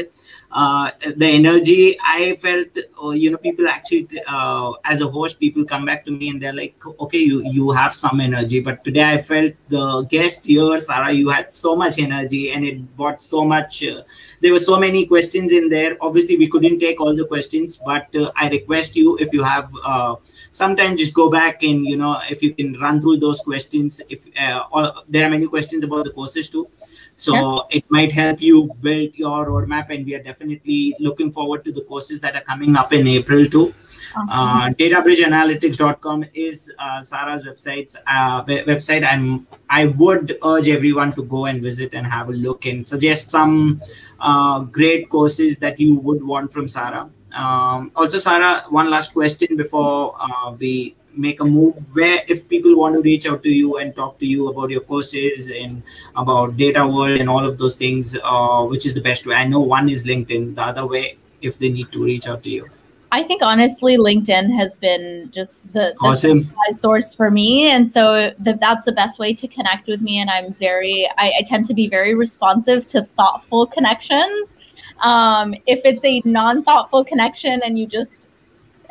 Uh, 0.51 0.89
the 1.17 1.25
energy 1.25 1.95
I 2.01 2.35
felt, 2.39 2.67
uh, 3.03 3.09
you 3.09 3.31
know, 3.31 3.37
people 3.37 3.67
actually, 3.67 4.07
uh, 4.27 4.71
as 4.85 5.01
a 5.01 5.07
host, 5.07 5.39
people 5.39 5.65
come 5.65 5.85
back 5.85 6.05
to 6.05 6.11
me 6.11 6.29
and 6.29 6.41
they're 6.41 6.53
like, 6.53 6.75
okay, 6.99 7.17
you, 7.17 7.43
you 7.51 7.71
have 7.71 7.93
some 7.93 8.21
energy, 8.21 8.61
but 8.61 8.83
today 8.83 9.03
I 9.03 9.17
felt 9.17 9.53
the 9.67 10.03
guest 10.03 10.45
here, 10.45 10.79
Sarah, 10.79 11.11
you 11.11 11.29
had 11.29 11.53
so 11.53 11.75
much 11.75 11.99
energy 11.99 12.51
and 12.51 12.65
it 12.65 12.95
brought 12.95 13.21
so 13.21 13.43
much. 13.43 13.83
there 14.41 14.51
were 14.51 14.59
so 14.59 14.79
many 14.79 15.05
questions 15.05 15.51
in 15.51 15.69
there. 15.69 15.97
Obviously, 16.01 16.37
we 16.37 16.47
couldn't 16.47 16.79
take 16.79 17.01
all 17.01 17.15
the 17.15 17.27
questions, 17.27 17.77
but 17.77 18.07
I 18.35 18.49
request 18.49 18.95
you 18.95 19.17
if 19.19 19.33
you 19.33 19.43
have 19.43 19.69
sometimes 20.49 20.99
just 20.99 21.13
go 21.13 21.29
back 21.29 21.63
and 21.63 21.85
you 21.85 21.97
know 21.97 22.19
if 22.29 22.41
you 22.41 22.53
can 22.53 22.73
run 22.79 23.01
through 23.01 23.17
those 23.17 23.41
questions 23.41 24.01
if 24.09 24.27
uh, 24.39 24.63
or 24.71 24.91
there 25.07 25.25
are 25.27 25.29
many 25.29 25.47
questions 25.47 25.83
about 25.83 26.03
the 26.05 26.11
courses 26.11 26.49
too 26.49 26.67
so 27.17 27.65
it 27.71 27.83
might 27.89 28.11
help 28.11 28.39
you 28.39 28.71
build 28.79 29.15
your 29.15 29.47
roadmap 29.47 29.89
and 29.89 30.05
we 30.05 30.13
are 30.15 30.21
definitely 30.21 30.95
looking 30.99 31.31
forward 31.31 31.65
to 31.65 31.71
the 31.71 31.81
courses 31.81 32.21
that 32.21 32.35
are 32.35 32.41
coming 32.41 32.75
up 32.75 32.93
in 32.93 33.07
april 33.07 33.45
too. 33.45 33.73
Uh-huh. 34.15 34.27
uh, 34.29 34.69
databridgeanalytics.com 34.69 36.25
is 36.33 36.73
uh, 36.79 37.01
sarah's 37.01 37.43
website 37.43 37.95
uh, 38.07 38.43
website. 38.45 39.03
I'm 39.03 39.47
i 39.69 39.87
would 39.87 40.37
urge 40.43 40.69
everyone 40.69 41.11
to 41.13 41.23
go 41.23 41.45
and 41.45 41.61
visit 41.61 41.93
and 41.93 42.05
have 42.05 42.29
a 42.29 42.33
look 42.33 42.65
and 42.65 42.87
suggest 42.87 43.31
some 43.31 43.81
uh, 44.19 44.59
great 44.59 45.09
courses 45.09 45.57
that 45.59 45.79
you 45.79 45.99
would 45.99 46.23
want 46.23 46.51
from 46.53 46.67
sarah. 46.67 47.09
Um, 47.33 47.91
also, 47.95 48.17
Sarah, 48.17 48.63
one 48.69 48.89
last 48.89 49.13
question 49.13 49.57
before 49.57 50.15
uh, 50.19 50.55
we 50.57 50.95
make 51.17 51.39
a 51.41 51.45
move. 51.45 51.75
Where, 51.93 52.19
if 52.27 52.47
people 52.49 52.77
want 52.77 52.95
to 52.95 53.01
reach 53.01 53.27
out 53.27 53.43
to 53.43 53.49
you 53.49 53.77
and 53.77 53.95
talk 53.95 54.19
to 54.19 54.25
you 54.25 54.49
about 54.49 54.69
your 54.69 54.81
courses 54.81 55.51
and 55.51 55.83
about 56.15 56.57
Data 56.57 56.87
World 56.87 57.19
and 57.19 57.29
all 57.29 57.45
of 57.45 57.57
those 57.57 57.75
things, 57.75 58.17
uh, 58.23 58.63
which 58.63 58.85
is 58.85 58.93
the 58.93 59.01
best 59.01 59.27
way? 59.27 59.35
I 59.35 59.45
know 59.45 59.59
one 59.59 59.89
is 59.89 60.05
LinkedIn. 60.05 60.55
The 60.55 60.61
other 60.61 60.85
way, 60.85 61.17
if 61.41 61.59
they 61.59 61.69
need 61.69 61.91
to 61.91 62.03
reach 62.03 62.27
out 62.27 62.43
to 62.43 62.49
you. 62.49 62.67
I 63.11 63.23
think 63.23 63.41
honestly, 63.41 63.97
LinkedIn 63.97 64.53
has 64.57 64.75
been 64.75 65.31
just 65.33 65.65
the, 65.71 65.93
the 65.99 66.07
awesome. 66.07 66.51
source 66.75 67.13
for 67.13 67.31
me, 67.31 67.69
and 67.69 67.89
so 67.89 68.31
the, 68.37 68.57
that's 68.59 68.85
the 68.85 68.91
best 68.91 69.17
way 69.17 69.33
to 69.33 69.47
connect 69.47 69.87
with 69.87 70.01
me. 70.01 70.19
And 70.19 70.29
I'm 70.29 70.53
very, 70.55 71.07
I, 71.17 71.31
I 71.39 71.43
tend 71.45 71.65
to 71.67 71.73
be 71.73 71.87
very 71.87 72.15
responsive 72.15 72.85
to 72.87 73.03
thoughtful 73.03 73.65
connections. 73.65 74.49
Um, 74.99 75.55
if 75.67 75.81
it's 75.85 76.03
a 76.03 76.21
non-thoughtful 76.25 77.05
connection 77.05 77.61
and 77.63 77.77
you 77.79 77.85
just 77.85 78.17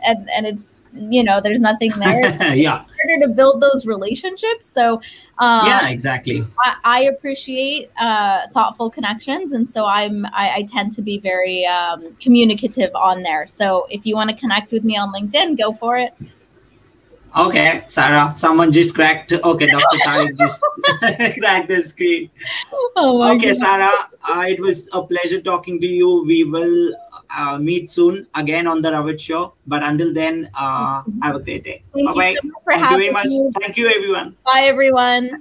and, 0.05 0.29
and 0.31 0.47
it's 0.47 0.77
you 0.97 1.23
know 1.23 1.41
there's 1.41 1.61
nothing 1.61 1.91
there 1.99 2.55
yeah 2.55 2.85
harder 2.85 3.27
to 3.27 3.33
build 3.33 3.61
those 3.61 3.87
relationships 3.87 4.67
so 4.67 5.01
um, 5.39 5.67
yeah 5.67 5.89
exactly 5.89 6.45
I, 6.59 6.77
I 6.85 7.01
appreciate 7.05 7.91
uh, 7.99 8.49
thoughtful 8.53 8.91
connections 8.91 9.53
and 9.53 9.69
so 9.69 9.87
i'm 9.87 10.27
i, 10.27 10.51
I 10.57 10.63
tend 10.71 10.93
to 10.95 11.03
be 11.03 11.19
very 11.19 11.67
um, 11.67 12.15
communicative 12.17 12.95
on 12.95 13.23
there 13.23 13.47
so 13.49 13.87
if 13.91 14.07
you 14.07 14.15
want 14.15 14.31
to 14.31 14.37
connect 14.37 14.73
with 14.73 14.85
me 14.85 14.97
on 14.97 15.13
linkedin 15.13 15.57
go 15.57 15.73
for 15.73 15.99
it 15.99 16.15
Okay, 17.37 17.83
Sarah, 17.85 18.33
someone 18.35 18.73
just 18.73 18.95
cracked. 18.95 19.31
Okay, 19.31 19.67
Dr. 19.67 19.99
Tariq 20.07 20.39
just 20.39 20.65
cracked 21.39 21.69
the 21.69 21.83
screen. 21.83 22.31
Oh 22.97 23.37
okay, 23.37 23.49
God. 23.49 23.57
Sarah, 23.57 23.93
uh, 24.27 24.47
it 24.49 24.59
was 24.59 24.89
a 24.95 25.03
pleasure 25.03 25.43
talking 25.43 25.79
to 25.79 25.87
you. 25.87 26.25
We 26.25 26.45
will 26.45 26.95
uh, 27.31 27.59
meet 27.59 27.91
soon 27.91 28.27
again 28.35 28.67
on 28.67 28.83
the 28.83 28.91
Ravit 28.91 29.21
Show. 29.21 29.55
But 29.67 29.83
until 29.83 30.13
then, 30.13 30.51
uh, 30.55 31.03
have 31.23 31.37
a 31.37 31.41
great 31.41 31.65
day. 31.65 31.83
Thank 31.95 32.07
Bye 32.09 32.15
bye. 32.15 32.37
So 32.43 32.51
Thank 32.71 32.91
you 32.91 32.97
very 32.97 33.11
much. 33.11 33.29
Thank 33.61 33.77
you, 33.77 33.89
everyone. 33.89 34.37
Bye, 34.45 34.65
everyone. 34.67 35.37